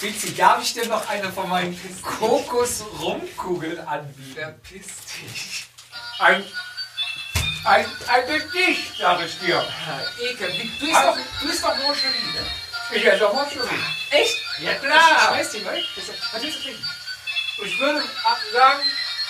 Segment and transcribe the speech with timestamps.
[0.00, 4.34] Vizi, darf ich dir noch eine von meinen Kokos-Rumkugeln anbieten?
[4.34, 5.64] Verpiss dich.
[6.18, 6.44] Ein,
[7.64, 9.62] ein, ein Gedicht, sag ich dir.
[10.20, 10.50] Ekel.
[10.78, 12.46] Du isst doch, du isst doch Moncherie, ne?
[12.92, 13.68] Ich esse auch Moncherie.
[14.10, 14.36] Echt?
[14.60, 15.36] Ja Ich klar.
[15.52, 15.82] dir mal.
[15.96, 16.84] Das ist- Was willst du trinken?
[17.62, 18.02] Ich würde
[18.54, 18.80] sagen,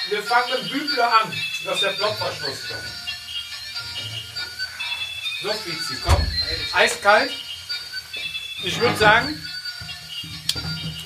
[0.09, 1.33] wir fangen mit Bübler an,
[1.65, 2.83] dass der Blockverschluss kommt.
[5.43, 6.29] So, Vizi, komm.
[6.75, 7.33] Eiskalt.
[8.63, 9.43] Ich würde sagen,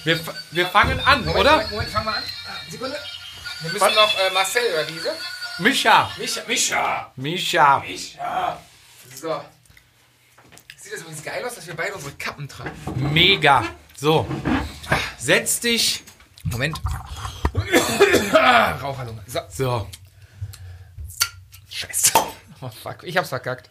[0.05, 1.53] wir, wir fangen an, Moment, oder?
[1.53, 2.23] Moment, Moment, fang mal an.
[2.69, 2.97] Sekunde.
[3.61, 5.15] Wir müssen noch äh, Marcel oder diese.
[5.59, 6.11] Micha.
[6.19, 6.43] Micha.
[6.47, 7.13] Micha.
[7.17, 7.79] Micha.
[7.81, 8.61] Micha.
[9.15, 9.45] So.
[10.77, 12.73] Sieht das übrigens geil aus, dass wir beide unsere Kappen tragen?
[13.13, 13.65] Mega.
[13.97, 14.27] So.
[15.17, 16.03] Setz dich.
[16.45, 16.79] Moment.
[18.83, 19.23] Raucherlunge.
[19.27, 19.41] So.
[19.49, 19.89] So.
[21.71, 22.13] Scheiße.
[22.61, 23.71] Oh fuck, ich hab's verkackt.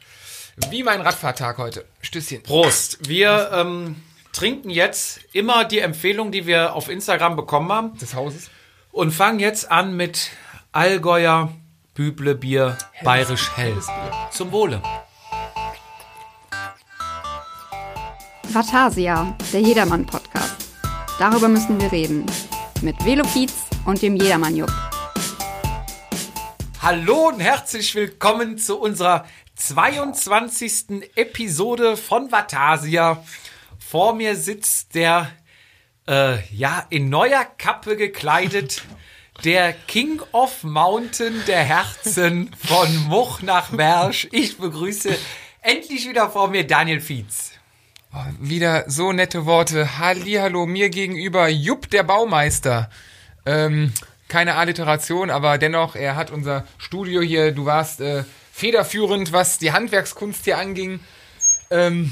[0.69, 1.85] Wie mein Radfahrtag heute.
[2.01, 2.43] Stößchen.
[2.43, 3.07] Prost.
[3.07, 7.97] Wir ähm, trinken jetzt immer die Empfehlung, die wir auf Instagram bekommen haben.
[7.99, 8.49] Des Hauses.
[8.91, 10.31] Und fangen jetzt an mit
[10.71, 11.53] Allgäuer
[11.93, 13.77] Büble Bier Bayerisch Hell.
[14.31, 14.81] Zum Wohle.
[18.49, 20.67] Vatasia, der Jedermann-Podcast.
[21.19, 22.25] Darüber müssen wir reden.
[22.81, 23.53] Mit Velo Pietz
[23.85, 24.71] und dem Jedermann-Jupp.
[26.81, 31.11] Hallo und herzlich willkommen zu unserer 22.
[31.15, 33.23] Episode von Vatasia.
[33.93, 35.29] Vor mir sitzt der,
[36.07, 38.81] äh, ja, in neuer Kappe gekleidet,
[39.43, 44.27] der King of Mountain der Herzen von Much nach Mersch.
[44.31, 45.15] Ich begrüße
[45.61, 47.51] endlich wieder vor mir Daniel Fietz.
[48.39, 49.99] Wieder so nette Worte.
[49.99, 52.89] Hallihallo, mir gegenüber Jupp der Baumeister.
[53.45, 53.93] Ähm,
[54.27, 57.51] keine Alliteration, aber dennoch, er hat unser Studio hier.
[57.51, 60.99] Du warst äh, federführend, was die Handwerkskunst hier anging.
[61.69, 62.11] Ähm,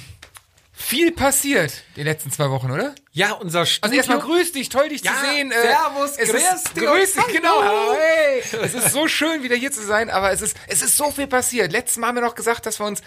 [0.81, 2.93] viel passiert die letzten zwei Wochen, oder?
[3.11, 3.83] Ja, unser Studio.
[3.83, 5.51] Also erstmal grüß dich, toll dich Ja, zu sehen.
[5.51, 7.93] servus, es grüß ist, dich grüß dich, genau.
[7.93, 11.11] Hey, es ist so schön, wieder hier zu sein, aber es ist, es ist so
[11.11, 11.71] viel passiert.
[11.71, 13.01] Letztes Mal haben wir noch gesagt, dass wir uns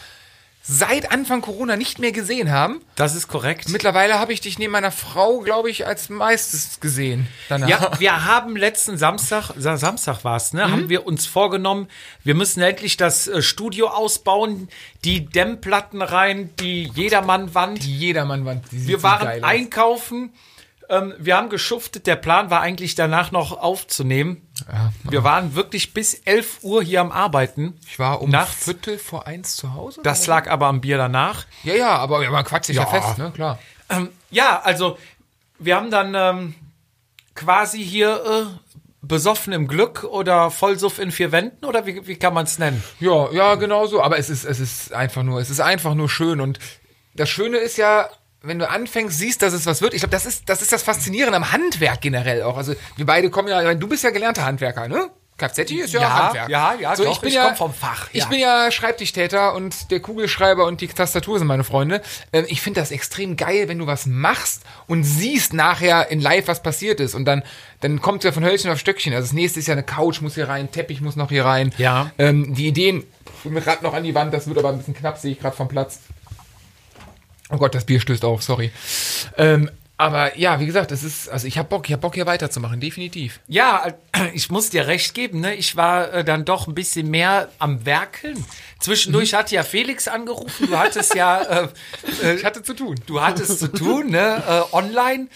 [0.66, 2.80] seit Anfang Corona nicht mehr gesehen haben.
[2.97, 3.69] Das ist korrekt.
[3.69, 7.26] Mittlerweile habe ich dich neben meiner Frau, glaube ich, als meistes gesehen.
[7.50, 7.69] Danach.
[7.69, 11.88] Ja, wir haben letzten Samstag, Sa- Samstag war es, ne, haben wir uns vorgenommen,
[12.22, 14.69] wir müssen endlich das äh, Studio ausbauen,
[15.04, 17.82] die Dämmplatten rein, die Jedermann-Wand.
[17.82, 18.64] Die Jedermann-Wand.
[18.72, 19.50] die Wir waren geil aus.
[20.88, 24.48] Ähm, wir haben geschuftet, der Plan war eigentlich danach noch aufzunehmen.
[25.02, 27.78] Wir waren wirklich bis 11 Uhr hier am Arbeiten.
[27.86, 28.64] Ich war um nachts.
[28.64, 30.00] Viertel vor eins zu Hause.
[30.02, 31.46] Das lag aber am Bier danach.
[31.62, 32.82] ja, ja, aber ja, man quatscht sich ja.
[32.82, 32.88] Ja.
[32.88, 33.32] fest, ne?
[33.34, 33.58] Klar.
[33.90, 34.98] Ähm, ja, also
[35.58, 36.54] wir haben dann ähm,
[37.34, 42.34] quasi hier äh, besoffen im Glück oder Vollsuff in vier Wänden oder wie, wie kann
[42.34, 42.82] man es nennen?
[43.00, 44.02] Ja, ja, genau so.
[44.02, 46.40] Aber es ist, es ist einfach nur, es ist einfach nur schön.
[46.40, 46.58] Und
[47.14, 48.08] das Schöne ist ja,
[48.44, 49.94] wenn du anfängst, siehst, dass es was wird.
[49.94, 52.56] Ich glaube, das ist, das ist das Faszinierende am Handwerk generell auch.
[52.56, 55.10] Also wir beide kommen ja, ich du bist ja gelernter Handwerker, ne?
[55.37, 56.49] Kfz ist ja, Ja, Handwerk.
[56.49, 58.28] ja, ja, so, doch, ich bin ich ja vom Fach, Ich ja.
[58.28, 62.03] bin ja Schreibtischtäter und der Kugelschreiber und die Tastatur sind meine Freunde.
[62.32, 66.47] Ähm, ich finde das extrem geil, wenn du was machst und siehst nachher in Live,
[66.47, 67.16] was passiert ist.
[67.16, 67.43] Und dann,
[67.81, 69.12] dann kommt ja von Hölzchen auf Stöckchen.
[69.12, 71.75] Also das nächste ist ja eine Couch muss hier rein, Teppich muss noch hier rein.
[71.78, 72.12] Ja.
[72.16, 73.03] Ähm, die Ideen
[73.43, 75.56] mit Rad noch an die Wand, das wird aber ein bisschen knapp, sehe ich gerade
[75.56, 75.99] vom Platz.
[77.54, 78.72] Oh Gott, das Bier stößt auf, sorry.
[79.38, 82.26] Ähm, aber ja, wie gesagt, es ist, also ich habe Bock, ich habe Bock hier
[82.26, 83.38] weiterzumachen, definitiv.
[83.47, 85.54] Ja, äh, ich muss dir recht geben, ne?
[85.54, 88.44] Ich war äh, dann doch ein bisschen mehr am Werkeln.
[88.81, 91.43] Zwischendurch hatte ja Felix angerufen, du hattest ja
[92.22, 92.97] äh, Ich hatte zu tun.
[93.06, 95.28] du hattest zu tun, ne, äh, online.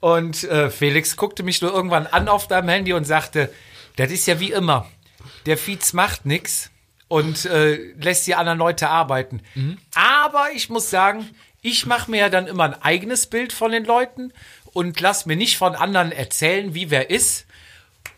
[0.00, 3.52] Und äh, Felix guckte mich nur irgendwann an auf deinem Handy und sagte,
[3.96, 4.86] das ist ja wie immer.
[5.44, 6.70] Der Fietz macht nix
[7.08, 9.42] und äh, lässt die anderen Leute arbeiten.
[9.94, 11.28] Aber ich muss sagen,
[11.62, 14.32] ich mache mir ja dann immer ein eigenes Bild von den Leuten
[14.72, 17.46] und lass mir nicht von anderen erzählen, wie wer ist.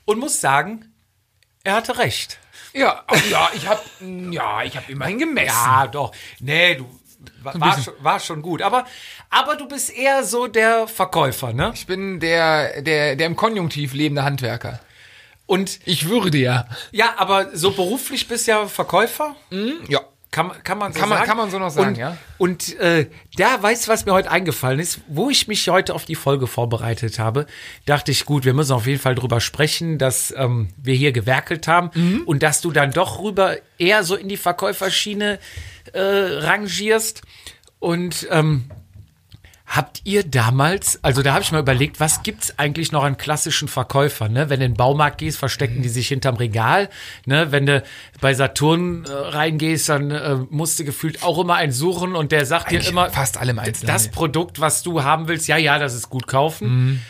[0.05, 0.93] Und muss sagen,
[1.65, 2.39] er hatte recht.
[2.73, 3.83] Ja, oh, ja, ich habe
[4.31, 5.49] ja, ich habe immerhin gemessen.
[5.49, 6.13] Ja, doch.
[6.41, 6.87] Nee, du
[7.43, 8.63] war, war, schon, war schon gut.
[8.63, 8.87] Aber,
[9.31, 11.73] aber du bist eher so der Verkäufer, ne?
[11.75, 14.81] Ich bin der, der, der im Konjunktiv lebende Handwerker.
[15.47, 16.67] Und Ich würde ja.
[16.93, 19.37] ja, aber so beruflich bist ja Verkäufer.
[19.89, 20.01] Ja.
[20.33, 21.29] Kann, man- kann man so Kann man- sagen.
[21.29, 22.17] kann man so noch sagen, und, ja.
[22.39, 23.07] Und äh,
[23.37, 25.01] da, weißt du, was mir heute eingefallen ist?
[25.07, 27.47] Wo ich mich heute auf die Folge vorbereitet habe,
[27.87, 31.69] dachte ich, gut, wir müssen auf jeden Fall drüber sprechen, dass ähm, wir hier gewerkelt
[31.69, 32.23] haben Mhm.
[32.27, 35.39] und dass du dann doch rüber eher so in die Verkäuferschiene
[35.93, 37.23] äh, rangierst.
[37.79, 38.65] Und ähm,
[39.75, 43.69] Habt ihr damals, also da habe ich mal überlegt, was gibt's eigentlich noch an klassischen
[43.69, 44.31] Verkäufern?
[44.31, 44.51] Ne?
[44.51, 46.91] Wenn du in den Baumarkt gehst, verstecken die sich hinterm Regal.
[47.25, 47.53] Ne?
[47.53, 47.83] Wenn du
[48.21, 52.45] bei Saturn äh, reingehst, dann äh, musst du gefühlt auch immer einen suchen und der
[52.45, 53.95] sagt dir Eigentlich immer, fast alle im Einzelhandel.
[53.95, 56.69] das Produkt, was du haben willst, ja, ja, das ist gut kaufen.
[56.69, 57.01] Mhm.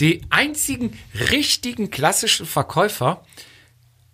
[0.00, 0.96] Die einzigen
[1.32, 3.24] richtigen klassischen Verkäufer,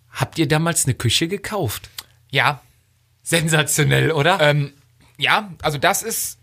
[0.09, 1.91] habt ihr damals eine Küche gekauft?
[2.31, 2.61] Ja,
[3.21, 4.39] Sensationell, oder?
[4.41, 4.73] Ähm,
[5.19, 6.40] ja, also das ist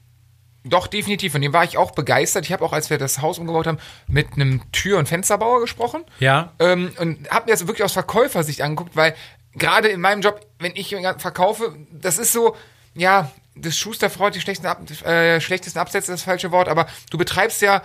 [0.71, 1.33] doch definitiv.
[1.33, 2.45] Von dem war ich auch begeistert.
[2.47, 6.03] Ich habe auch, als wir das Haus umgebaut haben, mit einem Tür- und Fensterbauer gesprochen.
[6.21, 6.53] Ja.
[6.59, 9.15] Ähm, und habe mir das wirklich aus Verkäufersicht angeguckt, weil
[9.55, 12.57] gerade in meinem Job, wenn ich verkaufe, das ist so,
[12.95, 17.61] ja, das Schusterfrau, die schlechtesten, Ab äh, schlechtesten Absätze, das falsche Wort, aber du betreibst
[17.63, 17.83] ja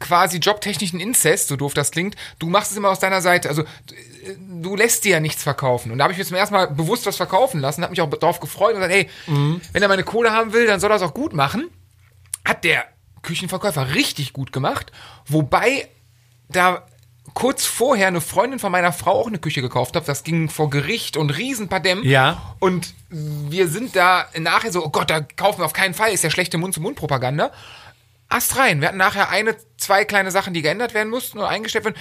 [0.00, 2.16] quasi jobtechnischen Inzest, so doof das klingt.
[2.38, 3.48] Du machst es immer aus deiner Seite.
[3.48, 3.64] Also
[4.38, 5.92] du- lässt dir ja nichts verkaufen.
[5.92, 8.10] Und da habe ich mir zum ersten Mal bewusst was verkaufen lassen, habe mich auch
[8.10, 9.08] darauf gefreut und gesagt, hey,
[9.72, 11.70] wenn er meine Kohle haben will, dann soll er es auch gut machen.
[12.44, 12.84] Hat der
[13.22, 14.92] Küchenverkäufer richtig gut gemacht.
[15.26, 15.88] Wobei
[16.48, 16.86] da
[17.32, 20.06] kurz vorher eine Freundin von meiner Frau auch eine Küche gekauft hat.
[20.06, 22.04] Das ging vor Gericht und Riesenpadem.
[22.04, 22.54] Ja.
[22.60, 26.22] Und wir sind da nachher so, oh Gott, da kaufen wir auf keinen Fall, ist
[26.22, 27.50] ja schlechte Mund-zu-Mund-Propaganda.
[28.28, 28.80] Ast rein.
[28.80, 31.96] Wir hatten nachher eine, zwei kleine Sachen, die geändert werden mussten oder eingestellt werden.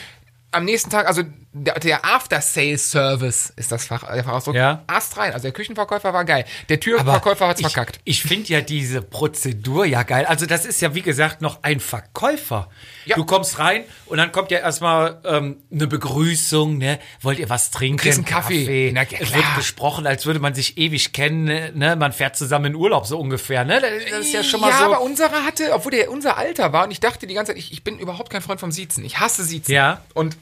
[0.52, 4.56] Am nächsten Tag, also der, der After-Sales-Service ist das Fach, der Fachausdruck.
[4.56, 4.84] Ja.
[4.88, 5.34] Ast rein.
[5.34, 6.46] Also der Küchenverkäufer war geil.
[6.70, 8.00] Der Türverkäufer hat's ich, verkackt.
[8.04, 10.26] Ich finde ja diese Prozedur ja geil.
[10.26, 12.70] Also das ist ja wie gesagt noch ein Verkäufer.
[13.06, 13.16] Ja.
[13.16, 17.00] Du kommst rein und dann kommt ja erstmal ähm, eine Begrüßung, ne?
[17.22, 17.98] Wollt ihr was trinken?
[17.98, 18.92] kriegst einen Kaffee.
[18.92, 21.96] Na, ja, es wird gesprochen, als würde man sich ewig kennen, ne?
[21.96, 23.80] Man fährt zusammen in Urlaub so ungefähr, ne?
[23.80, 24.86] Das ist ja schon mal ja, so.
[24.86, 27.72] aber unserer hatte, obwohl der unser Alter war und ich dachte die ganze Zeit, ich,
[27.72, 29.06] ich bin überhaupt kein Freund vom Siezen.
[29.06, 29.72] Ich hasse Siezen.
[29.72, 30.02] Ja.
[30.16, 30.36] Und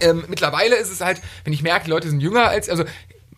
[0.00, 2.84] ähm, mittlerweile ist es halt, wenn ich merke, die Leute sind jünger als, also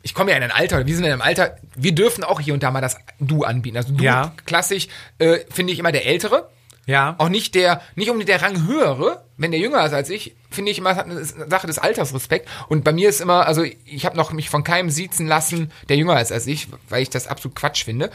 [0.03, 2.55] ich komme ja in ein Alter, wir sind in einem Alter, wir dürfen auch hier
[2.55, 3.77] und da mal das Du anbieten.
[3.77, 4.33] Also Du, Ja.
[4.47, 4.89] klassisch,
[5.19, 6.49] äh, finde ich immer der Ältere.
[6.87, 7.17] ja.
[7.19, 10.71] Auch nicht der, nicht unbedingt der Rang höhere, wenn der jünger ist als ich, finde
[10.71, 12.49] ich immer, hat eine Sache des Altersrespekt.
[12.69, 15.97] Und bei mir ist immer, also ich habe noch mich von keinem siezen lassen, der
[15.97, 18.11] jünger ist als ich, weil ich das absolut Quatsch finde.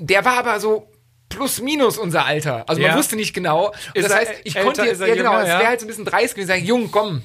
[0.00, 0.88] Der war aber so
[1.28, 2.64] plus minus unser Alter.
[2.68, 2.88] Also Ja.
[2.88, 3.68] man wusste nicht genau.
[3.68, 5.88] Und Ist das heißt, ich konnte jetzt, ist ja genau, es wäre halt so ein
[5.88, 7.22] bisschen dreist gewesen, sagen, Jung, komm,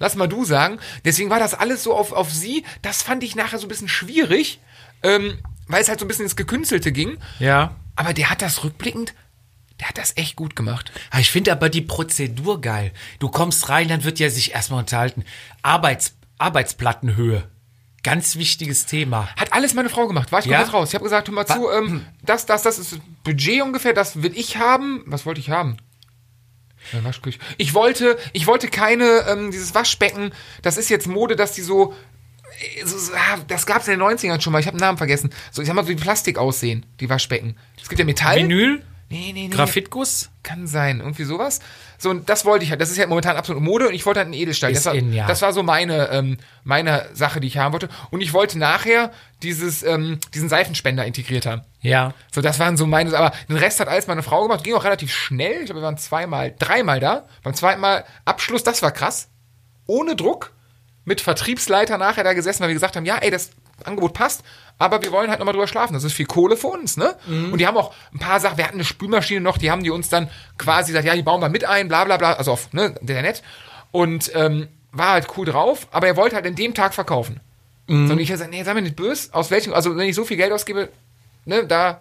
[0.00, 0.80] lass mal du sagen.
[1.04, 2.64] Deswegen war das alles so auf, auf sie.
[2.82, 4.58] Das fand ich nachher so ein bisschen schwierig,
[5.04, 5.38] ähm,
[5.68, 7.18] weil es halt so ein bisschen ins Gekünstelte ging.
[7.38, 7.76] Ja.
[7.94, 9.14] Aber der hat das rückblickend,
[9.78, 10.90] der hat das echt gut gemacht.
[11.10, 12.92] Ah, Ich finde aber die Prozedur geil.
[13.20, 15.24] Du kommst rein, dann wird ja sich erstmal unterhalten.
[15.62, 17.44] Arbeits, Arbeitsplattenhöhe.
[18.02, 19.28] Ganz wichtiges Thema.
[19.36, 20.32] Hat alles meine Frau gemacht.
[20.32, 20.56] War ich Ja?
[20.58, 20.88] komplett raus.
[20.88, 24.22] Ich habe gesagt, hör mal zu, ähm, das, das, das ist das Budget ungefähr, das
[24.22, 25.02] will ich haben.
[25.06, 25.76] Was wollte ich haben?
[26.92, 27.38] Eine Waschküche.
[27.56, 30.32] Ich wollte, ich wollte keine, ähm, dieses Waschbecken,
[30.62, 31.94] das ist jetzt Mode, dass die so,
[32.58, 34.82] äh, so, so ah, das gab es in den 90ern schon mal, ich habe den
[34.82, 35.30] Namen vergessen.
[35.52, 37.56] So, ich sag mal, so wie Plastik aussehen, die Waschbecken.
[37.80, 38.38] Es gibt ja Metall.
[38.38, 38.82] Vinyl?
[39.12, 39.48] Nee, nee, nee.
[39.48, 40.30] Graphitguss?
[40.44, 41.58] Kann sein, irgendwie sowas.
[41.98, 42.80] So, und das wollte ich halt.
[42.80, 44.70] Das ist ja momentan absolut Mode und ich wollte halt einen Edelstahl.
[44.70, 45.26] Ist das, war, in, ja.
[45.26, 47.88] das war so meine, ähm, meine Sache, die ich haben wollte.
[48.12, 49.10] Und ich wollte nachher
[49.42, 51.62] dieses, ähm, diesen Seifenspender integriert haben.
[51.80, 52.14] Ja.
[52.32, 54.62] So, das waren so meine, aber den Rest hat alles meine Frau gemacht.
[54.62, 55.58] Ging auch relativ schnell.
[55.58, 57.26] Ich glaube, wir waren zweimal, dreimal da.
[57.42, 59.28] Beim zweiten Mal Abschluss, das war krass.
[59.86, 60.52] Ohne Druck.
[61.04, 63.50] Mit Vertriebsleiter nachher da gesessen, weil wir gesagt haben, ja, ey, das
[63.84, 64.44] Angebot passt,
[64.80, 65.92] aber wir wollen halt nochmal drüber schlafen.
[65.92, 67.14] Das ist viel Kohle für uns, ne?
[67.52, 69.90] Und die haben auch ein paar Sachen, wir hatten eine Spülmaschine noch, die haben die
[69.90, 72.72] uns dann quasi gesagt, ja, die bauen wir mit ein, bla bla bla, also auf,
[72.72, 73.42] ne, der nett.
[73.92, 77.40] Und ähm, war halt cool drauf, aber er wollte halt in dem Tag verkaufen.
[77.88, 80.14] So, und ich habe gesagt, nee, sei mir nicht böse, aus welchem, also wenn ich
[80.14, 80.88] so viel Geld ausgebe,
[81.44, 82.00] ne, da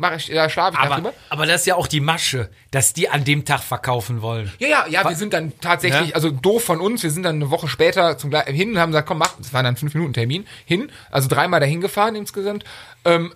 [0.00, 1.12] mache ich, da schlafe ich Aber, darüber.
[1.28, 4.50] aber das ist ja auch die Masche, dass die an dem Tag verkaufen wollen.
[4.58, 6.14] Ja, ja, ja, wir sind dann tatsächlich, Ja.
[6.14, 9.06] also doof von uns, wir sind dann eine Woche später zum hin und haben gesagt,
[9.06, 12.64] komm, mach, das war dann fünf Minuten Termin, hin, also dreimal dahin gefahren insgesamt.
[13.04, 13.34] Ähm,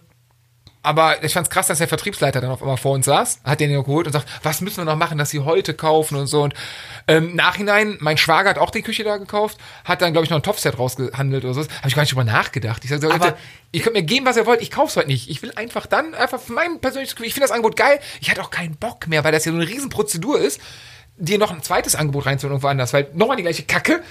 [0.84, 3.72] aber ich fand's krass, dass der Vertriebsleiter dann auf einmal vor uns saß, hat den
[3.72, 6.42] geholt und sagt, was müssen wir noch machen, dass sie heute kaufen und so.
[6.42, 6.54] Und
[7.08, 10.36] ähm, Nachhinein, mein Schwager hat auch die Küche da gekauft, hat dann, glaube ich, noch
[10.38, 11.60] ein Topfset rausgehandelt oder so.
[11.62, 12.84] Habe ich gar nicht drüber nachgedacht.
[12.84, 13.36] Ich sag, so, Aber-
[13.72, 15.30] ihr könnt mir geben, was ihr wollt, ich kauf's heute nicht.
[15.30, 17.98] Ich will einfach dann, einfach für mein persönliches Gefühl, ich finde das Angebot geil.
[18.20, 20.60] Ich hatte auch keinen Bock mehr, weil das ja so eine riesen Prozedur ist,
[21.16, 24.02] dir noch ein zweites Angebot reinzuholen irgendwo anders, weil nochmal die gleiche Kacke,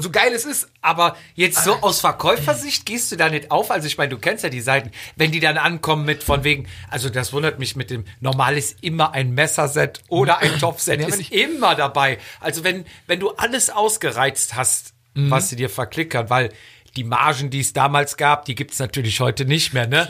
[0.00, 3.70] so geil es ist, Aber jetzt so aus Verkäufersicht gehst du da nicht auf.
[3.70, 6.68] Also ich meine, du kennst ja die Seiten, wenn die dann ankommen mit von wegen,
[6.90, 11.08] also das wundert mich mit dem, normal ist immer ein Messerset oder ein Topfset, aber
[11.08, 12.18] ist immer dabei.
[12.40, 16.50] Also wenn, wenn du alles ausgereizt hast, was sie dir verklickern, weil
[16.96, 20.06] die Margen, die es damals gab, die gibt's natürlich heute nicht mehr, ne?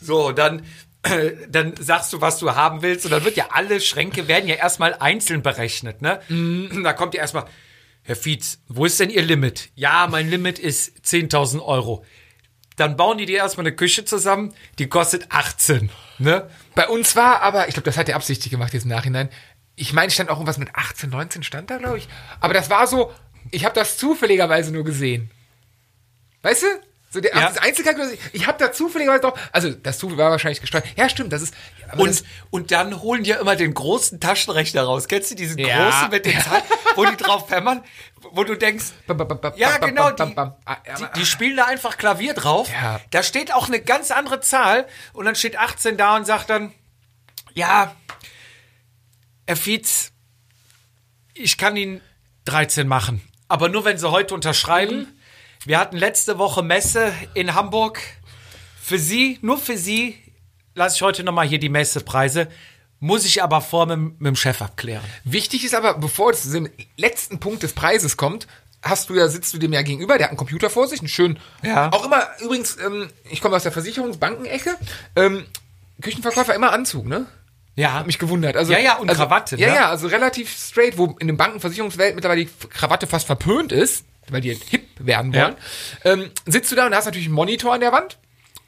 [0.00, 0.62] So, dann,
[1.48, 4.54] dann sagst du, was du haben willst und dann wird ja alle Schränke werden ja
[4.56, 6.20] erstmal einzeln berechnet, ne?
[6.82, 7.44] Da kommt ja erstmal,
[8.10, 9.70] Herr Fietz, wo ist denn Ihr Limit?
[9.76, 12.04] Ja, mein Limit ist 10.000 Euro.
[12.74, 15.90] dann bauen die dir erstmal eine Küche zusammen, die kostet 18.
[16.18, 16.50] Ne?
[16.74, 19.28] Bei uns war aber, ich glaube, das hat er absichtlich gemacht jetzt im Nachhinein.
[19.76, 22.08] Ich meine, stand auch irgendwas mit 18, 19 stand da, glaube ich.
[22.40, 23.12] Aber das war so,
[23.52, 25.30] ich habe das zufälligerweise nur gesehen.
[26.42, 26.66] Weißt du?
[27.12, 27.48] So der, Ja.
[27.48, 30.86] das Einzelkalkulator, ich habe da zufälligerweise drauf, also das Zufall war wahrscheinlich gesteuert.
[30.96, 31.54] Ja, stimmt, das ist,
[31.90, 35.08] aber das, Und, und dann holen die ja immer den großen Taschenrechner raus.
[35.08, 35.90] Kennst du diesen Ja.
[35.90, 36.62] großen mit den Zahlen,
[36.94, 37.82] wo die drauf hämmern,
[38.30, 38.84] wo du denkst,
[39.56, 42.70] ja genau, die, die, die spielen da einfach Klavier drauf.
[42.70, 43.00] Ja.
[43.10, 46.72] Da steht auch eine ganz andere Zahl und dann steht 18 da und sagt dann,
[47.54, 47.96] ja,
[49.48, 50.12] Herr Fietz,
[51.34, 52.00] ich kann Ihnen
[52.44, 53.20] 13 machen.
[53.48, 55.16] Aber nur wenn Sie heute unterschreiben.
[55.66, 58.00] Wir hatten letzte Woche Messe in Hamburg.
[58.82, 60.16] Für Sie, nur für Sie,
[60.74, 62.48] lasse ich heute nochmal hier die Messepreise.
[62.98, 65.04] Muss ich aber vor mit, mit dem Chef abklären.
[65.24, 68.46] Wichtig ist aber, bevor es zu dem letzten Punkt des Preises kommt,
[68.82, 71.08] hast du ja, sitzt du dem ja gegenüber, der hat einen Computer vor sich, einen
[71.08, 71.92] schönen, Ja.
[71.92, 74.76] auch immer, übrigens, ähm, ich komme aus der Versicherungsbankenecke,
[75.16, 75.44] ähm,
[76.02, 77.26] Küchenverkäufer immer Anzug, ne?
[77.76, 77.92] Ja.
[77.94, 78.56] Hat mich gewundert.
[78.56, 79.74] Also, Ja, ja, und also, Krawatte, Ja, ne?
[79.74, 84.40] ja, also relativ straight, wo in der Bankenversicherungswelt mittlerweile die Krawatte fast verpönt ist, weil
[84.40, 85.56] die hip werden wollen.
[86.04, 88.18] Ähm, sitzt du da und hast natürlich einen Monitor an der Wand.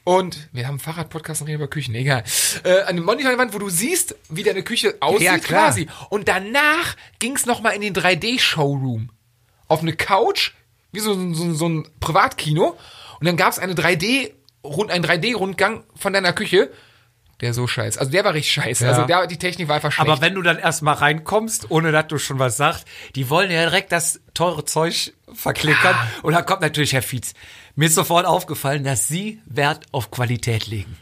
[0.05, 2.23] Und wir haben Fahrradpodcast und reden über Küchen, egal.
[2.65, 5.37] Äh, an dem Monitor an der Wand, wo du siehst, wie deine Küche aussieht Ja,
[5.37, 5.87] quasi.
[6.09, 9.09] Und danach ging's noch mal in den 3D-Showroom.
[9.69, 10.51] Auf eine Couch,
[10.91, 12.77] wie so, so, so ein Privatkino.
[13.19, 14.31] Und dann gab's eine 3D,
[14.63, 16.69] rund, einen 3D-Rundgang von deiner Küche.
[17.41, 17.99] Der so scheiße.
[17.99, 18.85] Also der war richtig scheiße.
[18.85, 18.91] Ja.
[18.91, 20.09] Also der, die Technik war einfach schlecht.
[20.09, 22.85] Aber wenn du dann erstmal reinkommst, ohne dass du schon was sagst,
[23.15, 25.95] die wollen ja direkt das teure Zeug verklickern.
[26.21, 27.33] Und dann kommt natürlich Herr Fietz.
[27.75, 30.97] Mir ist sofort aufgefallen, dass Sie Wert auf Qualität legen.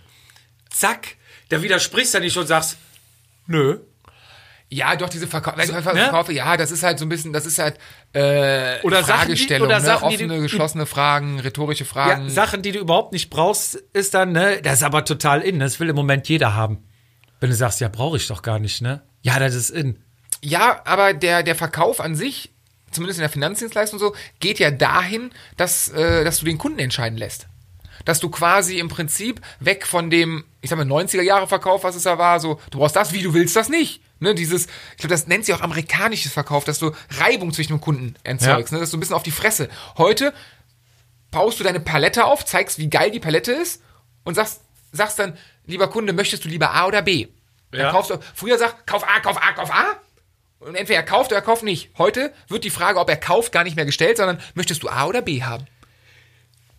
[0.70, 1.18] Zack,
[1.50, 2.78] da widersprichst du nicht und sagst,
[3.46, 3.80] nö.
[4.74, 5.66] Ja, doch, diese Verkau ne?
[5.66, 7.78] Verkaufe, ja, das ist halt so ein bisschen, das ist halt
[8.14, 9.86] äh, Oder Sachen, die- Fragestellung, oder ne?
[9.86, 12.30] Sachen, offene, du- geschlossene Fragen, rhetorische Ja, Fragen.
[12.30, 15.60] Sachen, die du überhaupt nicht brauchst, ist dann, ne, das ist aber total in.
[15.60, 16.86] Das will im Moment jeder haben.
[17.42, 19.02] Wenn du sagst, ja, brauche ich doch gar nicht, ne?
[19.24, 20.00] Ja, das ist in.
[20.42, 22.52] Ja, aber der, der Verkauf an sich,
[22.92, 27.18] zumindest in der Finanzdienstleistung so, geht ja dahin, dass, äh, dass du den Kunden entscheiden
[27.18, 27.48] lässt.
[28.06, 32.18] Dass du quasi im Prinzip weg von dem, ich sag mal, 90er-Jahre-Verkauf, was es da
[32.18, 34.02] war, so, du brauchst das, wie du willst das nicht.
[34.22, 37.82] Ne, dieses, ich glaube, das nennt sich auch amerikanisches Verkauf, dass du Reibung zwischen dem
[37.82, 38.78] Kunden erzeugst, Ja.
[38.78, 39.68] ne, dass du ein bisschen auf die Fresse.
[39.98, 40.32] Heute
[41.32, 43.82] baust du deine Palette auf, zeigst, wie geil die Palette ist
[44.24, 44.62] und sagst,
[44.92, 45.36] sagst dann,
[45.66, 47.30] lieber Kunde, möchtest du lieber A oder B?
[47.72, 47.92] Dann Ja.
[47.92, 49.86] kaufst du, früher sag, kauf A, kauf A, kauf A.
[50.60, 51.90] Und entweder er kauft oder er kauft nicht.
[51.98, 55.06] Heute wird die Frage, ob er kauft, gar nicht mehr gestellt, sondern möchtest du A
[55.08, 55.66] oder B haben?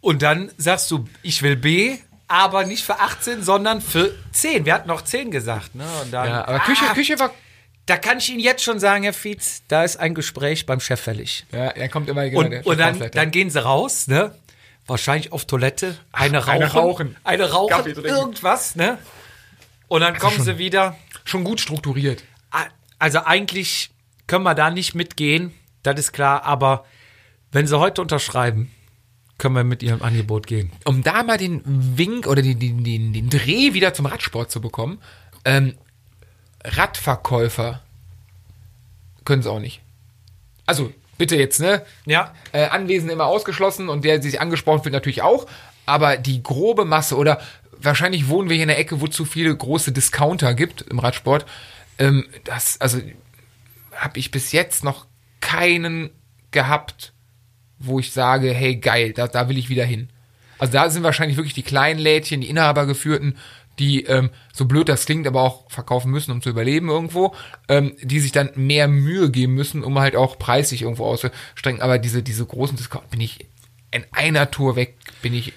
[0.00, 1.98] Und dann sagst du, ich will B,
[2.32, 4.64] aber nicht für 18, sondern für 10.
[4.64, 5.84] Wir hatten noch 10 gesagt, ne?
[6.02, 7.30] Und dann, Ja, aber Küche, Ah, Küche war.
[7.86, 11.00] Da kann ich Ihnen jetzt schon sagen, Herr Fietz, da ist ein Gespräch beim Chef
[11.00, 11.44] fällig.
[11.52, 14.34] Ja, er kommt immer genau, Und, und dann, dann gehen sie raus, ne?
[14.86, 17.16] Wahrscheinlich auf Toilette, eine rauchen, eine rauchen.
[17.24, 18.98] eine rauchen, irgendwas, ne?
[19.88, 20.96] Und dann kommen sie wieder.
[21.24, 22.24] schon gut strukturiert.
[22.98, 23.90] Also eigentlich
[24.26, 26.84] können wir da nicht mitgehen, das ist klar, aber
[27.50, 28.72] wenn sie heute unterschreiben,
[29.42, 30.70] können wir mit ihrem Angebot gehen.
[30.84, 34.60] Um da mal den Wink oder den, den, den, den Dreh wieder zum Radsport zu
[34.60, 35.00] bekommen,
[35.44, 35.74] ähm,
[36.62, 37.82] Radverkäufer
[39.24, 39.80] können es auch nicht.
[40.64, 41.84] Also, bitte jetzt, ne?
[42.06, 42.32] Ja.
[42.52, 45.48] äh, Anwesende immer ausgeschlossen und der, der sich angesprochen wird, natürlich auch.
[45.86, 47.40] Aber die grobe Masse oder
[47.72, 51.46] wahrscheinlich wohnen wir hier in der Ecke, wo zu viele große Discounter gibt im Radsport.
[51.98, 53.00] Ähm, das, also
[53.90, 55.06] habe ich bis jetzt noch
[55.40, 56.10] keinen
[56.52, 57.12] gehabt,
[57.86, 60.08] wo ich sage, hey geil, da, da will ich wieder hin.
[60.58, 63.36] Also da sind wahrscheinlich wirklich die kleinen Lädchen, die Inhabergeführten,
[63.78, 67.34] die, ähm, so blöd das klingt, aber auch verkaufen müssen, um zu überleben irgendwo,
[67.68, 71.80] ähm, die sich dann mehr Mühe geben müssen, um halt auch preislich irgendwo auszustrengen.
[71.80, 73.46] Aber diese, diese großen Discount bin ich
[73.90, 75.52] in einer Tour weg, bin ich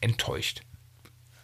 [0.00, 0.62] enttäuscht.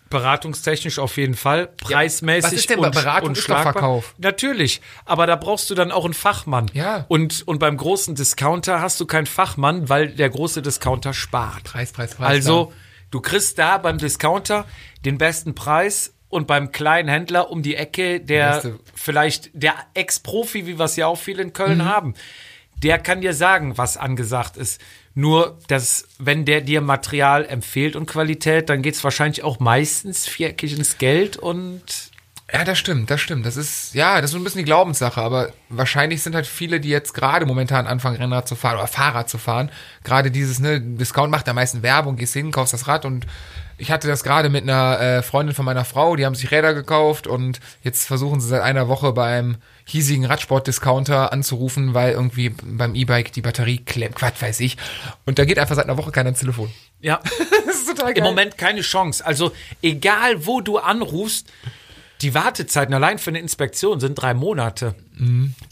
[0.09, 3.29] Beratungstechnisch auf jeden Fall, preismäßig was ist denn bei und, Beratung?
[3.31, 3.39] und.
[3.39, 4.15] Verkauf.
[4.19, 6.71] Natürlich, aber da brauchst du dann auch einen Fachmann.
[6.75, 7.05] Ja.
[7.09, 11.65] Und, und beim großen Discounter hast du keinen Fachmann, weil der große Discounter spart.
[11.65, 12.29] Preis, Preis, Preis.
[12.29, 12.73] Also,
[13.11, 14.65] du kriegst da beim Discounter
[15.05, 18.79] den besten Preis und beim kleinen Händler um die Ecke, der Beste.
[18.95, 22.15] vielleicht der Ex-Profi, wie wir es ja auch viel in Köln haben,
[22.83, 24.81] der kann dir sagen, was angesagt ist.
[25.19, 30.77] Nur, dass, wenn der dir Material empfiehlt und Qualität, dann geht's wahrscheinlich auch meistens viereckig
[30.77, 31.83] ins Geld und
[32.53, 33.47] Ja, das stimmt, das stimmt.
[33.47, 36.81] Das ist, ja, das ist so ein bisschen die Glaubenssache, aber wahrscheinlich sind halt viele,
[36.81, 39.71] die jetzt gerade momentan anfangen, Rennrad zu fahren oder Fahrrad zu fahren.
[40.05, 43.27] Gerade dieses, ne, Discount macht am meisten Werbung, gehst hin, kaufst das Rad und
[43.79, 46.75] ich hatte das gerade mit einer äh, Freundin von meiner Frau, die haben sich Räder
[46.75, 49.57] gekauft und jetzt versuchen sie seit einer Woche beim
[49.88, 54.76] hiesigen Radsport-Discounter anzurufen, weil irgendwie beim E-Bike die Batterie klemmt, Quatsch weiß ich.
[55.25, 56.71] Und da geht einfach seit einer Woche keiner ins Telefon.
[57.00, 57.21] ja.
[57.66, 58.19] Das ist total geil.
[58.19, 59.25] Im Moment keine Chance.
[59.25, 59.52] Also
[59.83, 61.52] egal, wo du anrufst,
[62.23, 64.95] die Wartezeiten allein für eine Inspektion sind drei Monate.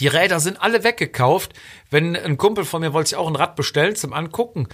[0.00, 1.54] Die Räder sind alle weggekauft.
[1.90, 4.68] Wenn ein Kumpel von mir wollte sich auch ein Rad bestellen zum Angucken,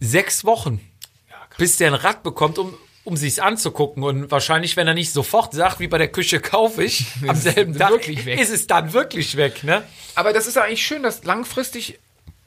[0.00, 0.80] sechs Wochen,
[1.56, 5.52] bis der ein Rad bekommt, um um sich's anzugucken und wahrscheinlich, wenn er nicht sofort
[5.54, 8.40] sagt, wie bei der Küche kaufe ich, am selben Tag wirklich weg.
[8.40, 9.82] ist es dann wirklich weg, ne?
[10.14, 11.98] Aber das ist ja eigentlich schön, dass langfristig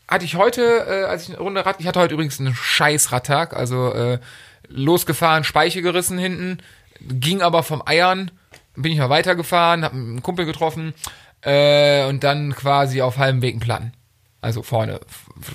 [0.07, 3.11] hatte ich heute, äh, als ich eine Runde Rad, ich hatte heute übrigens einen scheiß
[3.11, 4.19] Radtag, also äh,
[4.67, 6.59] losgefahren, Speiche gerissen hinten,
[7.01, 8.31] ging aber vom Eiern,
[8.75, 10.93] bin ich mal weitergefahren, hab einen Kumpel getroffen
[11.41, 13.93] äh, und dann quasi auf halbem Weg einen Platten.
[14.41, 14.99] Also vorne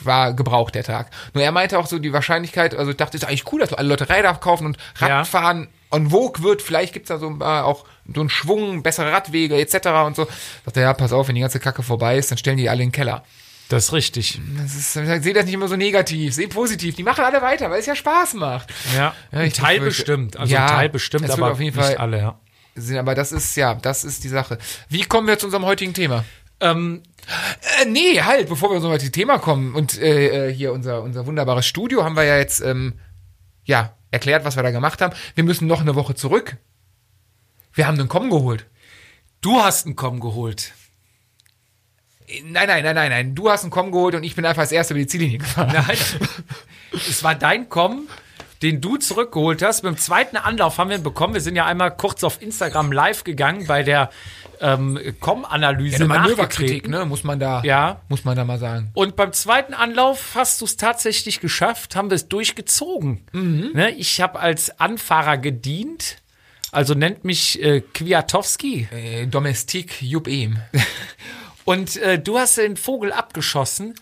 [0.05, 1.11] war gebraucht der Tag.
[1.35, 3.89] Nur er meinte auch so die Wahrscheinlichkeit, also ich dachte, ist eigentlich cool, dass alle
[3.89, 5.19] Leute Räder kaufen und Ja.
[5.19, 6.63] Radfahren en vogue wird.
[6.63, 9.89] Vielleicht gibt's da so äh, auch so einen Schwung, bessere Radwege etc.
[10.07, 10.27] und so.
[10.65, 12.89] Dachte, ja, pass auf, wenn die ganze Kacke vorbei ist, dann stellen die alle in
[12.89, 13.25] den Keller.
[13.69, 14.41] Das ist richtig.
[14.59, 16.97] Das ist, ich sehe das nicht immer so negativ, sehe positiv.
[16.97, 18.69] Die machen alle weiter, weil es ja Spaß macht.
[18.97, 20.37] Ja, Ja, ein ich Teil befürchte- bestimmt.
[20.37, 22.39] Also Ja, ein Teil bestimmt, aber auf jeden nicht Fall- alle, ja.
[22.75, 24.59] Sind- Aber das ist, ja, das ist die Sache.
[24.89, 26.25] Wie kommen wir zu unserem heutigen Thema?
[26.61, 27.03] Ähm,
[27.81, 31.27] Äh, nee, halt, bevor wir zu unserem Thema kommen und äh, äh, hier unser, unser
[31.27, 32.95] wunderbares Studio haben wir ja jetzt, ähm,
[33.65, 35.15] ja, erklärt, was wir da gemacht haben.
[35.35, 36.57] Wir müssen noch eine Woche zurück.
[37.73, 38.67] Wir haben einen Komm geholt.
[39.41, 40.73] du hast einen Komm geholt.
[42.45, 43.35] Nein, nein, nein, nein, nein.
[43.35, 45.71] Du hast einen Komm geholt und ich bin einfach als Erster über die Ziellinie gefahren.
[45.73, 45.97] Nein.
[46.93, 48.09] es war dein Komm,
[48.63, 49.85] den du zurückgeholt hast.
[49.85, 51.35] Dem zweiten Anlauf haben wir ihn bekommen.
[51.35, 54.11] Wir sind ja einmal kurz auf Instagram live gegangen bei der
[54.61, 55.97] ähm, Com-Analyse.
[55.97, 57.07] Eine Manöverkritik, ne?
[57.07, 58.03] Muss man da, Ja.
[58.09, 58.91] muss man da mal sagen.
[58.95, 63.25] Und beim zweiten Anlauf hast du es tatsächlich geschafft, haben wir es durchgezogen.
[63.33, 63.71] Mhm.
[63.75, 66.19] Ne, ich habe als Anfahrer gedient,
[66.73, 68.89] also nennt mich äh, Kwiatowski.
[68.93, 70.59] Äh, Domestik Jupp Ehm.
[71.65, 73.95] Und äh, du hast den Vogel abgeschossen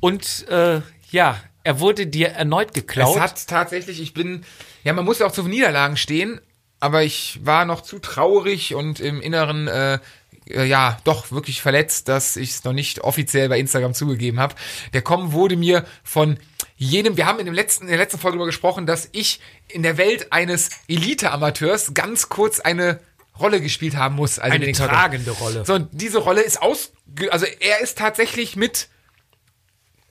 [0.00, 3.16] und äh, ja, er wurde dir erneut geklaut.
[3.16, 4.44] Es hat tatsächlich, ich bin,
[4.84, 6.40] ja, man muss ja auch zu Niederlagen stehen,
[6.80, 9.98] aber ich war noch zu traurig und im Inneren, äh,
[10.46, 14.54] äh, ja, doch wirklich verletzt, dass ich es noch nicht offiziell bei Instagram zugegeben habe.
[14.92, 16.38] Der Com wurde mir von
[16.76, 19.82] jedem, wir haben in, dem letzten, in der letzten Folge darüber gesprochen, dass ich in
[19.84, 22.98] der Welt eines Elite-Amateurs ganz kurz eine
[23.38, 24.38] Rolle gespielt haben muss.
[24.38, 25.64] Also Eine tragende Rolle.
[25.64, 26.92] So, und diese Rolle ist aus,
[27.30, 28.88] also er ist tatsächlich mit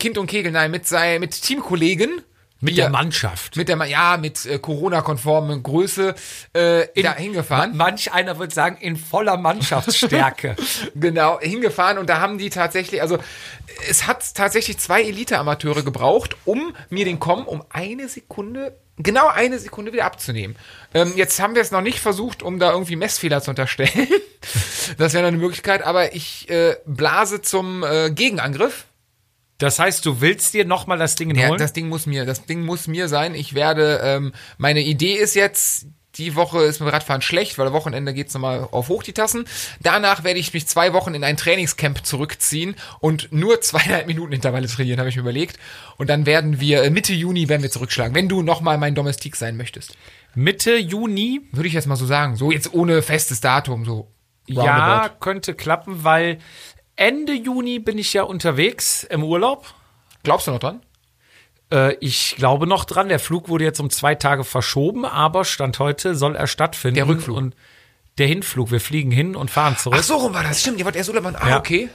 [0.01, 2.23] Kind und Kegel, nein, mit sei, mit Teamkollegen.
[2.59, 3.55] mit der Mannschaft.
[3.55, 6.15] mit der, Ma- ja, mit äh, Corona-konformen Größe
[6.53, 7.77] äh, da hingefahren.
[7.77, 10.55] Manch einer würde sagen, in voller Mannschaftsstärke.
[10.95, 13.17] Genau, hingefahren und da haben die tatsächlich, also
[13.89, 19.57] es hat tatsächlich zwei Elite-Amateure gebraucht, um mir den Kommen um eine Sekunde, genau eine
[19.59, 20.55] Sekunde wieder abzunehmen.
[20.95, 24.07] Ähm, jetzt haben wir es noch nicht versucht, um da irgendwie Messfehler zu unterstellen.
[24.97, 28.85] das wäre noch eine Möglichkeit, aber ich äh, blase zum äh, Gegenangriff.
[29.62, 31.60] Das heißt, du willst dir nochmal das Ding Ja, holen?
[31.60, 33.36] das Ding muss mir, das Ding muss mir sein.
[33.36, 37.74] Ich werde, ähm, meine Idee ist jetzt, die Woche ist mit Radfahren schlecht, weil am
[37.74, 39.45] Wochenende geht's nochmal auf hoch die Tassen.
[39.80, 44.67] Danach werde ich mich zwei Wochen in ein Trainingscamp zurückziehen und nur zweieinhalb Minuten Intervalle
[44.67, 45.58] trainieren, habe ich mir überlegt.
[45.97, 49.36] Und dann werden wir, äh, Mitte Juni werden wir zurückschlagen, wenn du nochmal mein Domestik
[49.36, 49.95] sein möchtest.
[50.34, 52.36] Mitte Juni, Würde ich jetzt mal so sagen.
[52.36, 54.12] So jetzt ohne festes Datum, so.
[54.47, 56.39] ja, könnte klappen, weil
[57.01, 59.73] Ende Juni bin ich ja unterwegs im Urlaub.
[60.21, 60.81] Glaubst du noch dran?
[61.73, 65.79] Äh, ich glaube noch dran, der Flug wurde jetzt um zwei Tage verschoben, aber Stand
[65.79, 66.95] heute soll er stattfinden.
[66.95, 67.37] Der Rückflug.
[67.37, 67.55] Und
[68.19, 69.97] der Hinflug, wir fliegen hin und fahren zurück.
[69.99, 70.77] Ach so rum war das, stimmt.
[70.77, 71.37] Ihr wollt erst Urlaub machen.
[71.39, 71.57] Ah, Ja.
[71.59, 71.89] okay.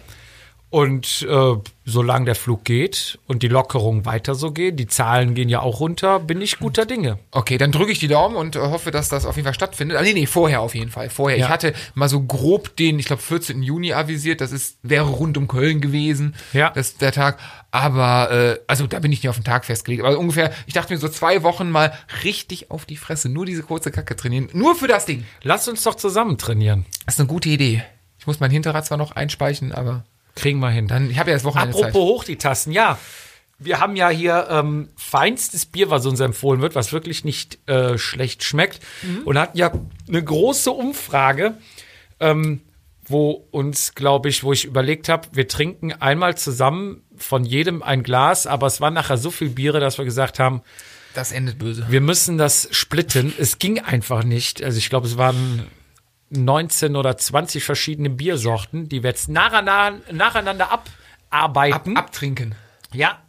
[0.68, 5.48] Und äh, solange der Flug geht und die Lockerungen weiter so gehen, die Zahlen gehen
[5.48, 7.20] ja auch runter, bin ich guter Dinge.
[7.30, 9.96] Okay, dann drücke ich die Daumen und äh, hoffe, dass das auf jeden Fall stattfindet.
[9.96, 11.08] Ah, nee, nee, vorher auf jeden Fall.
[11.08, 11.38] Vorher.
[11.38, 11.46] Ja.
[11.46, 13.62] Ich hatte mal so grob den, ich glaube, 14.
[13.62, 14.40] Juni avisiert.
[14.40, 16.34] Das ist, wäre rund um Köln gewesen.
[16.52, 16.70] Ja.
[16.70, 17.38] Das ist der Tag.
[17.70, 20.04] Aber, äh, also da bin ich nicht auf den Tag festgelegt.
[20.04, 21.92] Aber ungefähr, ich dachte mir so zwei Wochen mal
[22.24, 23.28] richtig auf die Fresse.
[23.28, 24.48] Nur diese kurze Kacke trainieren.
[24.52, 25.24] Nur für das Ding.
[25.42, 26.86] Lass uns doch zusammen trainieren.
[27.04, 27.84] Das ist eine gute Idee.
[28.18, 30.04] Ich muss mein Hinterrad zwar noch einspeichen, aber
[30.36, 30.86] Kriegen wir hin.
[30.86, 31.94] dann, ich habe ja das Wochenende Apropos Zeit.
[31.94, 32.98] hoch die Tassen, ja.
[33.58, 37.96] Wir haben ja hier ähm, feinstes Bier, was uns empfohlen wird, was wirklich nicht äh,
[37.98, 38.80] schlecht schmeckt.
[39.24, 39.72] Und hatten ja
[40.08, 41.54] eine große Umfrage,
[42.20, 42.60] ähm,
[43.08, 48.02] wo uns, glaube ich, wo ich überlegt habe, wir trinken einmal zusammen von jedem ein
[48.02, 50.60] Glas, aber es waren nachher so viel Biere, dass wir gesagt haben,
[51.14, 51.86] Das endet böse.
[51.88, 53.32] wir müssen das splitten.
[53.38, 54.62] Es ging einfach nicht.
[54.62, 55.66] Also ich glaube, es waren
[56.30, 60.88] 19 oder 20 verschiedene Biersorten, die wir jetzt nacheinander, nacheinander Ab,
[61.30, 61.96] abarbeiten.
[61.96, 62.54] abtrinken.
[62.92, 63.20] Ja.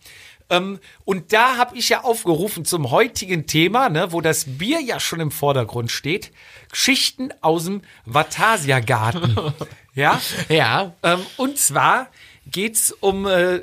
[0.49, 4.99] Ähm, und da habe ich ja aufgerufen zum heutigen Thema, ne, wo das Bier ja
[4.99, 6.31] schon im Vordergrund steht.
[6.71, 9.35] Geschichten aus dem Vatasia-Garten.
[9.93, 10.21] ja.
[10.47, 10.93] Ja.
[11.03, 12.07] Ähm, und zwar
[12.45, 13.61] geht's um äh,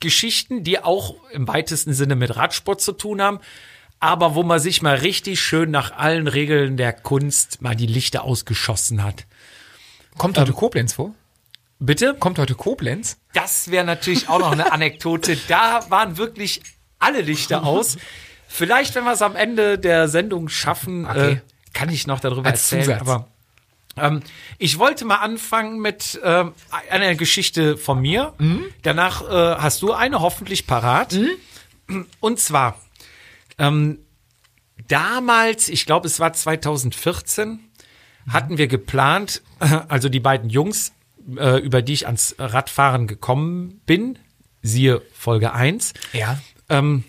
[0.00, 3.38] Geschichten, die auch im weitesten Sinne mit Radsport zu tun haben,
[4.00, 8.24] aber wo man sich mal richtig schön nach allen Regeln der Kunst mal die Lichter
[8.24, 9.26] ausgeschossen hat.
[10.18, 11.14] Kommt heute Koblenz vor?
[11.78, 12.14] Bitte?
[12.18, 13.18] Kommt heute Koblenz?
[13.32, 15.36] Das wäre natürlich auch noch eine Anekdote.
[15.48, 16.62] Da waren wirklich
[16.98, 17.96] alle Lichter aus.
[18.48, 21.32] Vielleicht, wenn wir es am Ende der Sendung schaffen, Okay.
[21.34, 21.40] äh,
[21.72, 22.98] kann ich noch darüber Als erzählen.
[22.98, 23.00] Zusatz.
[23.02, 23.28] Aber
[23.96, 24.22] ähm,
[24.58, 26.52] ich wollte mal anfangen mit ähm,
[26.90, 28.34] einer Geschichte von mir.
[28.82, 31.16] Danach äh, hast du eine hoffentlich parat.
[32.18, 32.78] Und zwar
[33.60, 33.98] ähm,
[34.88, 37.60] damals, ich glaube, es war 2014,
[38.28, 39.42] hatten wir geplant,
[39.88, 40.92] also die beiden Jungs,
[41.36, 44.18] äh, über die ich ans Radfahren gekommen bin,
[44.62, 46.40] siehe Folge 1, Ja.
[46.68, 47.04] ähm,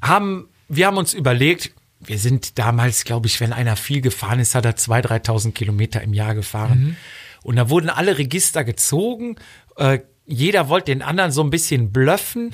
[0.00, 4.54] haben, wir haben uns überlegt, wir sind damals, glaube ich, wenn einer viel gefahren ist,
[4.54, 6.96] hat er 2.000, 3.000 Kilometer im Jahr gefahren.
[7.42, 9.36] Und da wurden alle Register gezogen.
[9.76, 12.50] Äh, jeder wollte den anderen so ein bisschen blöffen.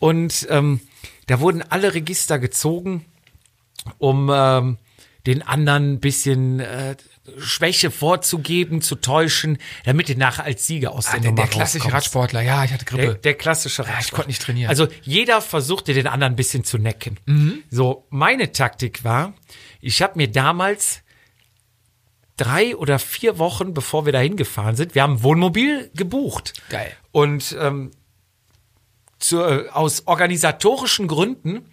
[0.00, 0.80] Und ähm,
[1.28, 3.04] da wurden alle Register gezogen,
[3.98, 4.78] um ähm,
[5.26, 6.96] den anderen ein bisschen äh,
[7.38, 11.50] Schwäche vorzugeben, zu täuschen, damit du nachher als Sieger aus Ah, der der, Nummer der
[11.50, 11.94] klassische rauskommst.
[11.94, 12.40] Radsportler.
[12.40, 13.14] Ja, ich hatte Der, Grippe.
[13.20, 14.70] der klassische Ja, ich konnte nicht trainieren.
[14.70, 17.20] Also jeder versuchte den anderen ein bisschen zu necken.
[17.26, 17.62] Mhm.
[17.70, 19.34] So, meine Taktik war,
[19.82, 21.02] ich habe mir damals
[22.38, 26.54] drei oder vier Wochen, bevor wir da hingefahren sind, wir haben Wohnmobil gebucht.
[26.70, 26.92] Geil.
[27.12, 27.90] Und ähm,
[29.18, 31.66] zu, äh, aus organisatorischen Gründen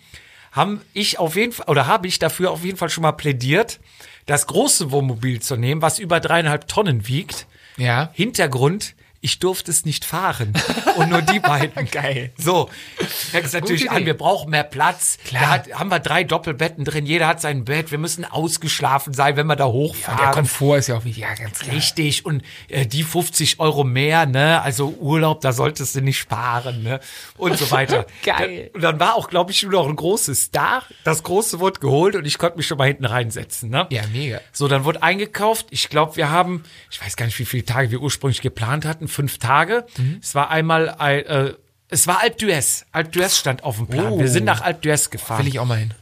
[0.51, 3.79] haben ich auf jeden Fall oder habe ich dafür auf jeden Fall schon mal plädiert,
[4.25, 7.45] das große Wohnmobil zu nehmen, was über dreieinhalb Tonnen wiegt.
[7.77, 8.10] Ja.
[8.13, 8.95] Hintergrund,
[9.26, 10.54] ich durfte es nicht fahren.
[10.98, 11.86] Und nur die beiden.
[11.92, 12.32] Geil.
[12.38, 15.18] So, fängt es natürlich an, wir brauchen mehr Platz.
[15.26, 15.42] Klar.
[15.42, 19.36] Da hat, haben wir drei Doppelbetten drin, jeder hat sein Bett, wir müssen ausgeschlafen sein,
[19.36, 20.32] wenn wir da Und der hochfahren.
[20.32, 21.24] Komfort ist ja auch wichtig.
[21.24, 21.76] Ja, ganz klar.
[21.76, 24.62] Richtig, und äh, die 50 Euro mehr, ne?
[24.62, 27.00] Also Urlaub, da solltest du nicht sparen, ne?
[27.36, 28.06] Und so weiter.
[28.24, 28.70] Geil.
[28.76, 30.84] Und dann war auch, glaube ich, nur noch ein großes da.
[31.04, 33.88] Das große wurde geholt und ich konnte mich schon mal hinten reinsetzen, ne?
[33.90, 34.40] Ja, mega.
[34.52, 35.66] So, dann wurde eingekauft.
[35.72, 39.08] Ich glaube, wir haben, ich weiß gar nicht, wie viele Tage wir ursprünglich geplant hatten,
[39.15, 39.86] fünf Tage.
[39.97, 40.19] Mhm.
[40.21, 41.54] Es war einmal, ein, äh,
[41.89, 42.86] es war Alp d'Huez.
[42.91, 44.13] Alp d'Huez stand auf dem Plan.
[44.13, 44.19] Oh.
[44.19, 45.39] Wir sind nach Alp d'Huez gefahren.
[45.39, 45.93] Will ich auch mal hin.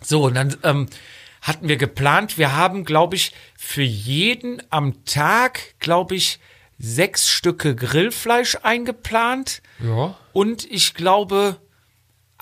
[0.00, 0.86] So, und dann ähm,
[1.42, 6.38] hatten wir geplant, wir haben, glaube ich, für jeden am Tag, glaube ich,
[6.78, 9.62] sechs Stücke Grillfleisch eingeplant.
[9.80, 10.16] Ja.
[10.32, 11.58] Und ich glaube,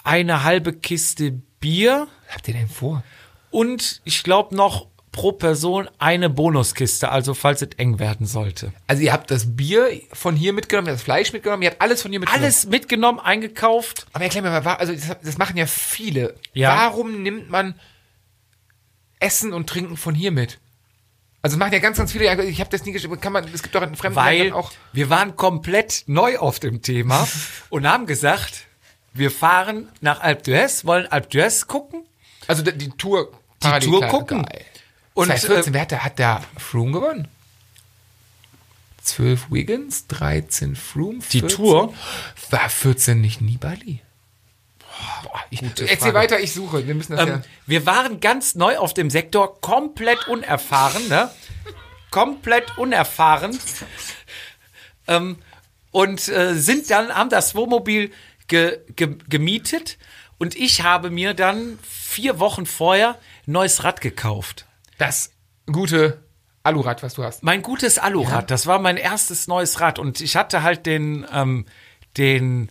[0.02, 2.08] eine halbe Kiste Bier.
[2.28, 3.02] Habt ihr denn vor?
[3.50, 8.72] Und ich glaube noch pro Person eine Bonuskiste, also falls es eng werden sollte.
[8.86, 11.80] Also ihr habt das Bier von hier mitgenommen, ihr habt das Fleisch mitgenommen, ihr habt
[11.80, 12.44] alles von hier mitgenommen.
[12.44, 14.06] Alles mitgenommen, eingekauft.
[14.12, 16.36] Aber erklär mir mal, also das, das machen ja viele.
[16.52, 16.76] Ja.
[16.76, 17.74] Warum nimmt man
[19.18, 20.58] Essen und Trinken von hier mit?
[21.42, 22.24] Also machen ja ganz, ganz viele.
[22.44, 23.18] Ich habe das nie geschrieben.
[23.20, 23.44] Kann man?
[23.52, 24.70] Es gibt doch in fremden Weil auch.
[24.92, 27.26] wir waren komplett neu auf dem Thema
[27.70, 28.66] und haben gesagt,
[29.14, 32.04] wir fahren nach Alp d'Huez, wollen Alp d'Huez gucken.
[32.46, 33.32] Also die, die Tour.
[33.62, 34.42] Die Tour gucken.
[34.44, 34.64] Geil.
[35.14, 37.28] Und, 2014, äh, wer hat da, hat da Froome gewonnen?
[39.02, 41.94] 12 Wiggins, 13 Froome, Die 14, Tour?
[42.50, 44.00] War 14 nicht Nibali?
[45.22, 46.86] Boah, ich, erzähl weiter, ich suche.
[46.86, 47.42] Wir müssen das Ähm, ja.
[47.66, 51.30] wir waren ganz neu auf dem Sektor, komplett unerfahren, ne?
[52.10, 53.58] Komplett unerfahren.
[55.06, 55.38] Ähm,
[55.90, 58.12] und äh, sind dann, haben das Wohnmobil
[58.46, 59.96] ge, ge, gemietet
[60.38, 64.66] und ich habe mir dann vier Wochen vorher ein neues Rad gekauft.
[65.00, 65.32] Das
[65.72, 66.22] gute
[66.62, 67.42] Alurad, was du hast.
[67.42, 71.64] Mein gutes Alurad, das war mein erstes neues Rad und ich hatte halt den, ähm,
[72.18, 72.68] den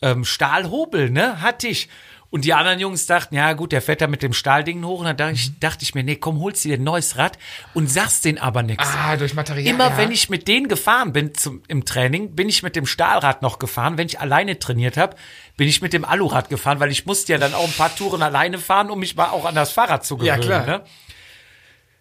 [0.00, 1.88] ähm, Stahlhobel, ne, hatte ich.
[2.30, 5.00] Und die anderen Jungs dachten, ja gut, der fährt da mit dem Stahlding hoch.
[5.00, 7.36] Und dann dachte ich, dachte ich mir, nee, komm, holst dir ein neues Rad
[7.74, 8.86] und sagst denen aber nichts.
[8.86, 9.66] Ah, durch Material.
[9.66, 9.98] Immer ja.
[9.98, 13.58] wenn ich mit denen gefahren bin zum, im Training, bin ich mit dem Stahlrad noch
[13.58, 13.96] gefahren.
[13.96, 15.16] Wenn ich alleine trainiert habe,
[15.56, 18.22] bin ich mit dem Alurad gefahren, weil ich musste ja dann auch ein paar Touren
[18.22, 20.42] alleine fahren, um mich mal auch an das Fahrrad zu gewöhnen.
[20.42, 20.66] Ja, klar.
[20.66, 20.84] Ne?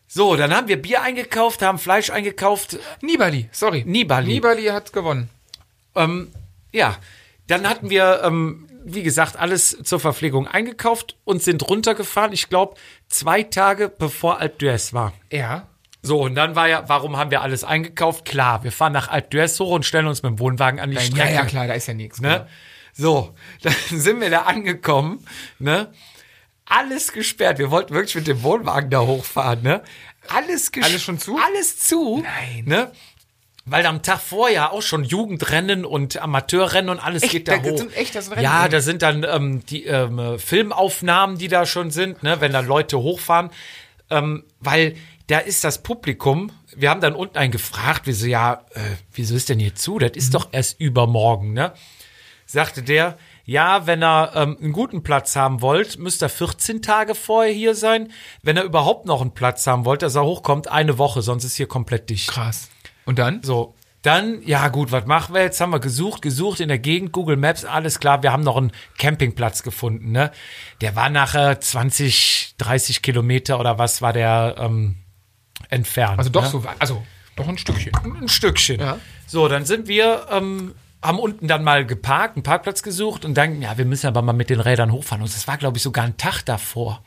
[0.08, 2.78] So, dann haben wir Bier eingekauft, haben Fleisch eingekauft.
[3.02, 3.84] Nibali, sorry.
[3.86, 4.28] Nibali.
[4.28, 5.30] Nibali hat gewonnen.
[5.96, 6.32] Ähm,
[6.72, 6.96] ja,
[7.48, 12.34] dann hatten wir, ähm, wie gesagt, alles zur Verpflegung eingekauft und sind runtergefahren.
[12.34, 12.76] Ich glaube,
[13.08, 15.13] zwei Tage bevor Alp d'Huez war.
[15.32, 15.68] Ja.
[16.02, 18.26] So, und dann war ja, warum haben wir alles eingekauft?
[18.26, 20.98] Klar, wir fahren nach Alp d'Huez hoch und stellen uns mit dem Wohnwagen an die
[20.98, 21.34] Ja, Strecke.
[21.34, 22.22] ja, klar, da ist ja nichts.
[22.22, 22.48] Ne?
[22.94, 25.26] So, dann sind wir da angekommen,
[25.60, 25.91] ne?
[26.65, 27.60] Alles gesperrt.
[27.60, 29.84] Wir wollten wirklich mit dem Wohnwagen da hochfahren, ne?
[30.28, 30.91] Alles gesperrt.
[30.91, 31.38] Alles schon zu?
[31.38, 32.23] Alles zu.
[32.23, 32.63] Nein.
[32.65, 32.91] Ne?
[33.65, 37.32] Weil am Tag vorher auch schon Jugendrennen und Amateurrennen und alles Echt?
[37.32, 37.78] geht da Da hoch.
[37.78, 41.65] sind echt das Rennen ja, da sind dann ähm, die ähm, äh, Filmaufnahmen, die da
[41.65, 42.41] schon sind, ne?
[42.41, 43.49] wenn da Leute hochfahren.
[44.12, 44.95] Ähm, weil
[45.28, 48.80] da ist das Publikum, wir haben dann unten einen gefragt, wir so, ja, äh,
[49.13, 49.97] wieso ist denn hier zu?
[49.97, 51.73] Das ist doch erst übermorgen, ne?
[52.45, 57.16] Sagte der, ja, wenn er ähm, einen guten Platz haben wollt, müsste er 14 Tage
[57.16, 58.12] vorher hier sein.
[58.42, 61.56] Wenn er überhaupt noch einen Platz haben wollt, dass er hochkommt, eine Woche, sonst ist
[61.56, 62.30] hier komplett dicht.
[62.30, 62.70] Krass.
[63.06, 63.44] Und dann?
[63.44, 65.60] So, dann, ja gut, was machen wir jetzt?
[65.62, 68.72] Haben wir gesucht, gesucht in der Gegend, Google Maps, alles klar, wir haben noch einen
[68.98, 70.32] Campingplatz gefunden, ne?
[70.82, 74.98] Der war nachher 20, 30 Kilometer oder was war der ähm,
[75.70, 76.20] entfernt.
[76.20, 76.50] Also doch ne?
[76.50, 77.04] so, also
[77.36, 77.94] doch ein Stückchen.
[78.22, 78.80] ein Stückchen.
[78.80, 79.00] Ja.
[79.28, 83.62] So, dann sind wir, ähm, haben unten dann mal geparkt, einen Parkplatz gesucht und dann,
[83.62, 85.22] ja, wir müssen aber mal mit den Rädern hochfahren.
[85.22, 87.04] Und das war, glaube ich, sogar ein Tag davor.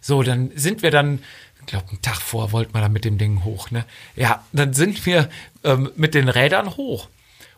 [0.00, 1.20] So, dann sind wir dann,
[1.60, 3.84] ich glaube, einen Tag vor wollten wir dann mit dem Ding hoch, ne?
[4.16, 5.28] Ja, dann sind wir
[5.64, 7.08] ähm, mit den Rädern hoch.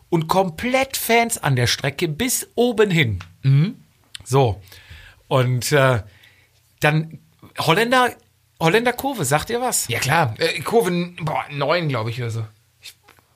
[0.09, 3.19] Und komplett Fans an der Strecke bis oben hin.
[4.25, 4.61] So.
[5.27, 6.03] Und äh,
[6.81, 7.19] dann
[7.57, 8.13] Holländer,
[8.59, 9.87] Holländer Kurve, sagt ihr was?
[9.87, 10.35] Ja klar.
[10.37, 12.45] Äh, Kurven, boah, neun, glaube ich, oder so.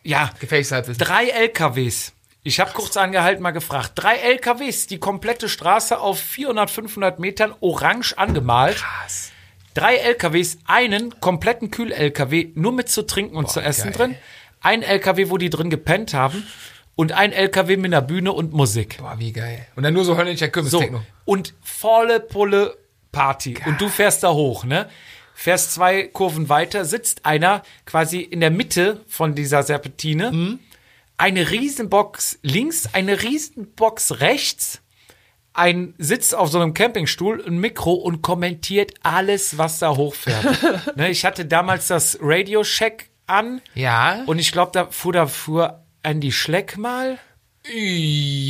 [0.04, 1.04] Ja, Gefährliches Halbwissen.
[1.04, 2.12] drei LKWs.
[2.48, 3.94] Ich habe kurz angehalten, mal gefragt.
[3.96, 8.78] Drei LKWs, die komplette Straße auf 400, 500 Metern orange angemalt.
[8.78, 9.32] Krass.
[9.74, 13.94] Drei LKWs, einen kompletten Kühl-LKW, nur mit zu trinken und zu essen geil.
[13.94, 14.16] drin.
[14.62, 16.46] Ein LKW, wo die drin gepennt haben.
[16.96, 19.00] Und ein LKW mit einer Bühne und Musik.
[19.00, 19.66] Boah, wie geil.
[19.76, 21.02] Und dann nur so holländischer So, Kürbis-Techno.
[21.26, 22.78] und volle Pulle
[23.12, 23.58] Party.
[23.66, 24.88] Und du fährst da hoch, ne?
[25.34, 30.32] Fährst zwei Kurven weiter, sitzt einer quasi in der Mitte von dieser Serpentine.
[30.32, 30.60] Mhm.
[31.18, 34.82] Eine Riesenbox links, eine Riesenbox rechts.
[35.54, 40.96] Ein sitzt auf so einem Campingstuhl, ein Mikro und kommentiert alles, was da hochfährt.
[40.98, 44.24] ne, ich hatte damals das Radio Shack an Ja.
[44.26, 47.18] und ich glaube, da fuhr da fuhr Andy Schleck mal.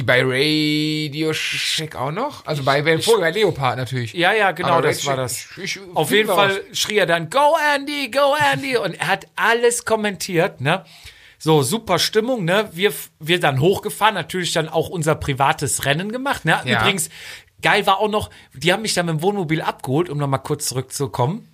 [0.03, 2.45] Bei Radio Shack auch noch?
[2.45, 4.13] Also bei, bei, bei Leopard natürlich.
[4.13, 5.47] Ja, ja, genau, Aber das war das.
[5.57, 8.75] ich- ich- Auf jeden Fall schrie er dann, go Andy, go Andy.
[8.77, 10.83] Und er hat alles kommentiert, ne?
[11.37, 12.69] So, super Stimmung, ne?
[12.73, 16.59] Wir, wir dann hochgefahren, natürlich dann auch unser privates Rennen gemacht, ne?
[16.65, 16.81] Ja.
[16.81, 17.09] Übrigens,
[17.61, 20.67] geil war auch noch, die haben mich dann mit dem Wohnmobil abgeholt, um nochmal kurz
[20.67, 21.47] zurückzukommen.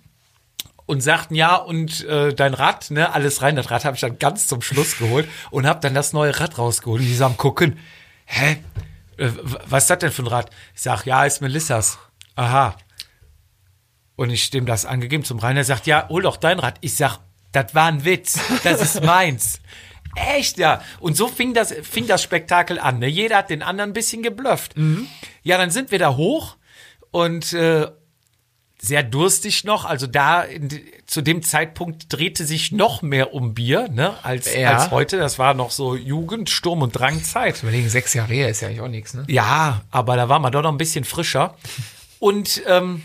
[0.84, 3.54] Und sagten, ja, und äh, dein Rad, ne, alles rein.
[3.56, 6.58] Das Rad habe ich dann ganz zum Schluss geholt und habe dann das neue Rad
[6.58, 7.00] rausgeholt.
[7.00, 7.78] Und die sagen, gucken,
[8.26, 8.58] hä?
[9.16, 9.30] Äh,
[9.66, 10.50] was ist das denn für ein Rad?
[10.74, 11.98] Ich sag, ja, ist Melissas.
[12.34, 12.76] Aha.
[14.16, 16.76] Und ich dem das angegeben zum Rainer, sagt, ja, hol doch dein Rad.
[16.80, 17.20] Ich sag,
[17.52, 19.60] das war ein Witz, das ist meins.
[20.14, 20.82] Echt, ja.
[21.00, 22.98] Und so fing das, fing das Spektakel an.
[22.98, 23.06] Ne?
[23.06, 24.74] Jeder hat den anderen ein bisschen geblufft.
[25.42, 26.56] Ja, dann sind wir da hoch
[27.10, 27.86] und äh,
[28.78, 29.84] sehr durstig noch.
[29.86, 30.68] Also da in,
[31.06, 34.14] zu dem Zeitpunkt drehte sich noch mehr um Bier ne?
[34.22, 34.76] als, Ja.
[34.76, 35.16] als heute.
[35.16, 37.62] Das war noch so Jugend, Sturm und Drangzeit.
[37.62, 39.24] Überlegen, sechs Jahre her ist ja eigentlich auch nichts, ne?
[39.28, 41.56] Ja, aber da war man doch noch ein bisschen frischer.
[42.18, 43.02] Und ähm,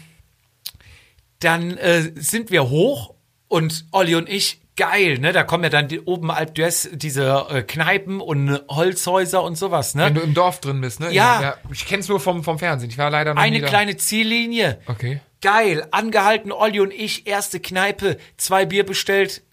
[1.39, 3.13] dann äh, sind wir hoch
[3.47, 5.33] und Olli und ich, geil, ne?
[5.33, 9.95] Da kommen ja dann die, oben Alp d'Huez diese äh, Kneipen und Holzhäuser und sowas,
[9.95, 10.05] ne?
[10.05, 11.11] Wenn du im Dorf drin bist, ne?
[11.11, 11.57] Ja.
[11.71, 12.89] Ich kenn's nur vom, vom Fernsehen.
[12.89, 14.79] Ich war leider noch Eine kleine Ziellinie.
[14.85, 15.19] Okay.
[15.41, 19.43] Geil, angehalten, Olli und ich, erste Kneipe, zwei Bier bestellt.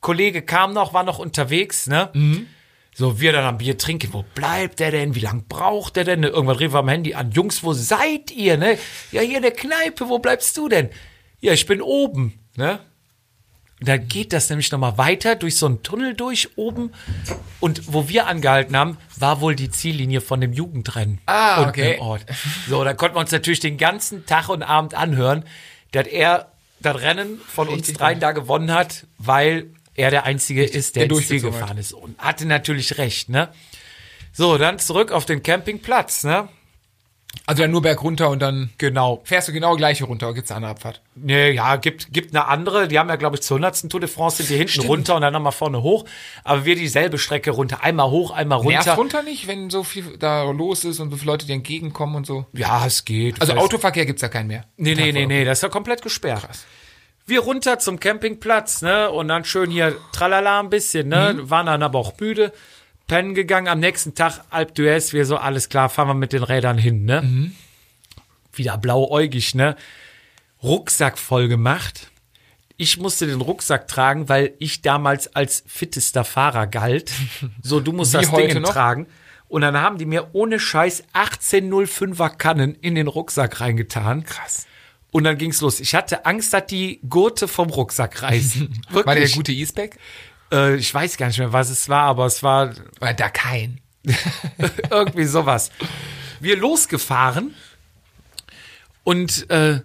[0.00, 2.10] Kollege kam noch, war noch unterwegs, ne?
[2.94, 4.12] So, wir dann am Bier trinken.
[4.12, 5.14] Wo bleibt der denn?
[5.14, 6.22] Wie lange braucht der denn?
[6.22, 7.30] Irgendwann rief er am Handy an.
[7.30, 8.78] Jungs, wo seid ihr, ne?
[9.12, 10.90] Ja, hier in der Kneipe, wo bleibst du denn?
[11.40, 12.78] Ja, ich bin oben, ne?
[13.80, 16.92] Und dann geht das nämlich nochmal weiter durch so einen Tunnel durch oben.
[17.60, 21.20] Und wo wir angehalten haben, war wohl die Ziellinie von dem Jugendrennen.
[21.26, 21.98] Ah, okay.
[22.00, 22.24] Ort.
[22.68, 25.44] So, da konnten wir uns natürlich den ganzen Tag und Abend anhören,
[25.92, 30.64] dass er das Rennen von uns Richtig dreien da gewonnen hat, weil er der Einzige
[30.64, 31.92] ist, der, der ins Ziel gefahren ist.
[31.92, 33.50] Und hatte natürlich recht, ne?
[34.32, 36.48] So, dann zurück auf den Campingplatz, ne?
[37.44, 39.20] Also dann nur berg runter und dann Genau.
[39.24, 40.32] fährst du genau gleiche runter.
[40.34, 41.02] Gibt's eine andere Abfahrt?
[41.14, 42.88] Nee, ja, gibt, gibt eine andere.
[42.88, 43.88] Die haben ja, glaube ich, zur 100.
[43.90, 44.88] Tour de France sind die hinten Stimmt.
[44.88, 46.04] runter und dann nochmal vorne hoch.
[46.44, 47.82] Aber wir dieselbe Strecke runter.
[47.84, 48.96] Einmal hoch, einmal Nervt runter.
[48.98, 52.26] runter nicht, wenn so viel da los ist und so viele Leute dir entgegenkommen und
[52.26, 52.46] so?
[52.52, 53.40] Ja, es geht.
[53.40, 54.64] Also Autoverkehr gibt's ja keinen mehr.
[54.76, 56.48] Nee, nee, nee, nee, das ist ja komplett gesperrt.
[57.28, 59.10] Wir runter zum Campingplatz, ne?
[59.10, 61.34] Und dann schön hier tralala ein bisschen, ne?
[61.42, 62.52] Waren dann aber auch müde.
[63.06, 63.68] Pennen gegangen.
[63.68, 65.12] Am nächsten Tag Alp d'Huez.
[65.12, 67.52] Wir so, alles klar, fahren wir mit den Rädern hin, ne?
[68.52, 69.76] Wieder blauäugig, ne?
[70.62, 72.10] Rucksack voll gemacht.
[72.78, 77.10] Ich musste den Rucksack tragen, weil ich damals als fittester Fahrer galt.
[77.62, 78.72] So, du musst Wie das Ding noch?
[78.72, 79.06] tragen.
[79.48, 84.24] Und dann haben die mir ohne Scheiß 1805er Kannen in den Rucksack reingetan.
[84.24, 84.66] Krass.
[85.12, 85.80] Und dann ging's los.
[85.80, 88.68] Ich hatte Angst, dass die Gurte vom Rucksack reißen.
[88.90, 89.06] Wirklich.
[89.06, 89.98] War der gute E-Spec?
[90.52, 93.80] Äh, ich weiß gar nicht mehr, was es war, aber es war War da kein.
[94.90, 95.70] irgendwie sowas.
[96.40, 97.54] Wir losgefahren
[99.04, 99.80] und äh,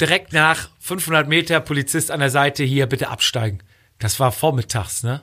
[0.00, 3.58] direkt nach 500 Meter Polizist an der Seite hier bitte absteigen.
[3.98, 5.20] Das war vormittags, ne?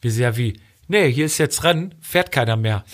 [0.00, 2.84] Wir sind ja wie, nee, hier ist jetzt Rennen, fährt keiner mehr.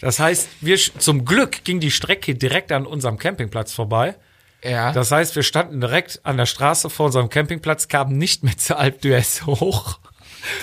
[0.00, 4.16] Das heißt, wir zum Glück ging die Strecke direkt an unserem Campingplatz vorbei.
[4.62, 4.92] Ja.
[4.92, 8.78] Das heißt, wir standen direkt an der Straße vor unserem Campingplatz, kamen nicht mehr zur
[8.78, 9.98] Alp d'Huez hoch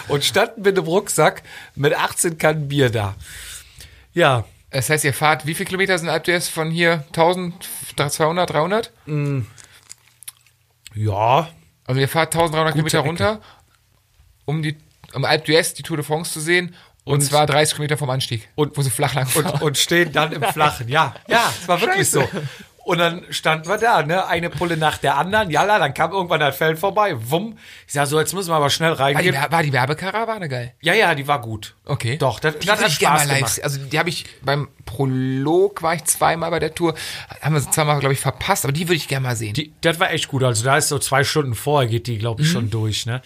[0.08, 1.44] und standen mit dem Rucksack
[1.76, 3.16] mit 18 Kannen Bier da.
[4.14, 7.04] Ja, das heißt, ihr fahrt, wie viele Kilometer sind Alp d'Huez von hier?
[7.08, 8.92] 1200, 300?
[10.96, 11.50] ja,
[11.86, 13.08] Also ihr fahrt 1300 Kilometer Ecke.
[13.08, 13.42] runter,
[14.46, 14.78] um die
[15.14, 16.76] um Alp d'Huez die Tour de France zu sehen.
[17.06, 19.62] Und, Und- zwar 30 Kilometer vom Anstieg, Und- wo sie flach lang und, fahren.
[19.62, 20.88] und stehen dann im Flachen.
[20.88, 22.28] Ja, ja, es war wirklich so.
[22.86, 25.50] Und dann standen wir da, ne, eine Pulle nach der anderen.
[25.50, 27.16] Jalla, dann kam irgendwann das Feld vorbei.
[27.16, 27.58] Wumm.
[27.88, 29.38] Ich sag so, jetzt müssen wir aber schnell war, die, reingehen.
[29.50, 30.74] War die Werbekarawane geil?
[30.82, 31.76] Ja, ja, die war gut.
[31.86, 32.18] Okay.
[32.18, 33.54] Doch, das, Die das hat ich Spaß live gemacht.
[33.54, 33.64] sehen.
[33.64, 36.94] Also die habe ich beim Prolog war ich zweimal bei der Tour.
[37.42, 39.54] Haben wir sie zweimal, glaube ich, verpasst, aber die würde ich gerne mal sehen.
[39.54, 40.44] Die, das war echt gut.
[40.44, 43.22] Also da ist so zwei Stunden vorher geht die, glaube ich, schon durch, ne?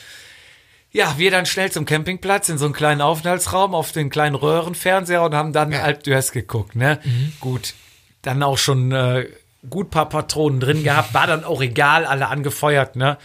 [0.91, 5.23] Ja, wir dann schnell zum Campingplatz in so einen kleinen Aufenthaltsraum auf den kleinen Röhrenfernseher
[5.23, 6.99] und haben dann Alp d'Huez geguckt, ne?
[7.39, 7.73] Gut.
[8.21, 9.27] Dann auch schon äh,
[9.69, 13.17] gut paar Patronen drin gehabt, war dann auch egal, alle angefeuert, ne?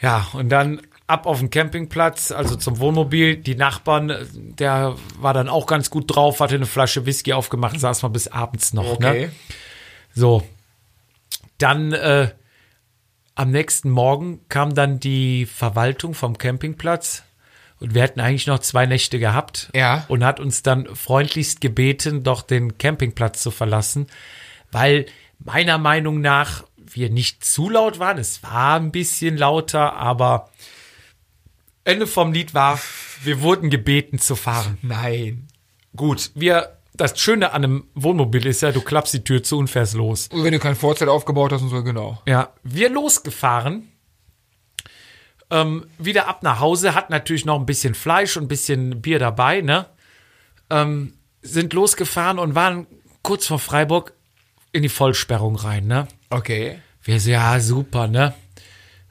[0.00, 3.36] Ja, und dann ab auf den Campingplatz, also zum Wohnmobil.
[3.36, 7.78] Die Nachbarn, äh, der war dann auch ganz gut drauf, hatte eine Flasche Whisky aufgemacht,
[7.78, 9.30] saß mal bis abends noch, ne?
[10.14, 10.42] So.
[11.58, 12.30] Dann äh,
[13.34, 17.22] am nächsten Morgen kam dann die Verwaltung vom Campingplatz
[17.78, 19.70] und wir hätten eigentlich noch zwei Nächte gehabt.
[19.74, 20.04] Ja.
[20.08, 24.06] Und hat uns dann freundlichst gebeten, doch den Campingplatz zu verlassen,
[24.70, 25.06] weil
[25.44, 28.18] meiner Meinung nach wir nicht zu laut waren.
[28.18, 30.50] Es war ein bisschen lauter, aber
[31.84, 32.78] Ende vom Lied war,
[33.22, 34.78] wir wurden gebeten zu fahren.
[34.82, 35.48] Nein.
[35.96, 39.68] Gut, wir, das Schöne an einem Wohnmobil ist ja, du klappst die Tür zu und
[39.68, 40.28] fährst los.
[40.32, 42.22] Und wenn du kein Vorzelt aufgebaut hast und so, genau.
[42.26, 43.88] Ja, wir losgefahren.
[45.50, 49.18] Ähm, wieder ab nach Hause, hat natürlich noch ein bisschen Fleisch und ein bisschen Bier
[49.18, 49.86] dabei, ne?
[50.70, 52.86] Ähm, sind losgefahren und waren
[53.22, 54.14] kurz vor Freiburg
[54.72, 56.08] in die Vollsperrung rein, ne?
[56.30, 56.78] Okay.
[57.02, 58.34] Wir so, ja, super, ne?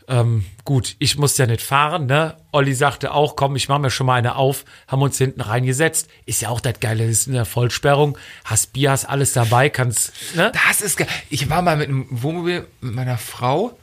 [0.07, 2.35] Ähm, gut, ich muss ja nicht fahren, ne?
[2.51, 6.09] Olli sagte auch, komm, ich mach mir schon mal eine auf, haben uns hinten reingesetzt.
[6.25, 9.69] Ist ja auch das Geile, das ist in der Vollsperrung, hast Bier, hast alles dabei,
[9.69, 10.51] kannst, ne?
[10.67, 11.07] Das ist geil.
[11.29, 13.77] Ich war mal mit einem Wohnmobil mit meiner Frau.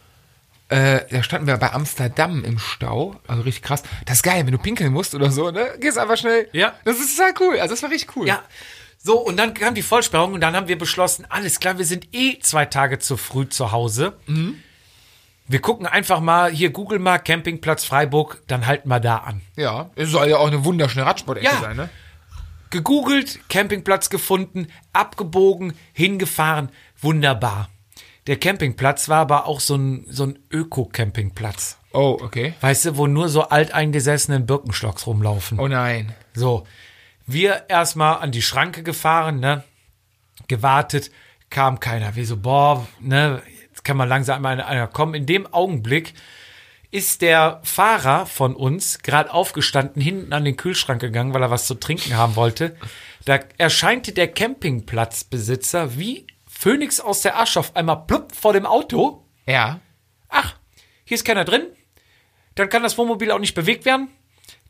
[0.71, 3.17] Äh, da standen wir bei Amsterdam im Stau.
[3.27, 3.83] Also richtig krass.
[4.05, 5.67] Das ist geil, wenn du pinkeln musst oder so, ne?
[5.81, 6.49] Gehst einfach schnell.
[6.53, 6.75] Ja.
[6.85, 7.59] Das ist total cool.
[7.59, 8.29] Also das war richtig cool.
[8.29, 8.43] Ja.
[9.01, 12.09] So, und dann kam die Vollsperrung und dann haben wir beschlossen, alles klar, wir sind
[12.15, 14.19] eh zwei Tage zu früh zu Hause.
[15.47, 19.41] Wir gucken einfach mal, hier google mal Campingplatz Freiburg, dann halten wir da an.
[19.57, 19.91] Ja.
[19.95, 21.61] Es soll ja auch eine wunderschöne Radsportecke Ja.
[21.61, 21.89] sein, ne?
[22.71, 26.69] Gegoogelt, Campingplatz gefunden, abgebogen, hingefahren,
[27.01, 27.71] wunderbar.
[28.27, 31.79] Der Campingplatz war aber auch so ein, so ein Öko-Campingplatz.
[31.95, 32.53] Oh, okay.
[32.61, 35.59] Weißt du, wo nur so alteingesessenen Birkenstocks rumlaufen.
[35.59, 36.15] Oh nein.
[36.35, 36.67] So,
[37.29, 39.63] wir erstmal an die Schranke gefahren, ne?
[40.49, 41.11] Gewartet,
[41.51, 42.17] kam keiner.
[42.17, 45.15] Wir so, boah, ne, jetzt kann man langsam mal einer kommen.
[45.15, 46.15] In dem Augenblick
[46.91, 51.67] ist der Fahrer von uns gerade aufgestanden, hinten an den Kühlschrank gegangen, weil er was
[51.67, 52.77] zu trinken haben wollte.
[53.25, 59.25] Da erscheinte der Campingplatzbesitzer wie Phönix aus der Asche auf einmal plupp vor dem Auto.
[59.47, 59.81] Ja.
[60.29, 60.57] Ach,
[61.05, 61.67] hier ist keiner drin.
[62.55, 64.09] Dann kann das Wohnmobil auch nicht bewegt werden.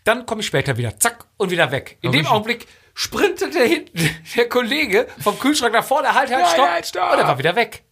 [0.09, 0.99] Dann komme ich später wieder.
[0.99, 1.99] Zack, und wieder weg.
[2.01, 2.27] In dem.
[2.27, 6.15] Augenblick sprintete hinten der Kollege vom Kühlschrank nach vorne.
[6.15, 6.67] Halt, halt, stopp.
[6.67, 7.13] halt, stopp.
[7.13, 7.85] Und er war wieder weg.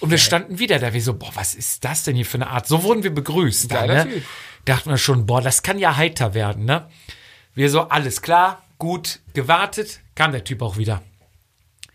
[0.00, 0.92] Und wir standen wieder da.
[0.92, 2.66] Wir so, boah, was ist das denn hier für eine Art?
[2.66, 3.72] So wurden wir begrüßt.
[3.72, 4.22] Da, ne?
[4.66, 6.86] Dachten wir schon, boah, das kann ja heiter werden, ne?
[7.54, 10.00] Wir so, alles klar, gut, gewartet.
[10.14, 11.00] Kam der Typ auch wieder.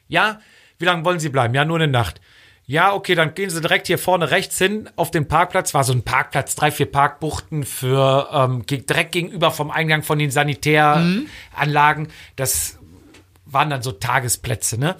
[0.07, 0.39] Ja,
[0.79, 1.53] wie lange wollen Sie bleiben?
[1.53, 2.21] Ja, nur eine Nacht.
[2.69, 5.73] Ja, okay, dann gehen Sie direkt hier vorne rechts hin auf den Parkplatz.
[5.73, 10.29] War so ein Parkplatz, drei, vier Parkbuchten für ähm, direkt gegenüber vom Eingang von den
[10.29, 12.09] Sanitäranlagen.
[12.35, 12.77] Das
[13.45, 14.97] waren dann so Tagesplätze, ne?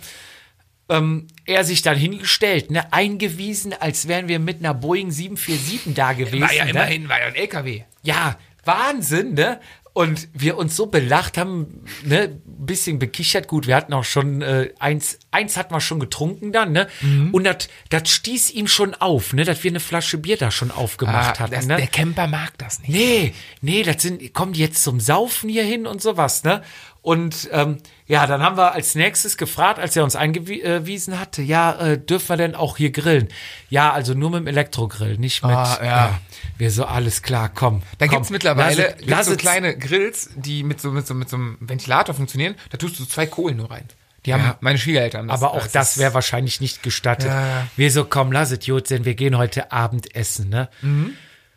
[0.90, 6.14] Ähm, er sich dann hingestellt, ne, eingewiesen, als wären wir mit einer Boeing 747 da
[6.14, 6.42] gewesen.
[6.42, 6.72] War ja ne?
[6.72, 7.84] immerhin, war ja ein LKW.
[8.02, 9.60] Ja, Wahnsinn, ne?
[9.94, 13.48] Und wir uns so belacht haben, ne, ein bisschen bekichert.
[13.48, 16.88] Gut, wir hatten auch schon äh, eins, eins hatten wir schon getrunken dann, ne?
[17.02, 17.34] Mhm.
[17.34, 17.48] Und
[17.90, 21.44] das stieß ihm schon auf, ne, dass wir eine Flasche Bier da schon aufgemacht Ah,
[21.44, 21.78] hatten, das, ne?
[21.78, 22.92] Der Camper mag das nicht.
[22.92, 26.62] Nee, nee, das sind, kommen die jetzt zum Saufen hier hin und sowas, ne?
[27.02, 31.72] Und ähm, ja, dann haben wir als nächstes gefragt, als er uns eingewiesen hatte, ja,
[31.80, 33.30] äh, dürfen wir denn auch hier grillen?
[33.70, 35.56] Ja, also nur mit dem Elektrogrill, nicht mit.
[35.56, 36.20] Ah, ja.
[36.58, 37.82] Wir so, alles klar, komm.
[37.98, 41.08] Da komm, gibt's mittlerweile lass es- lass so es- kleine Grills, die mit so, mit,
[41.08, 42.56] so, mit so einem Ventilator funktionieren.
[42.70, 43.86] Da tust du zwei Kohlen nur rein.
[44.26, 44.58] Die haben Ja.
[44.60, 45.30] meine Schwiegereltern.
[45.30, 47.28] Aber auch das das wäre wahrscheinlich nicht gestattet.
[47.28, 47.68] Ja.
[47.78, 50.68] Wir so, komm, lass es gut sein, wir gehen heute Abend essen, ne?
[50.82, 51.14] Mhm.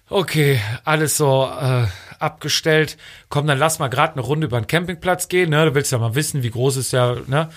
[0.09, 1.87] Okay, alles so äh,
[2.19, 2.99] abgestellt.
[3.31, 5.51] Komm, dann lass mal gerade eine Runde über den Campingplatz gehen.
[5.51, 5.65] Ne?
[5.65, 7.49] Du willst ja mal wissen, wie groß ist ja, ne?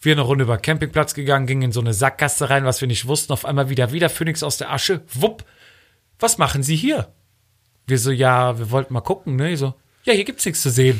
[0.00, 2.88] Wir eine Runde über den Campingplatz gegangen, gingen in so eine Sackgasse rein, was wir
[2.88, 3.32] nicht wussten.
[3.32, 5.00] Auf einmal wieder, wieder Phoenix aus der Asche.
[5.12, 5.44] Wupp.
[6.24, 7.12] Was machen Sie hier?
[7.86, 9.50] Wir so, ja, wir wollten mal gucken, ne?
[9.50, 10.98] Ich so, ja, hier gibt's nichts zu sehen.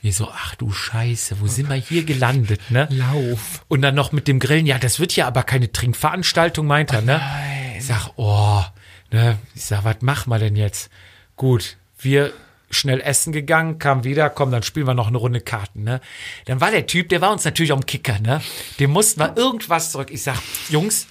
[0.00, 2.86] Wir so, ach du Scheiße, wo sind wir hier gelandet, ne?
[2.88, 3.64] Lauf.
[3.66, 7.02] Und dann noch mit dem Grillen, ja, das wird ja aber keine Trinkveranstaltung, meint er,
[7.02, 7.20] ne?
[7.78, 8.62] Ich sag, oh,
[9.10, 9.38] ne?
[9.56, 10.88] Ich sag, was machen wir denn jetzt?
[11.34, 12.32] Gut, wir
[12.70, 16.00] schnell essen gegangen, kam wieder, komm, dann spielen wir noch eine Runde Karten, ne?
[16.44, 18.40] Dann war der Typ, der war uns natürlich am Kicker, ne?
[18.78, 20.12] Dem mussten wir irgendwas zurück.
[20.12, 21.08] Ich sag, Jungs,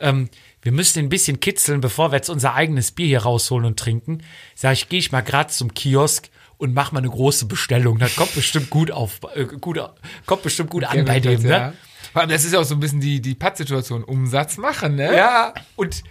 [0.00, 0.28] ähm,
[0.62, 4.22] wir müssen ein bisschen kitzeln, bevor wir jetzt unser eigenes Bier hier rausholen und trinken.
[4.54, 7.98] Sag ich, gehe ich mal gerade zum Kiosk und mach mal eine große Bestellung.
[7.98, 9.80] Das kommt bestimmt gut auf, äh, gut,
[10.26, 11.48] kommt bestimmt gut an bei dem, ne?
[11.48, 11.72] Ja.
[12.12, 14.04] Vor allem, das ist ja auch so ein bisschen die, die Pattsituation.
[14.04, 15.16] Umsatz machen, ne?
[15.16, 16.02] Ja, und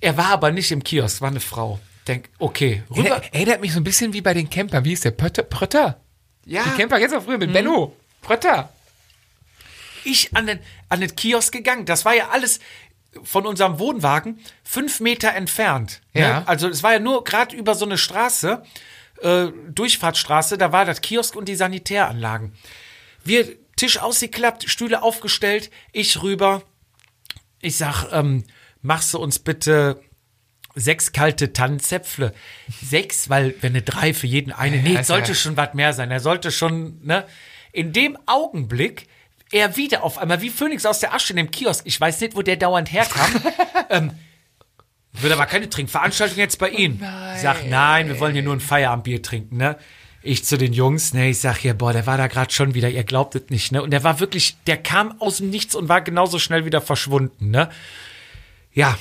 [0.00, 1.78] er war aber nicht im Kiosk, war eine Frau.
[2.06, 3.22] Denk, okay, rüber.
[3.22, 4.84] Er, erinnert mich so ein bisschen wie bei den Campern.
[4.84, 5.10] Wie ist der?
[5.10, 5.42] Pötter?
[5.42, 6.00] Prötter?
[6.46, 7.94] Ja, Die Camper jetzt auch früher mit Benno.
[8.22, 8.72] Prötter.
[10.04, 11.84] ich an den, an den Kiosk gegangen.
[11.84, 12.60] Das war ja alles
[13.24, 16.00] von unserem Wohnwagen fünf Meter entfernt.
[16.12, 16.40] Ja.
[16.40, 16.48] Ne?
[16.48, 18.62] Also es war ja nur gerade über so eine Straße,
[19.22, 22.52] äh, Durchfahrtsstraße, da war das Kiosk und die Sanitäranlagen.
[23.24, 26.62] Wir Tisch ausgeklappt, Stühle aufgestellt, ich rüber.
[27.60, 28.44] Ich sag, ähm,
[28.82, 30.00] machst du uns bitte
[30.74, 32.34] sechs kalte Tannenzäpfle.
[32.82, 34.78] Sechs, weil wenn eine drei für jeden eine.
[34.78, 36.10] Nee, sollte schon was mehr sein.
[36.10, 37.24] Er sollte schon, ne?
[37.72, 39.06] In dem Augenblick,
[39.50, 41.86] er wieder auf einmal wie Phönix aus der Asche in dem Kiosk.
[41.86, 43.30] Ich weiß nicht, wo der dauernd herkam.
[43.90, 44.10] ähm,
[45.12, 47.02] wird aber keine Trinkveranstaltung jetzt bei Ihnen.
[47.34, 49.76] Ich sag, nein, wir wollen hier nur ein Feierabendbier trinken, ne?
[50.20, 52.90] Ich zu den Jungs, ne, ich sag hier, boah, der war da gerade schon wieder,
[52.90, 53.82] ihr glaubt es nicht, ne?
[53.82, 57.50] Und der war wirklich, der kam aus dem Nichts und war genauso schnell wieder verschwunden,
[57.50, 57.70] ne?
[58.72, 58.98] Ja,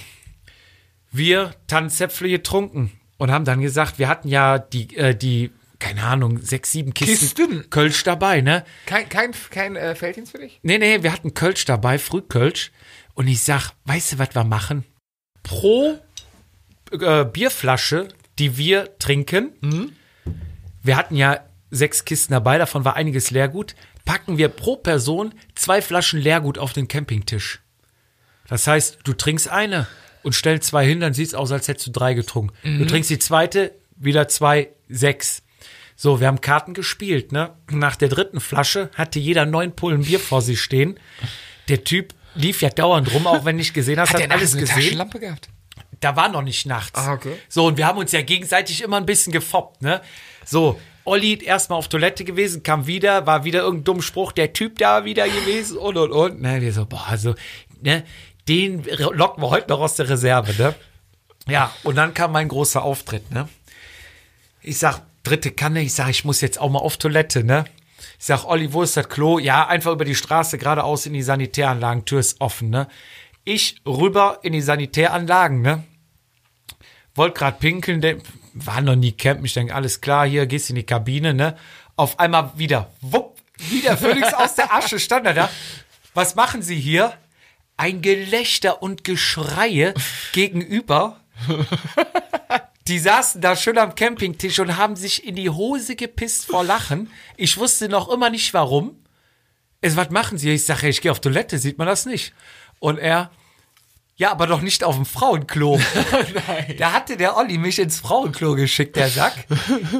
[1.12, 6.41] wir Tannenzäpfle getrunken und haben dann gesagt, wir hatten ja die, äh, die, keine Ahnung,
[6.41, 7.69] sechs, sieben Kisten, Kisten?
[7.69, 8.65] Kölsch dabei, ne?
[8.86, 10.59] Kein, kein, kein äh, Felddienst für dich?
[10.63, 12.71] Nee, nee, wir hatten Kölsch dabei, Frühkölsch.
[13.13, 14.84] Und ich sag, weißt du, was wir machen?
[15.43, 15.99] Pro
[16.91, 18.09] äh, Bierflasche,
[18.39, 19.95] die wir trinken,
[20.84, 21.39] wir hatten ja
[21.71, 23.75] sechs Kisten dabei, davon war einiges Leergut,
[24.05, 27.59] packen wir pro Person zwei Flaschen Leergut auf den Campingtisch.
[28.47, 29.88] Das heißt, du trinkst eine
[30.23, 32.55] und stellst zwei hin, dann sieht's aus, als hättest du drei getrunken.
[32.63, 35.43] Du trinkst die zweite, wieder zwei, sechs.
[36.00, 37.56] So, wir haben Karten gespielt, ne?
[37.72, 41.00] Nach der dritten Flasche hatte jeder neun Pullen Bier vor sich stehen.
[41.70, 44.76] Der Typ lief ja dauernd rum, auch wenn nicht gesehen hast, hat, der alles gesehen.
[44.76, 45.50] Taschenlampe gehabt?
[46.00, 47.00] Da war noch nicht nachts.
[47.00, 47.34] Ah, okay.
[47.50, 50.02] So, und wir haben uns ja gegenseitig immer ein bisschen gefoppt, ne?
[50.45, 54.78] So, Olli erstmal auf Toilette gewesen, kam wieder, war wieder irgendein dummer Spruch, der Typ
[54.78, 56.41] da wieder gewesen und und und.
[56.41, 57.34] Ne, wir so, boah, also,
[57.82, 58.04] ne,
[58.48, 60.76] den locken wir heute noch aus der Reserve, ne?
[61.48, 63.50] Ja, und dann kam mein großer Auftritt, ne?
[64.62, 67.65] Ich sag, dritte Kanne, ich sag, ich muss jetzt auch mal auf Toilette, ne?
[68.19, 69.39] Ich sag, Olli, wo ist das Klo?
[69.39, 72.88] Ja, einfach über die Straße geradeaus in die Sanitäranlagen, Tür ist offen, ne?
[73.43, 75.84] Ich rüber in die Sanitäranlagen, ne?
[77.15, 78.17] Wollt grad pinkeln, der
[78.53, 79.45] war noch nie campen.
[79.45, 81.57] Ich denke, alles klar, hier gehst in die Kabine, ne?
[81.95, 85.49] Auf einmal wieder, wupp, wieder Phoenix aus der Asche stand er da.
[86.13, 87.13] Was machen Sie hier?
[87.75, 89.93] Ein Gelächter und Geschreie
[90.32, 91.19] gegenüber.
[92.88, 97.12] Die saßen da schön am Campingtisch und haben sich in die Hose gepisst vor Lachen.
[97.36, 99.04] Ich wusste noch immer nicht warum.
[99.82, 100.52] Es, was machen Sie?
[100.52, 102.34] Ich sage, ich gehe auf Toilette, sieht man das nicht.
[102.80, 103.30] Und er,
[104.16, 105.80] ja, aber doch nicht auf dem Frauenklo.
[106.78, 109.34] Da hatte der Olli mich ins Frauenklo geschickt, der Sack.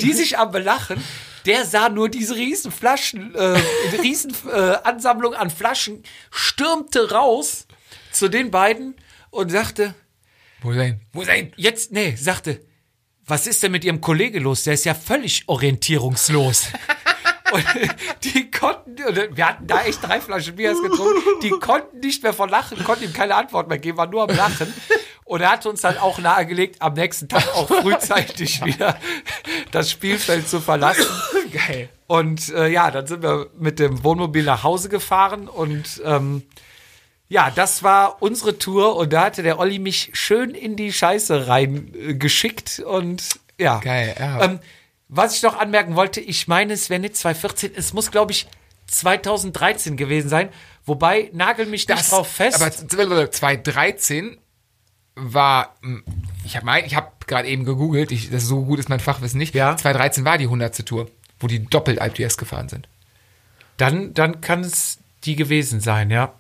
[0.02, 1.04] Die sich am Belachen.
[1.46, 3.62] Der sah nur diese riesen Flaschen, äh,
[4.02, 7.68] riesen äh, Ansammlung an Flaschen, stürmte raus
[8.12, 8.96] zu den beiden
[9.30, 9.94] und sagte,
[10.62, 11.02] Wo sein?
[11.14, 11.54] Wo sein?
[11.56, 12.62] jetzt, nee, sagte,
[13.28, 14.63] was ist denn mit ihrem Kollege los?
[14.63, 16.67] Der ist ja völlig orientierungslos.
[17.51, 17.63] Und
[18.23, 22.49] die konnten, wir hatten da echt drei Flaschen Bier getrunken, die konnten nicht mehr vor
[22.49, 24.73] Lachen, konnten ihm keine Antwort mehr geben, war nur am Lachen.
[25.23, 28.97] Und er hat uns dann auch nahegelegt, am nächsten Tag auch frühzeitig wieder
[29.71, 31.05] das Spielfeld zu verlassen.
[31.51, 31.89] Geil.
[32.07, 36.43] Und äh, ja, dann sind wir mit dem Wohnmobil nach Hause gefahren und ähm,
[37.30, 41.47] ja, das war unsere Tour und da hatte der Olli mich schön in die Scheiße
[41.47, 43.80] rein äh, und ja.
[43.80, 44.43] Geil, ja.
[44.43, 44.59] Ähm,
[45.09, 48.47] was ich noch anmerken wollte, ich meine, es wäre nicht 2014, es muss, glaube ich,
[48.88, 50.49] 2013 gewesen sein.
[50.86, 52.61] Wobei, nagel mich nicht drauf fest.
[52.61, 54.38] Aber 2013
[55.15, 55.75] war,
[56.45, 59.55] ich habe ich hab gerade eben gegoogelt, ich, das so gut ist mein Fachwissen nicht.
[59.55, 59.75] Ja.
[59.75, 60.86] 2013 war die 100.
[60.86, 61.09] Tour,
[61.39, 62.88] wo die doppelt IPS gefahren sind.
[63.78, 66.34] dann dann kann es die gewesen sein, ja.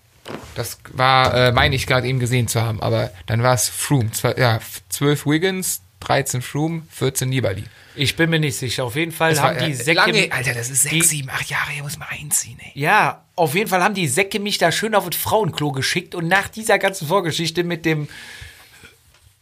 [0.55, 4.11] Das war, äh, meine ich gerade eben gesehen zu haben, aber dann war es Froome.
[4.11, 4.59] Zwei, ja,
[4.89, 7.63] 12 Wiggins, 13 Froome, 14 Nibali.
[7.95, 8.83] Ich bin mir nicht sicher.
[8.83, 9.93] Auf jeden Fall Das haben war, die äh, Säcke.
[9.93, 12.71] lange, Alter, das ist sechs, sieben, acht Jahre, hier muss man einziehen, ey.
[12.75, 16.27] Ja, auf jeden Fall haben die Säcke mich da schön auf das Frauenklo geschickt und
[16.27, 18.07] nach dieser ganzen Vorgeschichte mit dem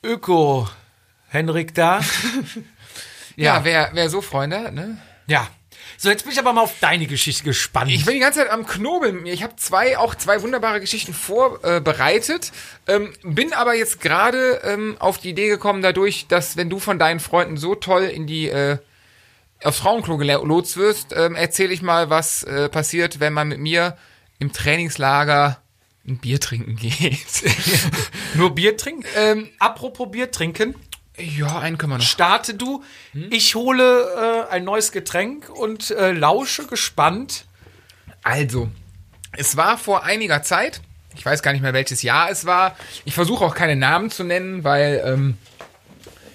[0.03, 1.99] Öko-Henrik da.
[3.37, 3.65] Ja, Ja.
[3.65, 4.97] wer, wer so Freunde hat, ne?
[5.27, 5.45] ja.
[5.97, 7.91] So, jetzt bin ich aber mal auf deine Geschichte gespannt.
[7.91, 9.25] Ich bin die ganze Zeit am Knobeln.
[9.25, 12.51] Ich habe zwei, auch zwei wunderbare Geschichten vorbereitet,
[12.87, 16.99] ähm, bin aber jetzt gerade ähm, auf die Idee gekommen dadurch, dass wenn du von
[16.99, 18.77] deinen Freunden so toll in die äh,
[19.63, 23.97] aufs Frauenklo gelotst wirst, ähm, erzähle ich mal, was äh, passiert, wenn man mit mir
[24.39, 25.61] im Trainingslager
[26.07, 27.43] ein Bier trinken geht.
[28.35, 29.05] Nur Bier trinken?
[29.15, 30.75] ähm, Apropos Bier trinken,
[31.17, 32.05] ja, einen können wir noch.
[32.05, 32.83] starte du.
[33.29, 37.45] Ich hole äh, ein neues Getränk und äh, lausche gespannt.
[38.23, 38.69] Also,
[39.33, 40.81] es war vor einiger Zeit,
[41.15, 42.75] ich weiß gar nicht mehr welches Jahr es war.
[43.05, 45.37] Ich versuche auch keine Namen zu nennen, weil ähm,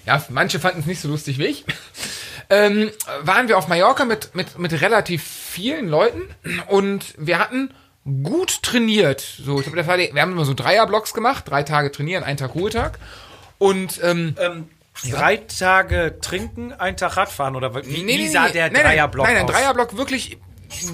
[0.05, 1.65] ja, manche fanden es nicht so lustig wie ich.
[2.53, 6.23] Ähm, waren wir auf Mallorca mit, mit, mit relativ vielen Leuten
[6.67, 7.73] und wir hatten
[8.23, 9.21] gut trainiert.
[9.21, 12.25] So, ich glaub, das war die, wir haben immer so Dreierblocks gemacht, drei Tage trainieren,
[12.25, 12.99] ein Tag Ruhetag.
[13.61, 14.69] Und ähm, Ähm,
[15.09, 19.25] Drei Tage trinken, ein Tag Radfahren oder wie, Nee, wie nee, sah nee, der Dreierblock
[19.25, 19.51] Nein, nein, aus?
[19.51, 20.37] Dreierblock wirklich,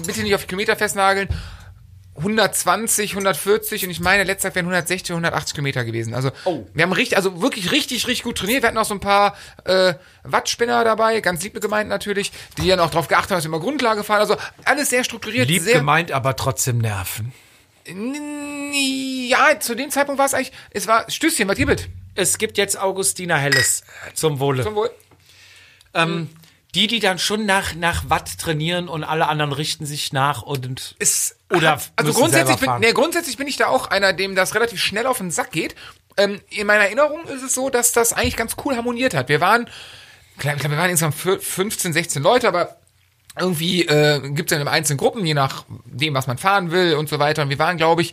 [0.06, 1.28] bitte nicht auf die Kilometer festnageln.
[2.16, 6.14] 120, 140 und ich meine, letzter wären 160, 180 Kilometer gewesen.
[6.14, 6.66] Also Oh.
[6.74, 8.62] wir haben richtig, also wirklich richtig, richtig gut trainiert.
[8.62, 9.94] Wir hatten auch so ein paar äh,
[10.24, 13.60] Wattspinner dabei, ganz lieb gemeint natürlich, die dann auch darauf geachtet haben, dass wir immer
[13.60, 14.20] Grundlage fahren.
[14.20, 17.32] Also alles sehr strukturiert, Lieb sehr gemeint, aber trotzdem nerven.
[18.72, 21.88] Ja, zu dem Zeitpunkt war es eigentlich, es war Stößchen, was ihr mit?
[22.18, 23.82] Es gibt jetzt Augustina Helles
[24.14, 24.62] zum Wohle.
[24.64, 24.90] Zum Wohl.
[25.94, 26.28] ähm,
[26.74, 30.96] die, die dann schon nach, nach Watt trainieren und alle anderen richten sich nach und
[30.98, 34.82] Es Oder also grundsätzlich bin, nee, grundsätzlich bin ich da auch einer, dem das relativ
[34.82, 35.74] schnell auf den Sack geht.
[36.18, 39.28] Ähm, in meiner Erinnerung ist es so, dass das eigentlich ganz cool harmoniert hat.
[39.30, 39.70] Wir waren,
[40.36, 42.76] klar, ich glaube, wir waren insgesamt fü- 15, 16 Leute, aber
[43.38, 47.08] irgendwie äh, gibt es ja in einzelnen Gruppen, je nachdem, was man fahren will und
[47.08, 47.42] so weiter.
[47.42, 48.12] Und wir waren, glaube ich,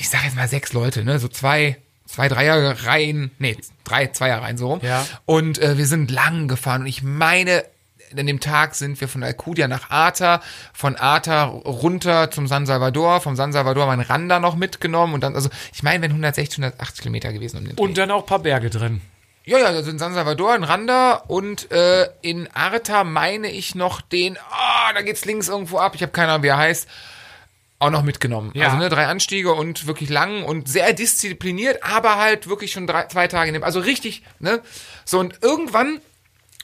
[0.00, 1.76] ich sage jetzt mal sechs Leute, ne, so zwei,
[2.14, 4.80] zwei Dreierreihen, nee, drei Zweierreihen so rum.
[4.82, 5.04] Ja.
[5.26, 7.64] Und äh, wir sind lang gefahren und ich meine,
[8.16, 10.40] an dem Tag sind wir von Alcudia nach Arta,
[10.72, 15.12] von Arta runter zum San Salvador, vom San Salvador haben wir einen Randa noch mitgenommen
[15.12, 18.26] und dann, also ich meine, wenn 160, 180 Kilometer gewesen um und dann auch ein
[18.26, 19.00] paar Berge drin.
[19.44, 24.00] Ja, ja, also in San Salvador, in Randa und äh, in Arta meine ich noch
[24.00, 26.88] den, ah, da geht's links irgendwo ab, ich habe keine Ahnung, wie er heißt,
[27.84, 28.50] auch noch mitgenommen.
[28.54, 28.66] Ja.
[28.66, 33.06] Also ne, drei Anstiege und wirklich lang und sehr diszipliniert, aber halt wirklich schon drei,
[33.06, 34.60] zwei Tage in dem, also richtig, ne?
[35.04, 36.00] So und irgendwann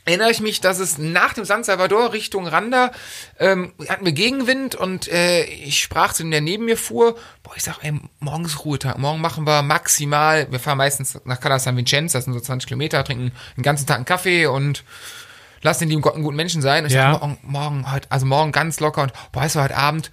[0.07, 2.91] erinnere ich mich, dass es nach dem San Salvador Richtung Randa
[3.39, 7.53] ähm, hatten wir Gegenwind und äh, ich sprach zu dem, der neben mir fuhr, boah,
[7.55, 11.59] ich sag, ey, morgen ist Ruhetag, morgen machen wir maximal, wir fahren meistens nach Cala
[11.59, 14.85] San Vincenzo, das sind so 20 Kilometer, trinken den ganzen Tag einen Kaffee und
[15.63, 16.85] lassen den lieben Gott einen guten Menschen sein.
[16.85, 17.13] Und ich Ja.
[17.13, 20.11] sag, morgen, morgen, heute, also morgen ganz locker und boah, weißt du, heute Abend,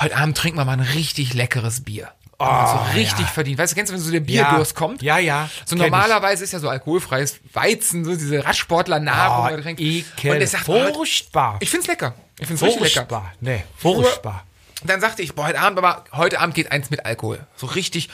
[0.00, 2.10] heute Abend trinken wir mal ein richtig leckeres Bier.
[2.38, 3.58] Oh, so richtig verdient.
[3.58, 5.02] Weißt du, kennst du, wenn so der Bierdurst kommt?
[5.02, 5.48] Ja, ja.
[5.64, 5.90] So kenn ich.
[5.90, 9.62] normalerweise ist ja so alkoholfreies Weizen, so diese Radsportler-Nahrung.
[9.64, 10.30] Oh, ekel.
[10.32, 11.56] Und ich sag, boah, heute- Furchtbar.
[11.60, 12.14] ich find's lecker.
[12.38, 12.94] Ich find's richtig lecker.
[13.06, 13.32] Furchtbar.
[13.40, 14.44] Nee, furchtbar.
[14.84, 17.46] Dann sagte ich, boah, heute Abend, aber heute Abend geht eins mit Alkohol.
[17.56, 18.10] So richtig.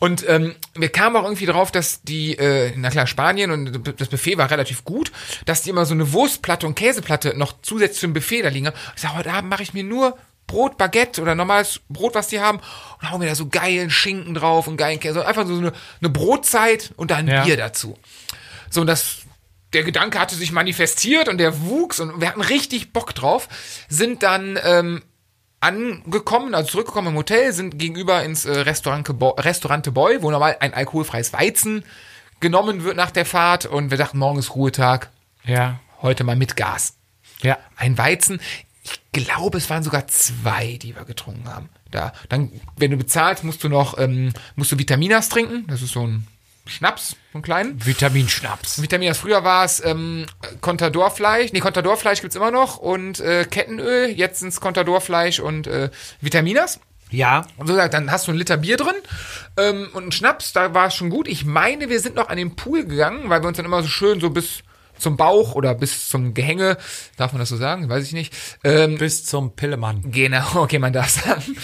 [0.00, 4.08] Und ähm, wir kamen auch irgendwie drauf, dass die, äh, na klar, Spanien und das
[4.08, 5.12] Buffet war relativ gut,
[5.44, 8.76] dass die immer so eine Wurstplatte und Käseplatte noch zusätzlich zum Buffet da liegen haben.
[8.96, 10.16] Ich sag, heute Abend mache ich mir nur
[10.48, 12.58] Brot, Baguette oder normales Brot, was die haben,
[13.00, 15.24] und hau mir da so geilen Schinken drauf und geilen Käse.
[15.24, 17.44] Einfach so eine, eine Brotzeit und dann Ja.
[17.44, 17.96] Bier dazu.
[18.70, 19.18] So, und das,
[19.72, 23.48] der Gedanke hatte sich manifestiert und der wuchs und wir hatten richtig Bock drauf,
[23.88, 25.02] sind dann ähm,
[25.60, 30.72] angekommen, also zurückgekommen im Hotel, sind gegenüber ins äh, Restaurant, Restaurante Boy, wo normal ein
[30.74, 31.84] alkoholfreies Weizen
[32.40, 35.10] genommen wird nach der Fahrt und wir dachten, morgen ist Ruhetag,
[35.44, 35.80] Ja.
[36.02, 36.94] heute mal mit Gas.
[37.42, 37.58] Ja.
[37.76, 38.40] Ein Weizen,
[39.12, 41.68] ich glaube, es waren sogar zwei, die wir getrunken haben.
[41.90, 45.92] Da, dann, wenn du bezahlst, musst du noch, ähm, musst du Vitaminas trinken, das ist
[45.92, 46.26] so ein
[46.66, 47.86] Schnaps, so einen kleinen.
[47.86, 48.82] Vitaminschnaps.
[48.82, 50.26] Vitaminas, früher war es ähm,
[50.60, 56.80] Contadorfleisch, nee, Contadorfleisch gibt's immer noch und äh, Kettenöl, jetzt sind's Contadorfleisch und äh, Vitaminas.
[57.10, 57.46] Ja.
[57.56, 58.94] Und so gesagt, dann hast du einen Liter Bier drin
[59.56, 61.26] ähm, und einen Schnaps, da war es schon gut.
[61.26, 63.88] Ich meine, wir sind noch an den Pool gegangen, weil wir uns dann immer so
[63.88, 64.62] schön so bis
[64.98, 66.76] zum Bauch oder bis zum Gehänge,
[67.16, 67.88] darf man das so sagen?
[67.88, 68.34] Weiß ich nicht.
[68.64, 70.02] Ähm, Bis zum Pillemann.
[70.10, 71.56] Genau, okay, man darf sagen.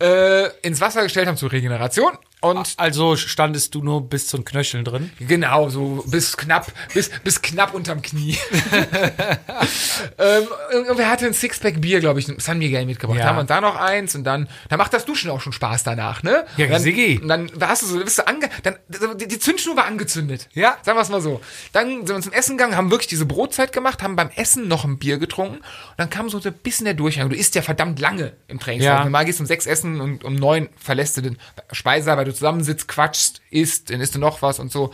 [0.00, 2.12] Äh, ins Wasser gestellt haben zur Regeneration.
[2.42, 5.10] Und Also standest du nur bis zum Knöcheln drin?
[5.18, 8.36] Genau, so bis knapp, bis, bis knapp unterm Knie.
[10.18, 13.18] ähm, irgendwer hatte ein Sixpack Bier, glaube ich, San Miguel mitgebracht.
[13.18, 13.24] Ja.
[13.24, 15.82] Da haben wir da noch eins und dann, da macht das Duschen auch schon Spaß
[15.84, 16.44] danach, ne?
[16.58, 17.18] Ja, und dann, Siggi.
[17.20, 18.76] Und dann warst du so, bist du ange, dann,
[19.18, 20.48] die, die Zündschnur war angezündet.
[20.52, 20.76] Ja.
[20.82, 21.40] Sagen wir es mal so.
[21.72, 24.84] Dann sind wir zum Essen gegangen, haben wirklich diese Brotzeit gemacht, haben beim Essen noch
[24.84, 25.64] ein Bier getrunken und
[25.96, 27.30] dann kam so ein bisschen der Durchhang.
[27.30, 28.98] Du isst ja verdammt lange im Trainingslager.
[28.98, 29.04] Ja.
[29.04, 31.38] Normal gehst du um sechs essen und um neun verlässt du den
[31.72, 34.92] Speisesaal, weil du zusammensitzt, quatschst, isst, dann isst du noch was und so.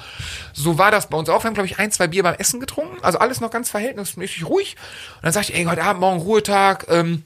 [0.53, 1.43] So war das bei uns auch.
[1.43, 3.03] Wir haben, glaube ich, ein, zwei Bier beim Essen getrunken.
[3.03, 4.77] Also alles noch ganz verhältnismäßig ruhig.
[5.17, 7.25] Und dann sag ich, ey, heute Abend, morgen Ruhetag, ähm,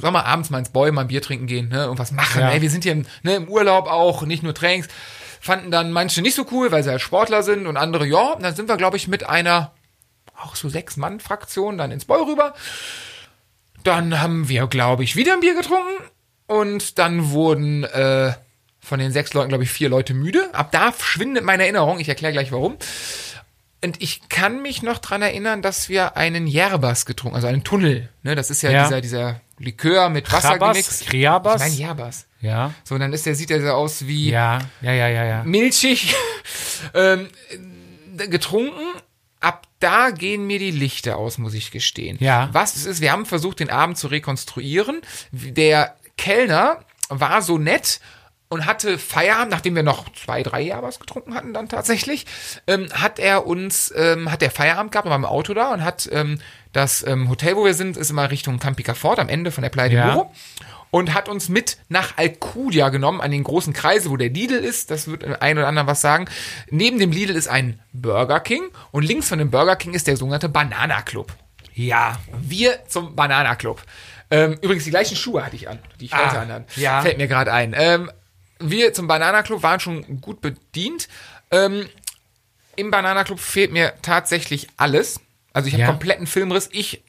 [0.00, 2.40] sollen wir abends mal ins Boy mal ein Bier trinken gehen, ne, und was machen.
[2.40, 2.50] Ja.
[2.50, 4.88] Ey, wir sind hier im, ne, im Urlaub auch, nicht nur Trainings.
[5.40, 8.32] Fanden dann manche nicht so cool, weil sie halt Sportler sind und andere ja.
[8.32, 9.72] Und dann sind wir, glaube ich, mit einer
[10.36, 12.54] auch so Sechs-Mann-Fraktion dann ins Boy rüber.
[13.82, 16.02] Dann haben wir, glaube ich, wieder ein Bier getrunken
[16.46, 18.32] und dann wurden äh,
[18.86, 20.48] von den sechs Leuten, glaube ich, vier Leute müde.
[20.54, 21.98] Ab da schwindet meine Erinnerung.
[21.98, 22.76] Ich erkläre gleich warum.
[23.84, 28.08] Und ich kann mich noch dran erinnern, dass wir einen Yerbas getrunken, also einen Tunnel.
[28.22, 28.84] Ne, das ist ja, Ja.
[28.84, 31.06] dieser dieser Likör mit Wasser gemixt.
[31.06, 31.62] Kriabas?
[31.66, 32.26] Ich meine Yerbas.
[32.40, 32.72] Ja.
[32.84, 35.42] So, dann ist der sieht er so aus wie Ja, ja, ja, ja, ja.
[35.44, 36.14] milchig
[36.94, 37.28] ähm,
[38.18, 38.82] äh, getrunken.
[39.40, 42.16] Ab da gehen mir die Lichter aus, muss ich gestehen.
[42.20, 42.48] Ja.
[42.52, 45.00] Was es ist, wir haben versucht, den Abend zu rekonstruieren.
[45.32, 48.00] Der Kellner war so nett
[48.48, 52.26] und hatte Feierabend, nachdem wir noch zwei, drei Jahre was getrunken hatten, dann tatsächlich,
[52.66, 55.82] ähm, hat er uns, ähm, hat der Feierabend gehabt, wir waren im Auto da und
[55.84, 56.38] hat ähm,
[56.72, 59.70] das ähm, Hotel, wo wir sind, ist immer Richtung Campika Fort, am Ende von der
[59.70, 60.12] Playa de Ja.
[60.14, 60.32] Muro
[60.92, 64.90] und hat uns mit nach Alcudia genommen, an den großen Kreise, wo der Lidl ist.
[64.92, 66.26] Das wird ein oder anderen was sagen.
[66.70, 70.16] Neben dem Lidl ist ein Burger King und links von dem Burger King ist der
[70.16, 71.32] sogenannte Banana Club.
[71.74, 72.18] Ja.
[72.40, 73.82] Wir zum Banana Club.
[74.30, 76.64] Ähm, übrigens, die gleichen Schuhe hatte ich an, die ich Ah, heute anhatte.
[76.80, 77.02] ja.
[77.02, 77.74] Fällt mir gerade ein.
[77.76, 78.10] Ähm,
[78.58, 81.08] wir zum Banana Club waren schon gut bedient.
[81.50, 81.88] Ähm,
[82.76, 85.20] Im Banana Club fehlt mir tatsächlich alles.
[85.52, 85.88] Also ich habe Ja.
[85.88, 86.68] kompletten Filmriss.
[86.72, 87.02] Ich,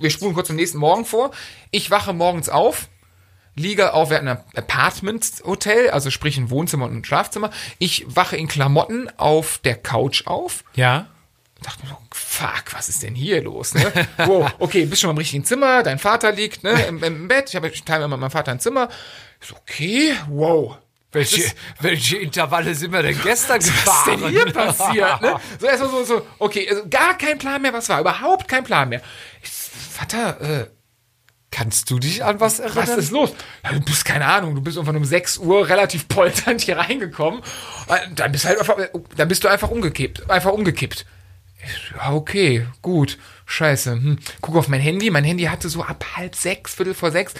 [0.00, 1.30] wir spulen kurz zum nächsten Morgen vor.
[1.70, 2.88] Ich wache morgens auf,
[3.54, 7.50] liege auf, wir hatten ein Apartment-Hotel, also sprich ein Wohnzimmer und ein Schlafzimmer.
[7.78, 11.06] Ich wache in Klamotten auf der Couch auf Ja.
[11.62, 13.72] dachte mir so, fuck, was ist denn hier los?
[13.74, 13.90] Ne?
[14.26, 17.48] Wow, okay, bist schon mal im richtigen Zimmer, dein Vater liegt ne, im, im Bett,
[17.48, 18.90] ich, habe, mir mit meinem Vater ein Zimmer.
[19.40, 20.76] Ich so, okay, wow.
[21.16, 24.20] Welche, welche Intervalle sind wir denn gestern Was ist gefahren?
[24.20, 25.20] denn hier passiert?
[25.22, 25.40] Ne?
[25.60, 28.88] So erstmal so, so, okay, also gar kein Plan mehr, was war, überhaupt kein Plan
[28.88, 29.02] mehr.
[29.42, 30.66] Ich, Vater, äh,
[31.50, 32.86] Kannst du dich an was erinnern?
[32.86, 33.32] was ist los?
[33.64, 37.40] Ja, du bist, keine Ahnung, du bist irgendwann um 6 Uhr relativ polternd hier reingekommen.
[37.88, 38.76] Äh, Dann bist, du halt einfach,
[39.16, 40.28] dann bist du einfach umgekippt.
[40.28, 41.06] Einfach umgekippt.
[41.96, 43.16] Ja, okay, gut.
[43.46, 43.92] Scheiße.
[43.92, 44.18] Hm.
[44.42, 45.08] Guck auf mein Handy.
[45.10, 47.32] Mein Handy hatte so ab halb sechs, Viertel vor sechs.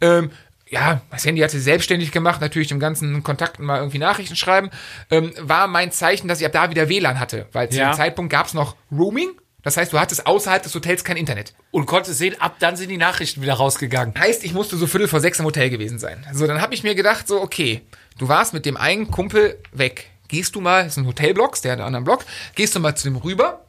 [0.00, 0.30] Ähm,
[0.68, 4.70] ja, das Handy hatte selbstständig gemacht, natürlich dem ganzen Kontakten mal irgendwie Nachrichten schreiben.
[5.10, 7.46] Ähm, war mein Zeichen, dass ich ab da wieder WLAN hatte.
[7.52, 7.90] Weil zu Ja.
[7.92, 9.30] dem Zeitpunkt gab es noch Roaming.
[9.62, 11.54] Das heißt, du hattest außerhalb des Hotels kein Internet.
[11.70, 14.14] Und konntest sehen, ab dann sind die Nachrichten wieder rausgegangen.
[14.18, 16.26] Heißt, ich musste so Viertel vor sechs im Hotel gewesen sein.
[16.32, 17.80] So, dann habe ich mir gedacht, so, okay,
[18.18, 20.10] du warst mit dem einen Kumpel weg.
[20.28, 22.94] Gehst du mal, das ist ein Hotelblock, der hat einen anderen Block, gehst du mal
[22.94, 23.64] zu dem rüber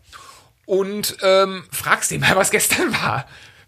[0.66, 3.26] und ähm, fragst ihn mal, was gestern war.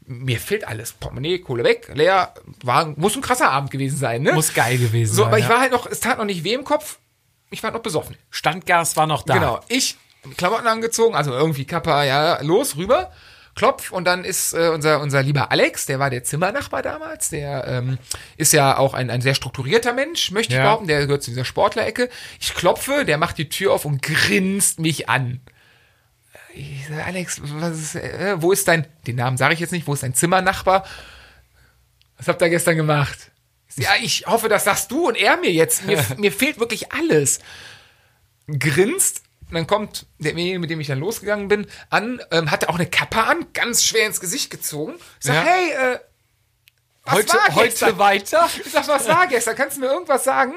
[0.09, 0.93] Mir fehlt alles.
[0.93, 2.33] Portemonnaie, Kohle weg, leer.
[2.63, 4.31] War, muss ein krasser Abend gewesen sein, ne?
[4.33, 5.27] Muss geil gewesen So, sein.
[5.27, 5.49] aber ich ja.
[5.51, 6.97] war halt noch, es tat noch nicht weh im Kopf.
[7.49, 8.15] Ich war noch besoffen.
[8.29, 9.33] Standgas war noch da.
[9.33, 9.59] Genau.
[9.67, 9.97] Ich
[10.37, 13.11] Klamotten angezogen, also irgendwie Kappa, ja, los, rüber.
[13.55, 17.65] Klopf und dann ist äh, unser, unser lieber Alex, der war der Zimmernachbar damals, der
[17.67, 17.97] ähm,
[18.37, 20.63] ist ja auch ein, ein sehr strukturierter Mensch, möchte ich Ja.
[20.65, 22.07] behaupten, der gehört zu dieser Sportlerecke.
[22.39, 25.41] Ich klopfe, der macht die Tür auf und grinst mich an.
[26.59, 29.85] Ich sage, Alex, was ist, äh, wo ist dein, den Namen sage ich jetzt nicht,
[29.87, 30.85] wo ist dein Zimmernachbar?
[32.17, 33.31] Was habt ihr gestern gemacht?
[33.75, 35.85] Ja, ich hoffe, das sagst du und er mir jetzt.
[35.85, 37.39] Mir, mir fehlt wirklich alles
[38.47, 39.21] grinst.
[39.51, 43.23] Dann kommt derjenige, mit dem ich dann losgegangen bin, an, ähm, hatte auch eine Kappe
[43.23, 44.95] an, ganz schwer ins Gesicht gezogen.
[45.19, 45.41] Ich sag, Ja.
[45.43, 45.99] hey, äh,
[47.03, 47.97] was Heute, war heute gestern?
[47.99, 48.49] weiter.
[48.65, 49.55] Ich sag, was war gestern?
[49.55, 50.55] Kannst du mir irgendwas sagen?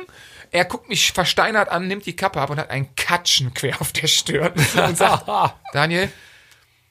[0.53, 3.93] Er guckt mich versteinert an, nimmt die Kappe ab und hat einen Katschen quer auf
[3.93, 5.29] der Stirn und sagt,
[5.73, 6.11] Daniel,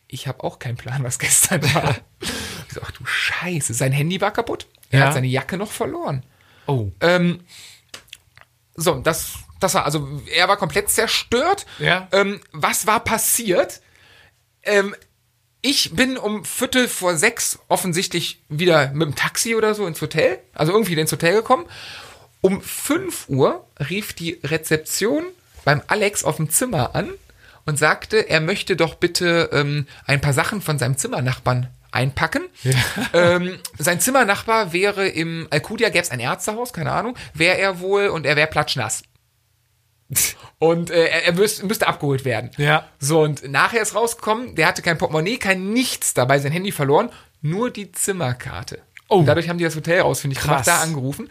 [0.08, 1.96] ich habe auch keinen Plan, was gestern war.
[2.68, 4.68] Ich so, ach du Scheiße, sein Handy war kaputt.
[4.92, 5.06] Er Ja.
[5.08, 6.24] hat seine Jacke noch verloren.
[6.68, 6.90] Oh.
[7.02, 7.40] Ähm,
[8.76, 11.66] so, das, das war, also er war komplett zerstört.
[11.80, 12.08] Ja.
[12.12, 13.82] Ähm, was war passiert?
[14.62, 14.96] Ähm,
[15.62, 20.38] ich bin um Viertel vor sechs offensichtlich wieder mit dem Taxi oder so ins Hotel,
[20.54, 21.66] also irgendwie ins Hotel gekommen.
[22.42, 25.26] Um 5 Uhr rief die Rezeption
[25.66, 27.10] beim Alex auf dem Zimmer an
[27.66, 32.44] und sagte, er möchte doch bitte ähm, ein paar Sachen von seinem Zimmernachbarn einpacken.
[33.14, 38.08] Ähm, sein Zimmernachbar wäre im Alcudia, gäbe es ein Ärztehaus, keine Ahnung, wäre er wohl
[38.08, 39.04] und er wäre platschnass.
[40.58, 42.52] Und äh, er, er müsste, müsste abgeholt werden.
[42.58, 42.88] Ja.
[43.00, 47.10] So, und nachher ist rausgekommen, der hatte kein Portemonnaie, kein nichts dabei, sein Handy verloren,
[47.42, 48.82] nur die Zimmerkarte.
[49.08, 49.20] Oh.
[49.20, 51.30] Und dadurch haben die das Hotel ausfindig gemacht, da angerufen.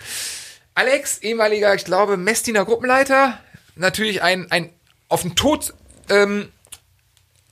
[0.78, 3.40] Alex, ehemaliger, ich glaube, Messdiener Gruppenleiter,
[3.74, 4.70] natürlich ein, ein
[5.08, 5.74] auf den Tod,
[6.08, 6.52] ähm,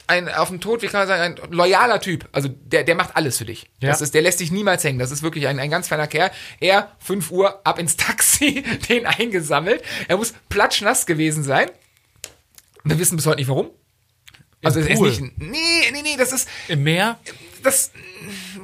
[0.06, 2.28] ein auf den Tod, wie kann man sagen, ein loyaler Typ.
[2.30, 3.68] Also der, der macht alles für dich.
[3.80, 3.88] Ja.
[3.88, 5.00] Das ist, der lässt dich niemals hängen.
[5.00, 6.30] Das ist wirklich ein, ein ganz feiner Kerl.
[6.60, 9.82] Er, 5 Uhr, ab ins Taxi, den eingesammelt.
[10.06, 11.68] Er muss platschnass gewesen sein.
[12.84, 13.70] Wir wissen bis heute nicht warum.
[14.62, 15.20] Also es ist nicht.
[15.38, 17.18] Nee, nee, nee, das ist Im Meer?
[17.66, 17.90] Das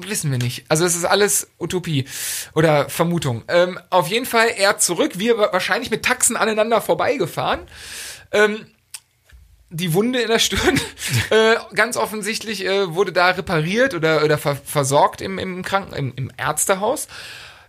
[0.00, 0.64] wissen wir nicht.
[0.68, 2.06] Also es ist alles Utopie
[2.54, 3.42] oder Vermutung.
[3.48, 7.60] Ähm, auf jeden Fall er zurück, wir wa- wahrscheinlich mit Taxen aneinander vorbeigefahren.
[8.32, 8.66] Ähm,
[9.70, 10.78] die Wunde in der Stirn,
[11.30, 16.12] äh, ganz offensichtlich äh, wurde da repariert oder, oder ver versorgt im, im Kranken, im,
[16.16, 17.08] im Ärztehaus.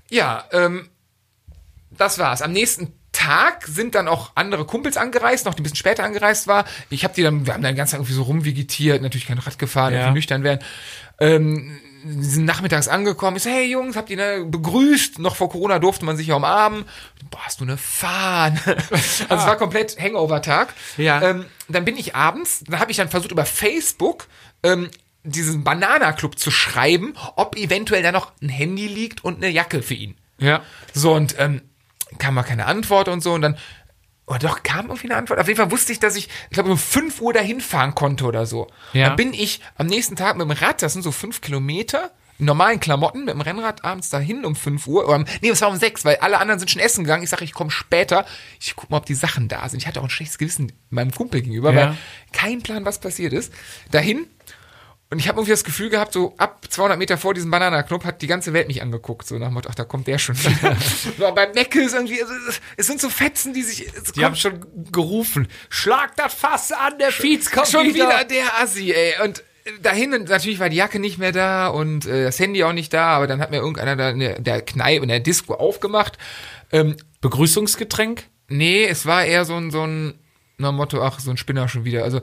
[0.10, 0.90] Ja, ähm,
[1.92, 2.42] das war's.
[2.42, 6.48] Am nächsten Tag sind dann auch andere Kumpels angereist, noch die ein bisschen später angereist
[6.48, 6.66] war.
[6.90, 9.60] Ich habe die dann, wir haben dann ganz Tag irgendwie so rumvegetiert, natürlich kein Rad
[9.60, 10.00] gefahren, Ja.
[10.00, 10.60] irgendwie nüchtern werden.
[11.20, 13.38] Ähm, sind nachmittags angekommen.
[13.38, 15.20] Ich so, hey Jungs, habt ihr ne, begrüßt?
[15.20, 16.86] Noch vor Corona durfte man sich ja umarmen.
[17.30, 18.60] Boah, hast du eine Fahne?
[18.66, 20.74] also es war komplett Hangover-Tag.
[20.98, 21.22] Ja.
[21.22, 24.28] Ähm, dann bin ich abends, da habe ich dann versucht über Facebook
[24.64, 24.90] ähm,
[25.24, 29.94] diesen Banana-Club zu schreiben, ob eventuell da noch ein Handy liegt und eine Jacke für
[29.94, 30.18] ihn.
[30.40, 30.62] Ja.
[30.94, 31.62] So, und ähm,
[32.20, 33.34] kam mal keine Antwort und so.
[33.34, 33.58] Und dann,
[34.26, 35.40] oder doch, kam irgendwie eine Antwort.
[35.40, 38.26] Auf jeden Fall wusste ich, dass ich, ich glaube, um 5 Uhr dahin fahren konnte
[38.26, 38.68] oder so.
[38.94, 39.08] Ja.
[39.08, 42.46] Dann bin ich am nächsten Tag mit dem Rad, das sind so fünf Kilometer, in
[42.48, 45.08] normalen Klamotten, mit dem Rennrad abends dahin um 5 Uhr.
[45.08, 47.24] Oder, nee, es war um 6, weil alle anderen sind schon essen gegangen.
[47.24, 48.26] Ich sage, ich komme später.
[48.60, 49.82] Ich guck mal, ob die Sachen da sind.
[49.82, 51.76] Ich hatte auch ein schlechtes Gewissen meinem Kumpel gegenüber, Ja.
[51.90, 51.98] weil
[52.32, 53.54] kein Plan, was passiert ist.
[53.92, 54.26] Dahin,
[55.14, 58.24] und ich habe irgendwie das Gefühl gehabt, so ab 200 Meter vor diesem Bananaknopf hat
[58.24, 59.28] die ganze Welt mich angeguckt.
[59.28, 60.76] So nach dem Motto, ach, da kommt der schon wieder.
[61.20, 62.34] so, bei Meckes irgendwie, also,
[62.78, 63.88] es sind so Fetzen, die sich...
[63.96, 68.08] Es Die haben schon gerufen, schlag das Fass an, der Fietz kommt schon wieder.
[68.08, 68.24] wieder.
[68.26, 69.24] der Assi, ey.
[69.24, 72.74] Und äh, dahin, natürlich war die Jacke nicht mehr da und äh, das Handy auch
[72.74, 75.54] nicht da, aber dann hat mir irgendeiner da in der, der Kneipe, in der Disco
[75.54, 76.18] aufgemacht.
[76.72, 78.24] Ähm, Begrüßungsgetränk?
[78.50, 80.16] Nee, es war eher so ein, so ein,
[80.64, 82.04] na Motto, ach, so ein Spinner schon wieder.
[82.04, 82.20] Also,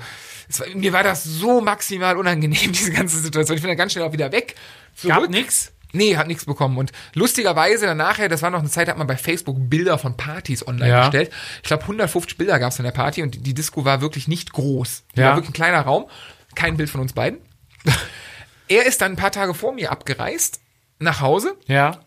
[0.58, 3.56] war, mir war das so maximal unangenehm, diese ganze Situation.
[3.56, 4.56] Ich bin dann ganz schnell auch wieder weg.
[5.04, 5.30] Gab Zurück.
[5.30, 5.72] nix?
[5.92, 6.78] Nee, hat nichts bekommen.
[6.78, 9.98] Und lustigerweise dann nachher, das war noch eine Zeit, da hat man bei Facebook Bilder
[9.98, 11.00] von Partys online Ja.
[11.02, 11.32] gestellt.
[11.62, 14.28] Ich glaube, 150 Bilder gab es von der Party und die, die Disco war wirklich
[14.28, 15.02] nicht groß.
[15.16, 15.30] Die Ja.
[15.30, 16.06] war wirklich ein kleiner Raum.
[16.54, 17.40] Kein Bild von uns beiden.
[18.68, 20.60] er ist dann ein paar Tage vor mir abgereist,
[21.00, 21.56] nach Hause.
[21.66, 22.00] Ja.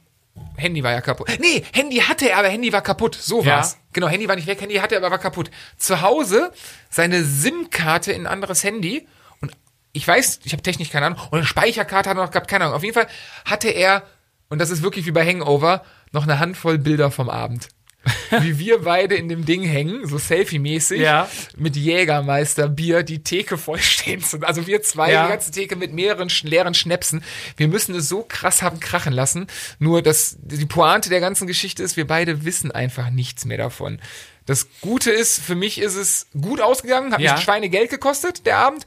[0.55, 1.29] Handy war ja kaputt.
[1.39, 3.15] Nee, Handy hatte er, aber Handy war kaputt.
[3.15, 3.57] So Ja.
[3.57, 3.77] war's.
[3.91, 5.51] Genau, Handy war nicht weg, Handy hatte er, aber war kaputt.
[5.77, 6.51] Zu Hause
[6.89, 9.07] seine SIM-Karte in ein anderes Handy
[9.41, 9.51] und
[9.91, 12.65] ich weiß, ich habe technisch keine Ahnung, und eine Speicherkarte hat er noch gehabt, keine
[12.65, 12.75] Ahnung.
[12.77, 13.07] Auf jeden Fall
[13.45, 14.03] hatte er,
[14.49, 17.67] und das ist wirklich wie bei Hangover, noch eine Handvoll Bilder vom Abend.
[18.41, 21.29] wie wir beide in dem Ding hängen, so Selfie-mäßig, Ja.
[21.55, 24.23] mit Jägermeister Bier, die Theke vollstehen.
[24.41, 25.23] Also wir zwei, Ja.
[25.25, 27.23] die ganze Theke mit mehreren leeren Schnäpsen.
[27.57, 29.47] Wir müssen es so krass haben krachen lassen.
[29.79, 33.99] Nur, dass die Pointe der ganzen Geschichte ist, wir beide wissen einfach nichts mehr davon.
[34.45, 37.31] Das Gute ist, für mich ist es gut ausgegangen, hat Ja.
[37.31, 38.83] mich ein Schweinegeld gekostet, der Abend.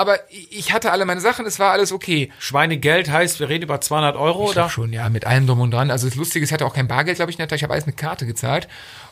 [0.00, 2.32] Aber ich hatte alle meine Sachen, es war alles okay.
[2.38, 4.70] Schweinegeld heißt, wir reden über 200 Euro Ich oder?
[4.70, 5.90] schon, ja, mit allem drum und dran.
[5.90, 7.56] Also das Lustige ist, ich hatte auch kein Bargeld, glaube ich, in der Tasche.
[7.56, 8.66] Ich habe alles mit Karte gezahlt.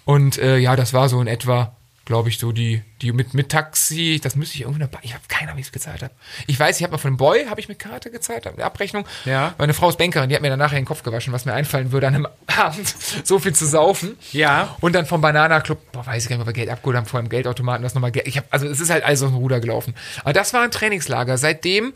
[0.07, 1.76] Und äh, ja, das war so in etwa,
[2.09, 5.22] glaube ich, so die, die mit, mit Taxi, das müsste ich irgendwie noch, ich habe
[5.28, 6.14] keine Ahnung, wie ich es gezahlt habe.
[6.46, 9.06] Ich weiß, ich habe mal von dem Boy, habe ich mit Karte gezahlt, eine Abrechnung.
[9.26, 9.54] Ja.
[9.59, 11.92] Meine Frau ist Bankerin, die hat mir dann nachher den Kopf gewaschen, was mir einfallen
[11.92, 12.94] würde, an einem Abend
[13.24, 14.16] so viel zu saufen.
[14.32, 14.74] Ja.
[14.80, 17.04] Und dann vom Banana Club, boah, weiß ich gar nicht, ob wir Geld abgeholt haben,
[17.04, 18.26] vor dem Geldautomaten, das nochmal Geld.
[18.26, 19.94] Ich habe, also es ist halt alles aus dem Ruder gelaufen.
[20.20, 21.36] Aber das war ein Trainingslager.
[21.36, 21.92] Seitdem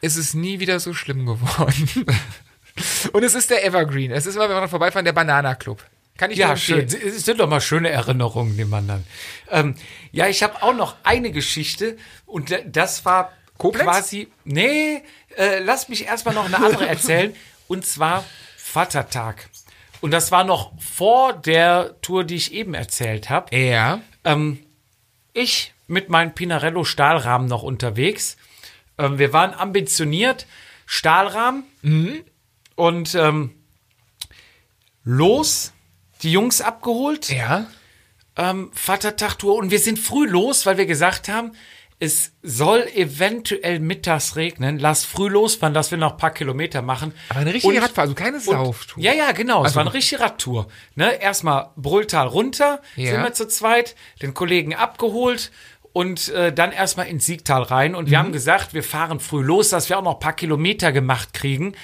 [0.00, 1.88] ist es nie wieder so schlimm geworden.
[3.12, 4.10] Und es ist der Evergreen.
[4.10, 5.84] Es ist immer, wenn wir dran vorbeifahren, der Banana Club.
[6.18, 6.84] Kann ich Ja, schön.
[6.84, 9.04] Es sind doch mal schöne Erinnerungen, die man dann.
[9.50, 9.74] Ähm,
[10.12, 11.96] ja, ich habe auch noch eine Geschichte
[12.26, 13.84] und da- das war Koblenz?
[13.88, 14.28] quasi.
[14.44, 15.02] Nee,
[15.36, 17.34] äh, lass mich erstmal noch eine andere erzählen.
[17.68, 18.24] Und zwar
[18.56, 19.48] Vatertag.
[20.00, 23.56] Und das war noch vor der Tour, die ich eben erzählt habe.
[23.56, 24.00] Ja.
[24.24, 24.58] Ähm,
[25.32, 28.36] ich mit meinem Pinarello Stahlrahmen noch unterwegs.
[28.98, 30.46] Ähm, wir waren ambitioniert,
[30.86, 31.64] Stahlrahmen
[32.74, 33.54] und ähm,
[35.04, 35.72] los,
[36.22, 37.66] die Jungs abgeholt, Ja.
[38.36, 41.52] ähm, Vatertag-Tour und wir sind früh los, weil wir gesagt haben,
[42.00, 44.78] es soll eventuell mittags regnen.
[44.78, 47.12] Lass früh losfahren, dass wir noch ein paar Kilometer machen.
[47.28, 49.02] Aber eine richtige Und- Radfahrt, also keine Sauftour.
[49.02, 49.62] Ja, ja, genau.
[49.62, 50.68] Es Also- war eine richtige Radtour.
[50.94, 51.20] Ne?
[51.20, 53.10] Erstmal Brülltal runter, Ja.
[53.10, 55.50] sind wir zu zweit, den Kollegen abgeholt
[55.92, 57.96] und äh, dann erstmal ins Siegtal rein.
[57.96, 60.92] Und wir haben gesagt, wir fahren früh los, dass wir auch noch ein paar Kilometer
[60.92, 61.74] gemacht kriegen.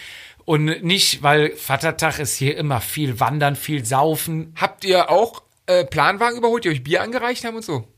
[0.45, 4.55] Und nicht, weil Vatertag ist hier immer viel Wandern, viel Saufen.
[4.61, 7.89] Habt ihr auch äh, Planwagen überholt, die euch Bier angereicht haben und so?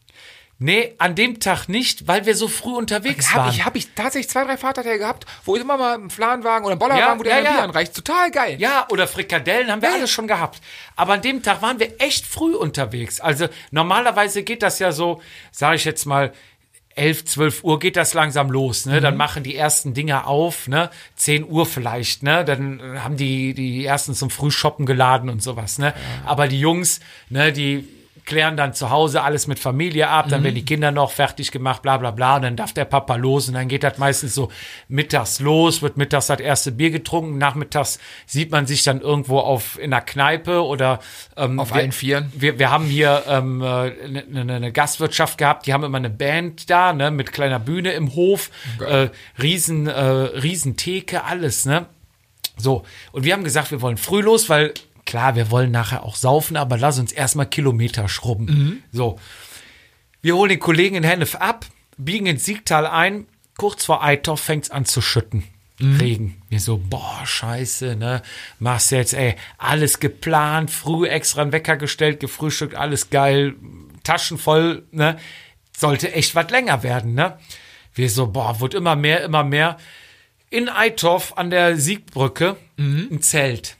[0.59, 3.55] Nee, an dem Tag nicht, weil wir so früh unterwegs Habe waren.
[3.55, 6.73] ich, hab ich tatsächlich zwei, drei Fahrtage gehabt, wo ich immer mal einen Planwagen oder
[6.73, 7.65] einen Bollerwagen, Ja, wo der ja, ja.
[7.65, 7.95] anreicht.
[7.95, 8.57] Total geil.
[8.59, 9.97] Ja, oder Frikadellen haben wir Ja.
[9.97, 10.63] alles schon gehabt.
[10.95, 13.21] Aber an dem Tag waren wir echt früh unterwegs.
[13.21, 15.21] Also normalerweise geht das ja so,
[15.53, 16.33] sage ich jetzt mal,
[16.97, 18.99] 11, 12 Uhr geht das langsam los, ne?
[18.99, 19.03] Mhm.
[19.03, 20.91] Dann machen die ersten Dinger auf, ne?
[21.17, 22.45] 10 Uhr vielleicht, ne?
[22.45, 25.95] Dann äh, haben die die ersten zum Frühshoppen geladen und sowas, ne?
[26.25, 27.87] Aber die Jungs, ne, die
[28.27, 31.81] klären dann zu Hause alles mit Familie ab, dann werden die Kinder noch fertig gemacht,
[31.83, 34.51] bla bla bla, und dann darf der Papa los und dann geht das meistens so
[34.89, 39.79] mittags los, wird mittags das erste Bier getrunken, nachmittags sieht man sich dann irgendwo auf
[39.79, 40.99] in der Kneipe oder
[41.37, 42.33] ähm, Auf wir, allen Vieren.
[42.35, 46.11] Wir, wir haben hier ähm, äh, eine ne, ne Gastwirtschaft gehabt, die haben immer eine
[46.11, 48.51] Band da, ne, mit kleiner Bühne im Hof,
[48.87, 49.09] äh,
[49.41, 51.87] riesen, äh, riesen Theke, alles, ne.
[52.57, 54.73] So, und wir haben gesagt, wir wollen früh los, weil
[55.07, 58.83] klar, wir wollen nachher auch saufen, aber lass uns erstmal Kilometer schrubben.
[58.93, 59.19] So.
[60.21, 63.27] Wir holen den Kollegen in Hennef ab, biegen ins Siegtal ein,
[63.57, 65.45] kurz vor Eitorf fängt's an zu schütten.
[65.79, 66.43] Regen.
[66.49, 68.23] Wir so, boah, scheiße, ne?
[68.59, 73.57] Machst jetzt, ey, alles geplant, früh extra einen Wecker gestellt, gefrühstückt, alles geil,
[74.03, 75.19] Taschen voll, ne?
[75.77, 77.39] Sollte echt was länger werden, ne?
[77.93, 79.77] Wir so, boah, wird immer mehr, immer mehr.
[80.49, 83.76] In Eitorf an der Siegbrücke ein Zelt.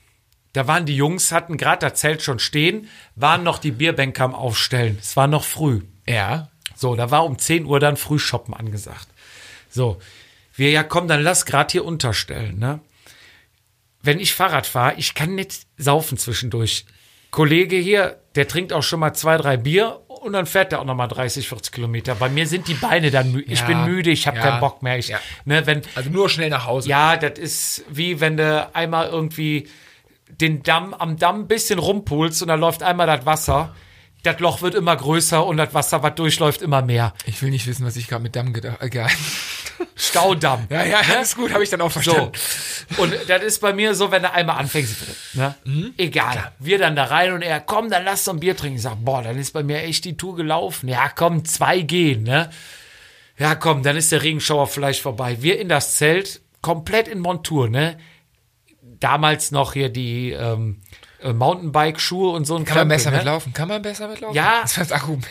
[0.57, 4.33] Da waren die Jungs, hatten gerade das Zelt schon stehen, waren noch die Bierbänke am
[4.33, 4.97] Aufstellen.
[4.99, 5.81] Es war noch früh.
[6.07, 6.47] Ja.
[6.75, 9.07] So, da war um 10 Uhr dann Frühshoppen angesagt.
[9.69, 9.99] So,
[10.55, 12.79] wir, ja komm, dann lass grad hier unterstellen, ne?
[14.01, 16.87] Wenn ich Fahrrad fahre, ich kann nicht saufen zwischendurch.
[17.29, 20.85] Kollege hier, der trinkt auch schon mal zwei, drei Bier und dann fährt er auch
[20.85, 22.15] noch mal 30, 40 Kilometer.
[22.15, 23.51] Bei mir sind die Beine dann müde.
[23.51, 24.97] Ich Ja, bin müde, ich habe ja, keinen Bock mehr.
[24.97, 25.19] Ich, ja.
[25.45, 26.89] ne, wenn, Also nur schnell nach Hause.
[26.89, 29.67] ja, das ist wie wenn du einmal irgendwie
[30.29, 33.75] den Damm am Damm ein bisschen rumpulst und dann läuft einmal das Wasser.
[34.23, 37.13] Das Loch wird immer größer und das Wasser, was durchläuft, immer mehr.
[37.25, 39.07] Ich will nicht wissen, was ich gerade mit Damm gedacht habe.
[39.95, 40.67] Staudamm.
[40.69, 42.31] Ja, ja, alles gut, habe ich dann auch verstanden.
[42.95, 43.03] So.
[43.03, 44.95] Und das ist bei mir so, wenn du einmal anfängst,
[45.33, 45.55] ne?
[45.97, 46.51] egal.
[46.59, 48.77] Wir dann da rein und er, komm, dann lass doch ein Bier trinken.
[48.77, 50.87] Ich sag, boah, dann ist bei mir echt die Tour gelaufen.
[50.87, 52.49] Ja, komm, zwei gehen, ne?
[53.37, 55.37] Ja, komm, dann ist der Regenschauer vielleicht vorbei.
[55.41, 57.97] Wir in das Zelt, komplett in Montur, ne?
[58.99, 60.81] Damals noch hier die ähm,
[61.21, 63.17] äh, Mountainbike-Schuhe und so ein Kann man Krempel, besser ne?
[63.17, 63.53] mitlaufen?
[63.53, 64.35] Kann man besser mitlaufen?
[64.35, 64.59] Ja.
[64.61, 65.25] Das war das Argument.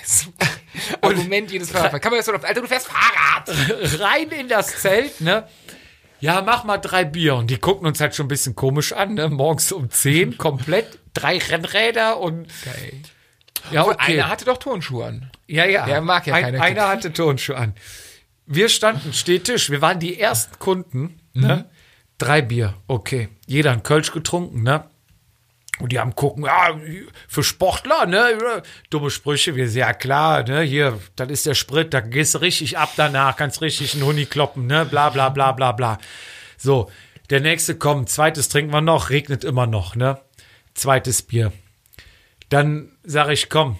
[1.00, 1.88] Argument jedes Mal.
[2.00, 2.44] Kann man besser laufen?
[2.44, 4.00] Alter, du fährst Fahrrad.
[4.00, 5.46] rein in das Zelt, ne?
[6.20, 7.34] Ja, mach mal drei Bier.
[7.36, 9.28] Und die gucken uns halt schon ein bisschen komisch an, ne?
[9.28, 12.92] Morgens um 10, komplett, drei Rennräder und Geil.
[13.70, 14.12] ja, Und okay.
[14.20, 15.30] einer hatte doch Turnschuhe an.
[15.46, 15.86] ja, ja.
[15.86, 17.74] Der mag ja Ein, keine Einer hatte Turnschuhe an.
[18.46, 21.68] Wir standen Stehtisch, wir waren die ersten Kunden, ne?
[22.18, 23.28] Drei Bier, okay.
[23.46, 24.84] Jeder ein Kölsch getrunken, ne?
[25.78, 26.74] Und die haben gucken, ja,
[27.28, 28.62] für Sportler, ne?
[28.88, 30.62] Dumme Sprüche, wir ja klar, ne?
[30.62, 34.24] Hier, das ist der Sprit, da gehst du richtig ab danach, kannst richtig einen Huni
[34.24, 34.86] kloppen, ne?
[34.86, 35.98] Bla bla bla bla bla.
[36.56, 36.90] So,
[37.28, 40.18] der nächste kommt, zweites trinken wir noch, regnet immer noch, ne?
[40.72, 41.52] Zweites Bier.
[42.48, 43.78] Dann sage ich, komm,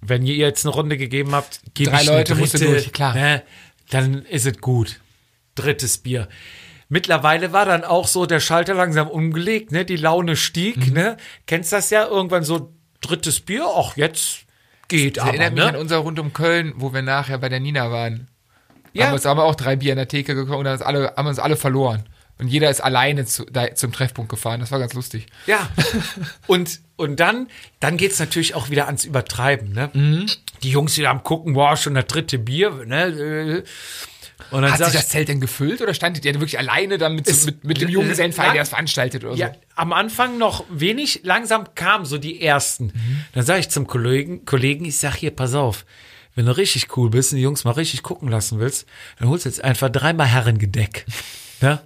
[0.00, 2.92] wenn ihr jetzt eine Runde gegeben habt, gebe ich Leute eine musst du dritte, durch,
[2.92, 3.14] klar.
[3.14, 3.42] Ne?
[3.90, 5.00] Dann ist es gut.
[5.54, 6.28] Drittes Bier.
[6.92, 9.86] Mittlerweile war dann auch so der Schalter langsam umgelegt, ne?
[9.86, 10.92] Die Laune stieg, Mhm.
[10.92, 11.16] ne?
[11.46, 12.06] Kennst das ja?
[12.06, 14.40] Irgendwann so drittes Bier, ach, jetzt
[14.88, 15.80] geht Das aber, erinnert mich an ne?
[15.80, 18.28] unsere Rund um Köln, wo wir nachher bei der Nina waren.
[18.92, 19.04] Ja.
[19.04, 21.14] Haben wir uns aber auch drei Bier in der Theke gekommen und dann ist alle,
[21.16, 22.04] haben uns alle verloren.
[22.38, 24.60] Und jeder ist alleine zu, da, zum Treffpunkt gefahren.
[24.60, 25.26] Das war ganz lustig.
[25.46, 25.70] Ja.
[26.46, 27.48] Und, und dann,
[27.80, 29.88] dann geht's natürlich auch wieder ans Übertreiben, ne?
[29.94, 30.26] Mhm.
[30.62, 33.62] Die Jungs wieder am gucken, boah, schon das dritte Bier, ne?
[34.50, 37.14] Und dann Hat sich ich- das Zelt denn gefüllt oder standet ihr wirklich alleine dann
[37.14, 39.60] mit, so, mit, mit dem Junggesellenverein, lang- der das veranstaltet oder Ja, so?
[39.76, 42.92] am Anfang noch wenig, langsam kamen so die ersten.
[43.32, 45.84] Dann sage ich zum Kollegen, Kollegen, ich sag hier, pass auf,
[46.34, 48.86] wenn du richtig cool bist und die Jungs mal richtig gucken lassen willst,
[49.18, 51.04] dann holst du jetzt einfach dreimal Herrengedeck.
[51.60, 51.80] ne?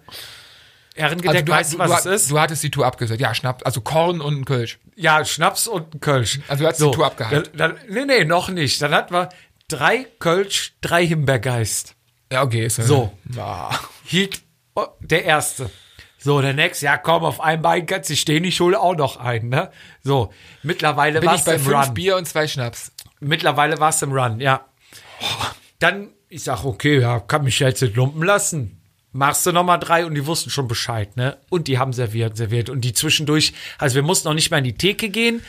[0.94, 2.30] Herrengedeck, weißt du, was du, es ist?
[2.30, 3.20] du hattest die Tour abgesagt.
[3.20, 4.78] Ja, Schnaps, also Korn und ein Kölsch.
[4.94, 6.38] Ja, Schnaps und ein Kölsch.
[6.48, 7.50] Also du hast die Tour abgehakt.
[7.54, 8.80] Dann, dann, nee, nee, noch nicht.
[8.80, 9.28] Dann hatten wir
[9.68, 11.95] drei Kölsch, drei Himbeergeist.
[12.32, 12.66] Ja, okay.
[12.66, 13.12] Ist, So.
[13.34, 13.70] Ja.
[14.04, 14.40] Hielt
[14.74, 15.70] oh, der erste.
[16.18, 19.16] So, der nächste, ja komm, auf einem Bein kannst du stehen, ich hole auch noch
[19.18, 19.70] einen, ne?
[20.02, 21.94] So, mittlerweile war es bei fünf Run.
[21.94, 22.90] Bier und zwei Schnaps.
[23.20, 24.64] Mittlerweile war es im Run, ja.
[25.78, 28.82] Dann, ich sag, okay, ja, kann mich jetzt nicht lumpen lassen.
[29.12, 31.38] Machst du noch mal drei und die wussten schon Bescheid, ne?
[31.48, 32.70] Und die haben serviert, serviert.
[32.70, 35.42] Und die zwischendurch, also wir mussten noch nicht mal in die Theke gehen.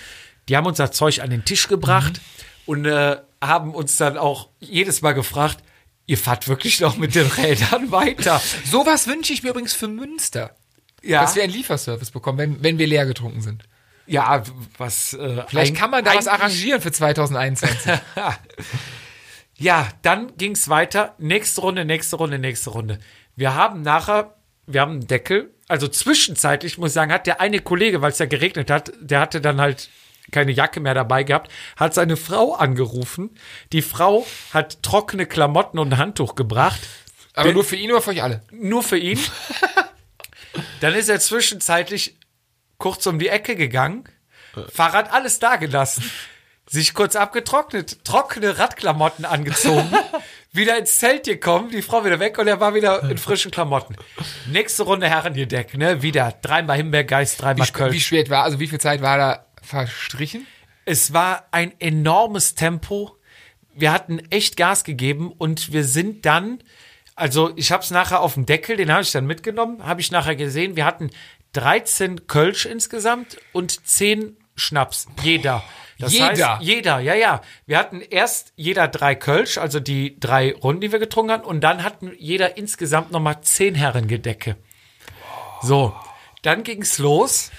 [0.48, 2.22] Die haben uns das Zeug an den Tisch gebracht.
[2.68, 5.58] und äh, haben uns dann auch jedes Mal gefragt,
[6.08, 8.42] ihr fahrt wirklich noch mit den Rädern weiter.
[8.66, 10.56] Sowas wünsche ich mir übrigens für Münster.
[11.04, 13.64] Ja, Dass wir einen Lieferservice bekommen, wenn, wenn wir leer getrunken sind.
[14.08, 14.42] ja
[14.80, 15.14] was.
[15.14, 17.78] Äh, Vielleicht kann man da was arrangieren für 2021.
[19.60, 21.16] Ja, dann ging's weiter.
[21.18, 23.00] Nächste Runde, nächste Runde, nächste Runde.
[23.36, 24.36] Wir haben nachher,
[24.68, 25.52] wir haben einen Deckel.
[25.68, 29.20] Also zwischenzeitlich, muss ich sagen, hat der eine Kollege, weil es ja geregnet hat, der
[29.20, 29.90] hatte dann halt
[30.32, 33.32] keine Jacke mehr dabei gehabt, hat seine Frau angerufen.
[33.72, 36.80] Die Frau hat trockene Klamotten und ein Handtuch gebracht.
[37.34, 38.42] Aber nur für ihn oder für euch alle?
[38.52, 39.20] Nur für ihn.
[40.82, 42.18] Dann ist er zwischenzeitlich
[42.78, 44.06] kurz um die Ecke gegangen,
[44.74, 46.10] Fahrrad alles da gelassen,
[46.68, 49.92] sich kurz abgetrocknet, trockene Radklamotten angezogen,
[50.52, 53.96] wieder ins Zelt gekommen, die Frau wieder weg und er war wieder in frischen Klamotten.
[54.48, 56.02] Nächste Runde Herrengedeck, ne?
[56.02, 58.00] Wieder dreimal Himbeergeist, dreimal Wie Köln.
[58.00, 60.48] spät war, also wie viel Zeit war da verstrichen?
[60.86, 63.18] Es war ein enormes Tempo.
[63.74, 66.64] Wir hatten echt Gas gegeben und wir sind dann,
[67.16, 70.12] also ich habe es nachher auf dem Deckel, den habe ich dann mitgenommen, habe ich
[70.12, 71.12] nachher gesehen, wir hatten
[71.54, 75.64] 13 Kölsch insgesamt und 10 Schnaps, jeder.
[76.00, 76.58] Das Jeder?
[76.58, 77.42] Heißt, jeder, ja, ja.
[77.66, 81.62] Wir hatten erst jeder drei Kölsch, also die drei Runden, die wir getrunken haben, und
[81.62, 84.58] dann hatten jeder insgesamt nochmal 10 Herrengedecke.
[85.64, 85.96] So,
[86.44, 87.52] dann ging's los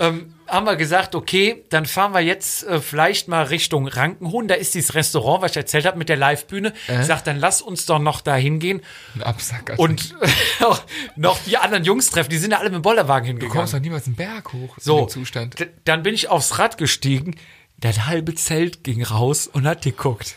[0.00, 4.48] ähm, haben wir gesagt, okay, dann fahren wir jetzt äh, vielleicht mal Richtung Rankenhuhn.
[4.48, 6.72] Da ist dieses Restaurant, was ich erzählt habe mit der Live-Bühne.
[6.88, 8.80] Ich sag, dann lass uns doch noch da hingehen
[9.14, 9.74] Ein Absack.
[9.76, 10.14] und
[11.16, 12.30] noch die anderen Jungs treffen.
[12.30, 13.56] Die sind ja alle mit dem Bollerwagen du hingegangen.
[13.56, 15.56] kommst doch niemals einen Berg hoch so, in Zustand.
[15.84, 17.36] dann bin ich aufs Rad gestiegen.
[17.80, 20.34] Das halbe Zelt ging raus und hat geguckt.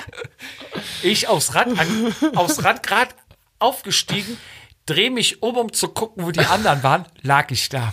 [1.02, 3.14] ich aufs Rad, an, aufs Rad gerade
[3.58, 4.38] aufgestiegen,
[4.86, 7.92] drehe mich um, um zu gucken, wo die anderen waren, lag ich da.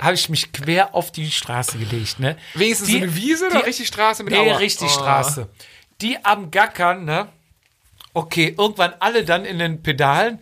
[0.00, 2.36] Habe ich mich quer auf die Straße gelegt, ne?
[2.54, 4.56] Wenigstens so eine Wiese oder richtig Straße mit Nee, Aua?
[4.56, 4.94] richtig Oh.
[5.00, 5.48] Straße.
[6.00, 7.28] Die am Gackern, ne?
[8.14, 10.38] Okay, irgendwann alle dann in den Pedalen.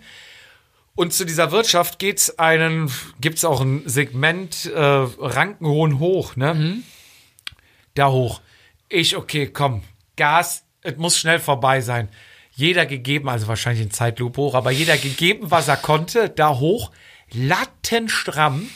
[0.94, 2.90] Und zu dieser Wirtschaft geht's einen,
[3.20, 6.54] gibt's auch ein Segment äh, Rankenhohen hoch, ne?
[6.54, 6.84] Mhm.
[7.94, 8.40] Da hoch.
[8.88, 9.82] Ich, okay, komm,
[10.16, 12.08] Gas, es muss schnell vorbei sein.
[12.52, 16.90] Jeder gegeben, also wahrscheinlich in Zeitlupe hoch, aber jeder gegeben, was er konnte, da hoch,
[17.32, 18.68] lattenstramm.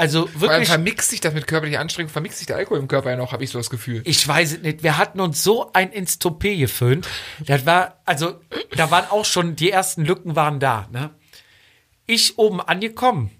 [0.00, 0.68] Also Vor allem wirklich.
[0.70, 3.44] vermixt sich das mit körperlicher Anstrengung, vermixt sich der Alkohol im Körper ja noch, habe
[3.44, 4.00] ich so das Gefühl.
[4.06, 4.82] Ich weiß es nicht.
[4.82, 7.06] Wir hatten uns so ein ins Toupet geföhnt.
[7.44, 8.40] Das war, also,
[8.74, 11.10] da waren auch schon, die ersten Lücken waren da, ne?
[12.06, 13.30] Ich oben angekommen.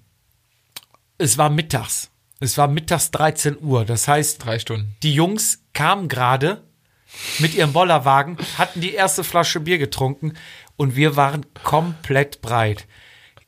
[1.16, 2.10] Es war mittags.
[2.40, 3.86] Es war mittags 13 Uhr.
[3.86, 4.94] Das heißt, Drei Stunden.
[5.02, 6.62] die Jungs kamen gerade
[7.38, 10.34] mit ihrem Bollerwagen, hatten die erste Flasche Bier getrunken
[10.76, 12.86] und wir waren komplett breit.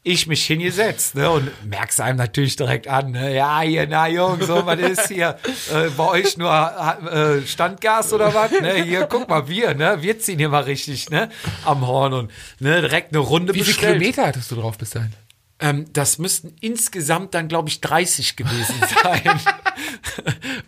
[0.04, 4.48] Ich mich hingesetzt ne, und merkst einem natürlich direkt an, ne, ja, hier, na Jungs,
[4.48, 5.38] so, was ist hier?
[5.72, 8.50] Äh, bei euch nur äh, Standgas oder was?
[8.50, 11.30] Ne, hier, guck mal, wir, ne, wir ziehen hier mal richtig ne,
[11.64, 13.98] am Horn und ne, direkt eine Runde Wie viele bestellt.
[13.98, 15.12] Kilometer hattest du drauf bis dahin?
[15.60, 18.74] Ähm, das müssten insgesamt dann, glaube ich, 30 gewesen
[19.04, 19.40] sein.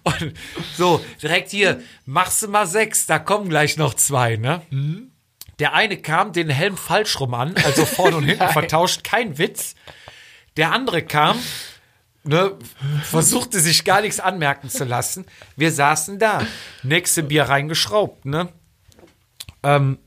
[0.05, 0.35] Und
[0.76, 4.62] so, direkt hier, machst du mal sechs, da kommen gleich noch zwei, ne?
[5.59, 9.75] Der eine kam den Helm falsch rum an, also vorne und hinten vertauscht, kein Witz.
[10.57, 11.39] Der andere kam,
[12.25, 12.57] ne,
[13.03, 15.27] versuchte sich gar nichts anmerken zu lassen.
[15.57, 16.47] Wir saßen da,
[16.83, 18.49] nächste Bier reingeschraubt, ne?
[19.63, 19.99] Ähm,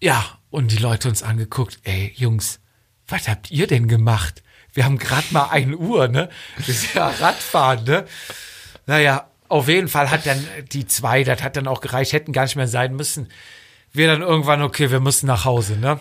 [0.00, 2.60] ja, und die Leute uns angeguckt, ey, Jungs,
[3.08, 4.42] was habt ihr denn gemacht?
[4.72, 6.28] Wir haben gerade mal 1 Uhr, ne?
[6.58, 8.06] Das ist ja Radfahren, ne?
[8.86, 12.42] Naja, auf jeden Fall hat dann die zwei, das hat dann auch gereicht, hätten gar
[12.42, 13.28] nicht mehr sein müssen.
[13.96, 15.98] Wir dann irgendwann, okay, wir müssen nach Hause, ne?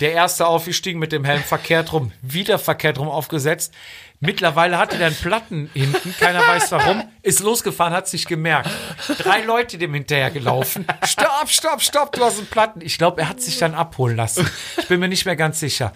[0.00, 3.72] Der erste aufgestiegen mit dem Helm verkehrt rum, wieder verkehrt rum aufgesetzt.
[4.18, 8.68] Mittlerweile hatte der einen Platten hinten, keiner weiß warum, ist losgefahren, hat sich gemerkt.
[9.16, 10.84] Drei Leute dem hinterher gelaufen.
[11.04, 12.82] Stopp, stopp, stopp, du hast einen Platten.
[12.82, 14.46] Ich glaube, er hat sich dann abholen lassen.
[14.76, 15.94] Ich bin mir nicht mehr ganz sicher.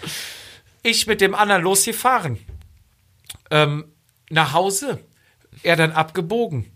[0.83, 2.39] Ich mit dem anderen losgefahren.
[3.51, 3.93] Ähm,
[4.31, 5.01] nach Hause.
[5.63, 6.75] Er dann abgebogen.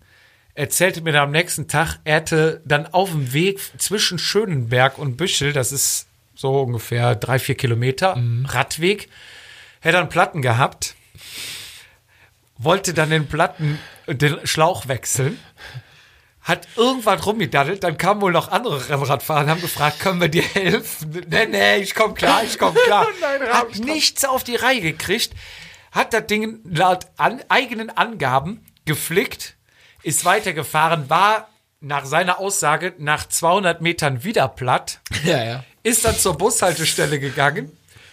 [0.58, 5.16] Erzählte mir dann am nächsten Tag, er hätte dann auf dem Weg zwischen Schönenberg und
[5.16, 9.08] Büschel, das ist so ungefähr drei, vier Kilometer, Radweg,
[9.78, 10.96] hätte einen Platten gehabt,
[12.56, 13.78] wollte dann den Platten,
[14.08, 15.38] den Schlauch wechseln,
[16.40, 20.42] hat irgendwann rumgedaddelt, dann kamen wohl noch andere Rennradfahrer und haben gefragt, können wir dir
[20.42, 21.24] helfen?
[21.28, 23.06] Nee, nee, ich komm klar, ich komm klar.
[23.52, 25.34] hat nichts auf die Reihe gekriegt,
[25.92, 29.54] hat das Ding laut an, eigenen Angaben geflickt,
[30.08, 31.48] ist weitergefahren, war
[31.80, 35.64] nach seiner Aussage nach 200 Metern wieder platt, Ja, ja.
[35.82, 37.70] ist dann zur Bushaltestelle gegangen,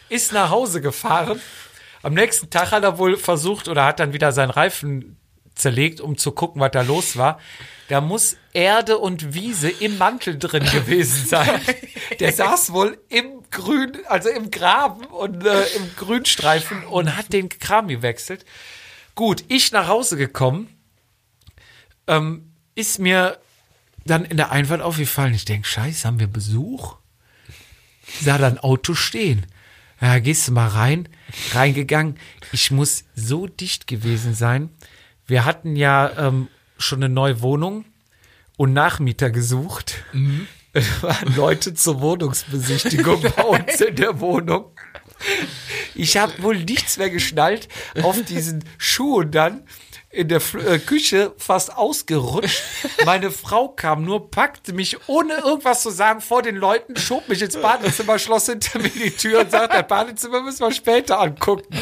[0.10, 1.42] ist nach Hause gefahren.
[2.04, 5.18] Am nächsten Tag hat er wohl versucht oder hat dann wieder seinen Reifen
[5.56, 7.40] zerlegt, um zu gucken, was da los war.
[7.88, 11.62] Da muss Erde und Wiese im Mantel drin gewesen sein.
[12.20, 17.48] Der saß wohl im Grün, also im Graben und äh, im Grünstreifen und hat den
[17.48, 18.44] Kram gewechselt.
[19.16, 20.75] Gut, ich nach Hause gekommen,
[22.08, 23.40] ähm, ist mir
[24.06, 25.34] dann in der Einfahrt aufgefallen.
[25.34, 26.98] Ich denke, scheiße, haben wir Besuch?
[28.22, 29.46] Sah da ein Auto stehen.
[30.02, 31.10] Ja, gehst du mal rein,
[31.54, 32.18] reingegangen.
[32.52, 34.70] Ich muss so dicht gewesen sein.
[35.26, 37.86] Wir hatten ja ähm, schon eine neue Wohnung
[38.58, 40.04] und Nachmieter gesucht.
[40.78, 44.72] Es waren Leute zur Wohnungsbesichtigung bei uns in der Wohnung.
[45.94, 47.70] Ich habe wohl nichts mehr geschnallt
[48.04, 49.64] auf diesen Schuhen dann
[50.16, 52.64] in der Fl- äh, Küche fast ausgerutscht.
[53.06, 57.42] Meine Frau kam nur, packte mich, ohne irgendwas zu sagen, vor den Leuten, schob mich
[57.42, 61.68] ins Badezimmer, schloss hinter mir die Tür und sagte, das Badezimmer müssen wir später angucken.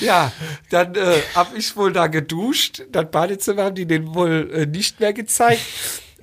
[0.00, 0.32] Ja,
[0.70, 2.82] dann äh, habe ich wohl da geduscht.
[2.90, 5.62] Das Badezimmer haben die den wohl äh, nicht mehr gezeigt.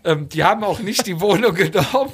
[0.04, 2.12] Ähm, die haben auch nicht die Wohnung genommen.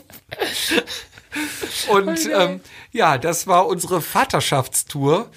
[1.90, 2.62] Und ähm,
[2.92, 5.32] ja, das war unsere Vaterschaftstour.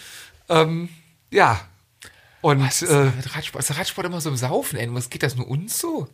[0.51, 0.91] Ähm,
[1.31, 1.61] ja.
[2.41, 4.93] Und Was ist, äh, mit Radsport, ist der Radsport immer so im Saufen, ey?
[4.93, 6.09] Was geht das nur uns so?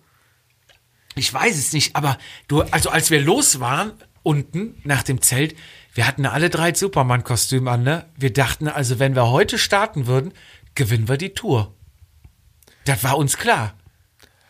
[1.16, 5.57] ich weiß es nicht, aber du, also als wir los waren, unten nach dem Zelt,
[5.95, 8.05] wir hatten alle drei Superman-Kostüm an, ne?
[8.16, 10.33] Wir dachten also, wenn wir heute starten würden,
[10.74, 11.74] gewinnen wir die Tour.
[12.85, 13.74] Das war uns klar.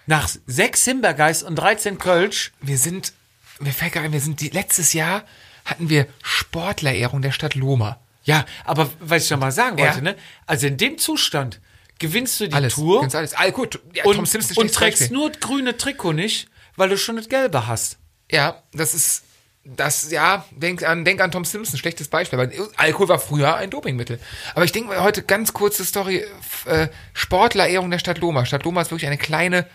[0.06, 3.12] Nach sechs Himbergeist und 13 Kölsch, Wir sind,
[3.60, 5.24] mir fällt gerade ein, wir sind die, letztes Jahr
[5.64, 8.00] hatten wir Sportlerehrung der Stadt Loma.
[8.26, 9.86] Ja, aber was ich noch mal sagen Ja.
[9.86, 10.16] wollte, ne?
[10.44, 11.60] Also in dem Zustand
[11.98, 12.74] gewinnst du die Alles.
[12.74, 13.32] Tour Ganz alles.
[13.34, 13.80] Ah, gut.
[13.94, 14.28] Ja, und, und
[14.74, 15.08] trägst Beispiel.
[15.16, 17.96] nur grüne Trikot nicht, weil du schon das gelbe hast.
[18.30, 19.22] Ja, das ist,
[19.64, 22.38] das, ja, denk an, denk an Tom Simpson, schlechtes Beispiel.
[22.38, 24.20] Aber Alkohol war früher ein Dopingmittel.
[24.54, 26.24] Aber ich denke heute ganz kurze Story,
[26.66, 28.44] äh, Sportlerehrung der Stadt Loma.
[28.44, 29.66] Stadt Loma ist wirklich eine kleine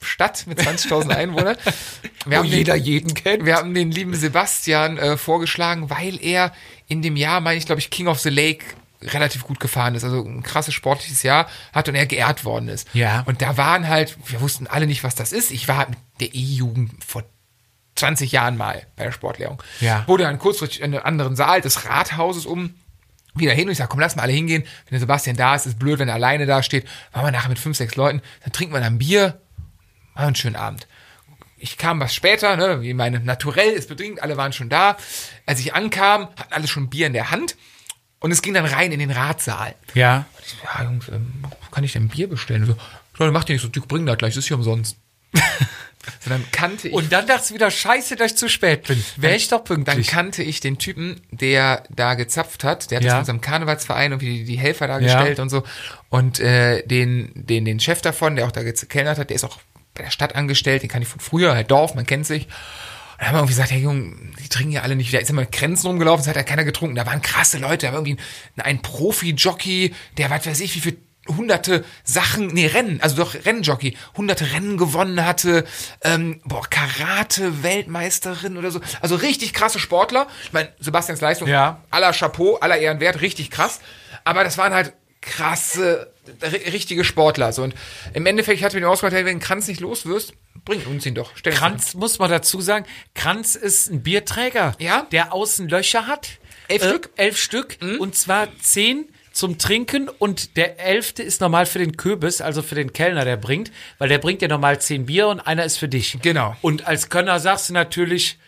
[0.00, 1.56] Stadt mit 20.000 Einwohnern.
[2.26, 3.44] Wir haben den- jeden kennt.
[3.44, 6.52] Wir haben den lieben Sebastian äh, vorgeschlagen, weil er
[6.88, 8.64] in dem Jahr, meine ich, glaube ich, King of the Lake
[9.02, 12.88] relativ gut gefahren ist, also ein krasses sportliches Jahr hat und er geehrt worden ist.
[12.94, 13.22] Ja.
[13.26, 15.50] Und da waren halt, wir wussten alle nicht, was das ist.
[15.50, 17.24] Ich war mit der E-Jugend vor
[17.96, 19.62] 20 Jahren mal bei der Sportlehrung.
[19.80, 20.06] Ja.
[20.08, 22.74] Wurde dann kurzfristig in einen anderen Saal des Rathauses um
[23.34, 24.62] wieder hin und ich sage, komm, lass mal alle hingehen.
[24.62, 26.86] Wenn der Sebastian da ist, ist blöd, wenn er alleine da steht.
[27.12, 29.40] Waren wir nachher mit fünf, sechs Leuten, dann trinken wir dann Bier,
[30.14, 30.86] machen einen schönen Abend.
[31.64, 34.98] Ich kam was später, ne, wie meine Naturell ist bedingt, alle waren schon da.
[35.46, 37.56] Als ich ankam, hatten alle schon Bier in der Hand
[38.20, 39.74] und es ging dann rein in den Ratsaal.
[39.94, 40.26] Ja.
[40.44, 41.32] Ich so, ja, Jungs, ähm,
[41.70, 42.66] kann ich denn Bier bestellen?
[42.66, 42.76] So,
[43.24, 44.98] ja, mach dir nicht so, du bring das gleich, das ist hier umsonst.
[45.32, 49.02] so, dann kannte ich Und dann dachte ich wieder, scheiße, dass ich zu spät bin.
[49.16, 50.08] Wäre ich doch dann pünktlich.
[50.08, 52.90] kannte ich den Typen, der da gezapft hat.
[52.90, 53.08] Der hat Ja.
[53.08, 55.24] das mit unserem Karnevalsverein und die, die Helfer da Ja.
[55.38, 55.64] und so.
[56.10, 59.58] Und äh, den, den, den Chef davon, der auch da gekellnert hat, der ist auch
[59.94, 62.44] bei der Stadt angestellt, den kann ich von früher, halt Dorf, man kennt sich.
[62.46, 65.14] Und dann haben wir irgendwie gesagt, hey Junge, die trinken ja alle nicht.
[65.14, 66.96] Da ist immer mit Grenzen rumgelaufen, es hat ja keiner getrunken.
[66.96, 68.20] Da waren krasse Leute, da war irgendwie
[68.56, 73.34] ein, ein Profi-Jockey, der, was weiß ich, wie viel hunderte Sachen, nee, Rennen, also doch
[73.46, 75.64] Rennjockey, hunderte Rennen gewonnen hatte,
[76.02, 78.80] ähm, boah, Karate-Weltmeisterin oder so.
[79.00, 80.26] Also richtig krasse Sportler.
[80.44, 81.80] Ich meine, Sebastians Leistung, Ja.
[81.90, 83.80] aller Chapeau, aller Ehrenwert, richtig krass.
[84.24, 84.92] Aber das waren halt
[85.24, 86.12] krasse,
[86.42, 87.52] ri- richtige Sportler.
[87.52, 87.74] So, und
[88.12, 91.32] im Endeffekt hat mir den ausgemacht, wenn Kranz nicht los wirst, bring uns ihn doch.
[91.42, 95.06] Kranz, muss man dazu sagen, Kranz ist ein Bierträger, Ja.
[95.12, 96.28] der außen Löcher hat.
[96.68, 97.06] Elf Äh, Stück?
[97.08, 97.12] Mhm.
[97.16, 97.78] Elf Stück.
[97.98, 102.76] Und zwar zehn zum Trinken und der elfte ist normal für den Köbis, also für
[102.76, 105.88] den Kellner, der bringt, weil der bringt ja normal zehn Bier und einer ist für
[105.88, 106.18] dich.
[106.22, 106.54] Genau.
[106.62, 108.38] Und als Könner sagst du natürlich,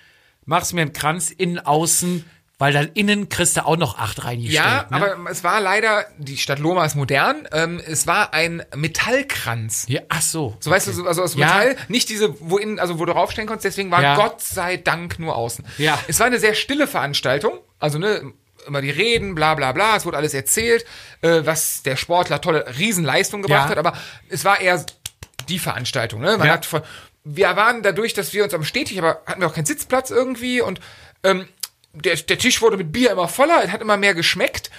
[0.45, 2.25] machst mir einen Kranz innen, außen,
[2.59, 4.65] weil dann innen kriegst du auch noch acht reingestellt.
[4.65, 4.97] Ja, ne?
[5.17, 9.85] aber es war leider, die Stadt Loma ist modern, ähm, es war ein Metallkranz.
[9.89, 10.57] Ja, ach so.
[10.61, 11.47] So weißt du, so- also aus Ja.
[11.47, 14.17] Metall, nicht diese, wo innen, also wo du raufstellen konntest, deswegen war Ja.
[14.17, 15.65] Gott sei Dank nur außen.
[15.79, 15.99] Ja.
[16.09, 18.33] Es war eine sehr stille Veranstaltung, also ne,
[18.67, 20.85] immer die Reden, bla bla bla, es wurde alles erzählt,
[21.23, 23.71] äh, was der Sportler tolle Riesenleistung gebracht Ja.
[23.71, 23.93] hat, aber
[24.29, 24.85] es war eher
[25.49, 26.37] die Veranstaltung, ne?
[26.39, 26.55] Man Ja.
[26.55, 26.83] hat von,
[27.23, 30.61] wir waren dadurch, dass wir uns am Stetig, aber hatten wir auch keinen Sitzplatz irgendwie
[30.61, 30.81] und
[31.23, 31.47] ähm,
[32.05, 34.71] der, der Tisch wurde mit Bier immer voller, es hat immer mehr geschmeckt.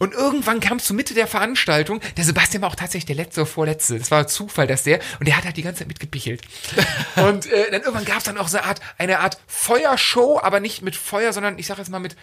[0.00, 2.00] Und irgendwann kam es zur Mitte der Veranstaltung.
[2.16, 3.96] Der Sebastian war auch tatsächlich der letzte oder vorletzte.
[3.96, 6.40] Es war Zufall, dass der, und der hat halt die ganze Zeit mitgepichelt.
[7.16, 10.58] und äh, dann irgendwann gab es dann auch so eine Art, eine Art Feuershow, aber
[10.58, 12.16] nicht mit Feuer, sondern ich sag jetzt mal mit,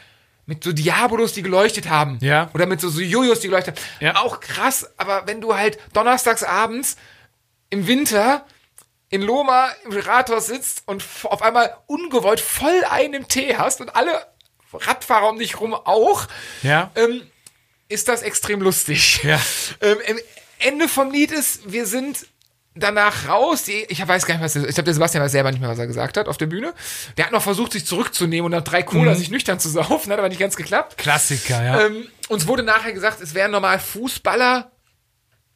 [0.47, 2.17] mit so Diabolos, die geleuchtet haben.
[2.19, 2.49] Ja.
[2.55, 3.85] Oder mit so, so Jojos, die geleuchtet haben.
[3.99, 4.15] Ja.
[4.15, 6.97] Auch krass, aber wenn du halt donnerstags abends
[7.69, 8.43] im Winter
[9.09, 14.25] in Loma im Rathaus sitzt und auf einmal ungewollt voll einen Tee hast und alle
[14.73, 16.27] Radfahrer um dich rum auch,
[16.63, 16.91] Ja.
[16.95, 17.21] ähm,
[17.89, 19.23] ist das extrem lustig.
[19.23, 19.39] Ja.
[19.81, 19.97] Ähm,
[20.59, 22.25] Ende vom Lied ist, wir sind
[22.75, 23.63] danach raus.
[23.63, 25.69] Die, ich weiß gar nicht, was der, ich glaube, der Sebastian weiß selber nicht mehr,
[25.69, 26.73] was er gesagt hat auf der Bühne.
[27.17, 30.19] Der hat noch versucht, sich zurückzunehmen und nach drei Cola sich nüchtern zu saufen, hat
[30.19, 30.97] aber nicht ganz geklappt.
[30.97, 31.85] Klassiker, ja.
[31.85, 34.71] Ähm, uns wurde nachher gesagt, es wären normal Fußballer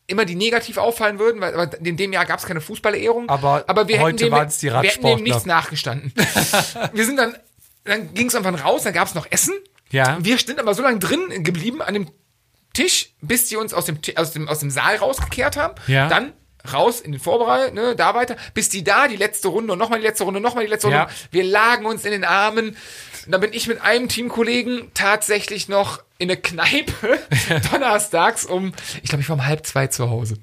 [0.07, 3.29] immer die negativ auffallen würden, weil aber in dem Jahr gab es keine Fußballerehrung.
[3.29, 6.13] Aber wir hätten heute dem, waren's die Wir hätten dem nichts nachgestanden.
[6.93, 7.35] wir sind dann,
[7.83, 9.53] dann ging es irgendwann raus, dann gab es noch Essen.
[9.89, 10.17] Ja.
[10.21, 12.09] Wir sind aber so lange drin geblieben an dem
[12.73, 15.75] Tisch, bis die uns aus dem, aus dem, aus dem Saal rausgekehrt haben.
[15.87, 16.07] Ja.
[16.07, 16.33] Dann
[16.71, 19.99] raus in den Vorbereiter, ne, da weiter, bis die da die letzte Runde und nochmal
[19.99, 21.03] die letzte Runde, nochmal die letzte Ja.
[21.03, 21.13] Runde.
[21.31, 22.77] Wir lagen uns in den Armen.
[23.25, 27.19] Und dann bin ich mit einem Teamkollegen tatsächlich noch in eine Kneipe
[27.71, 30.35] donnerstags um, ich glaube, ich war um halb zwei zu Hause.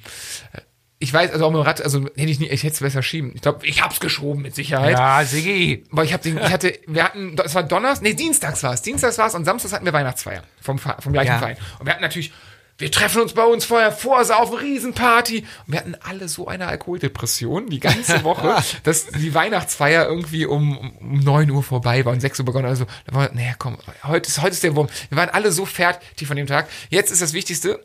[1.00, 3.02] Ich weiß, also auch mit dem Rad, also hätte ich nicht, ich hätte es besser
[3.02, 3.30] schieben.
[3.34, 4.98] Ich glaube, ich hab's geschoben mit Sicherheit.
[4.98, 5.84] ja, Sigi.
[5.92, 8.82] Aber ich, hab den, ich hatte, wir hatten, es war Donnerstag, nee, Dienstags war es.
[8.82, 11.38] Dienstags war es und Samstags hatten wir Weihnachtsfeier vom, vom gleichen Ja.
[11.38, 11.56] Verein.
[11.78, 12.32] Und wir hatten natürlich,
[12.78, 15.38] wir treffen uns bei uns vorher, vorsaufen, Riesenparty.
[15.66, 20.76] Und wir hatten alle so eine Alkoholdepression die ganze Woche, dass die Weihnachtsfeier irgendwie um,
[20.98, 22.66] um 9 Uhr vorbei war und 6 Uhr begonnen.
[22.66, 24.88] Also, da war, naja, komm, heute ist, heute ist der Wurm.
[25.10, 26.68] Wir waren alle so fertig von dem Tag.
[26.90, 27.84] Jetzt ist das Wichtigste,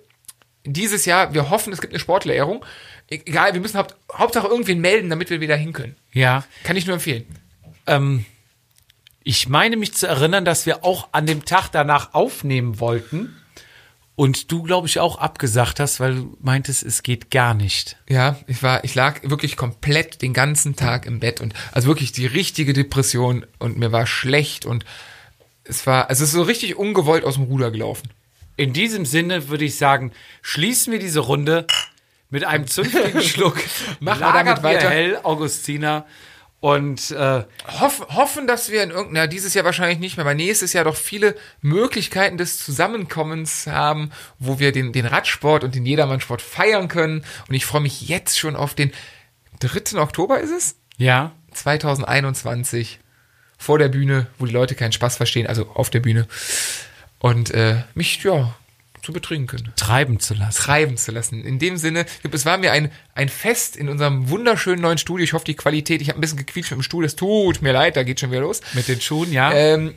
[0.65, 2.63] dieses Jahr, wir hoffen, es gibt eine Sportlehrung.
[3.13, 5.95] Egal, wir müssen haupt, Hauptsache irgendwen melden, damit wir wieder hin können.
[6.11, 6.43] Ja.
[6.63, 7.25] Kann ich nur empfehlen.
[7.87, 8.25] Ähm,
[9.23, 13.35] ich meine mich zu erinnern, dass wir auch an dem Tag danach aufnehmen wollten.
[14.15, 17.97] Und du, glaube ich, auch abgesagt hast, weil du meintest, es geht gar nicht.
[18.07, 22.11] Ja, ich war, ich lag wirklich komplett den ganzen Tag im Bett und also wirklich
[22.11, 24.85] die richtige Depression und mir war schlecht und
[25.63, 28.09] es war, also es ist so richtig ungewollt aus dem Ruder gelaufen.
[28.55, 30.11] In diesem Sinne würde ich sagen,
[30.43, 31.65] schließen wir diese Runde
[32.33, 33.57] mit einem zünftigen Schluck.
[33.99, 34.89] Machen wir damit weiter.
[34.89, 36.07] Hell, Augustiner.
[36.59, 37.43] Und äh,
[37.79, 40.95] Hoff, hoffen, dass wir in irgendeiner, dieses Jahr wahrscheinlich nicht mehr, aber nächstes Jahr doch
[40.95, 47.23] viele Möglichkeiten des Zusammenkommens haben, wo wir den, den Radsport und den Jedermannsport feiern können.
[47.47, 48.91] Und ich freue mich jetzt schon auf den
[49.59, 49.99] 3.
[49.99, 50.75] Oktober ist es?
[50.97, 52.99] ja, 2021
[53.59, 56.27] vor der Bühne, wo die Leute keinen Spaß verstehen, also auf der Bühne.
[57.19, 58.55] Und äh, mich, ja,
[59.03, 60.61] zu betrinken treiben zu lassen.
[60.61, 61.43] Treiben zu lassen.
[61.43, 65.23] In dem Sinne, es war mir ein, ein Fest in unserem wunderschönen neuen Studio.
[65.23, 67.73] Ich hoffe, die Qualität, ich habe ein bisschen gequietscht mit dem Stuhl, es tut mir
[67.73, 68.61] leid, da geht schon wieder los.
[68.73, 69.51] Mit den Schuhen, ja.
[69.53, 69.93] Ähm,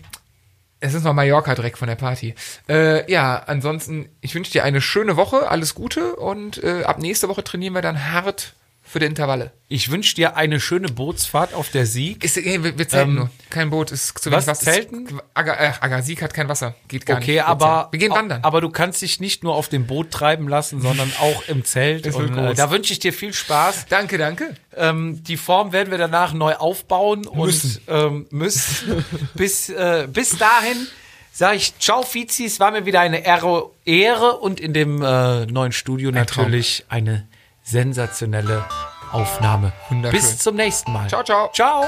[0.81, 2.35] es ist noch Mallorca-Dreck von der Party.
[2.69, 7.29] Äh, ja, ansonsten, ich wünsche dir eine schöne Woche, alles Gute und äh, ab nächste
[7.29, 8.55] Woche trainieren wir dann hart
[8.97, 9.53] für die Intervalle.
[9.69, 12.25] Ich wünsche dir eine schöne Bootsfahrt auf der Sieg.
[12.25, 13.31] Ist, äh, wir, zelten Ähm, nur.
[13.51, 14.73] Kein Boot, ist zu was, wenig Wasser.
[14.73, 15.21] zelten?
[15.35, 16.75] Agar, äh, Agasik hat kein Wasser.
[16.89, 17.29] Geht gar nicht.
[17.29, 17.89] Okay, aber.
[17.91, 18.43] Wir gehen wandern.
[18.43, 22.07] Aber du kannst dich nicht nur auf dem Boot treiben lassen, sondern auch im Zelt.
[22.07, 23.85] Und, äh, da wünsche ich dir viel Spaß.
[23.91, 24.55] danke, danke.
[24.75, 27.83] Ähm, die Form werden wir danach neu aufbauen Müssen.
[27.87, 29.05] und ähm, müssen.
[29.35, 30.87] bis, äh, bis dahin
[31.33, 35.73] sage ich Ciao Fizis, es war mir wieder eine Ehre, und in dem äh, neuen
[35.73, 36.21] Studio Traum.
[36.21, 37.29] natürlich eine
[37.67, 38.65] sensationelle
[39.13, 39.73] Aufnahme.
[39.91, 40.21] Wunderschön.
[40.21, 41.09] Bis zum nächsten Mal.
[41.09, 41.51] Ciao, ciao.
[41.53, 41.85] Ciao.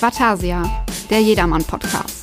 [0.00, 2.13] Vatasia, der Jedermann-Podcast.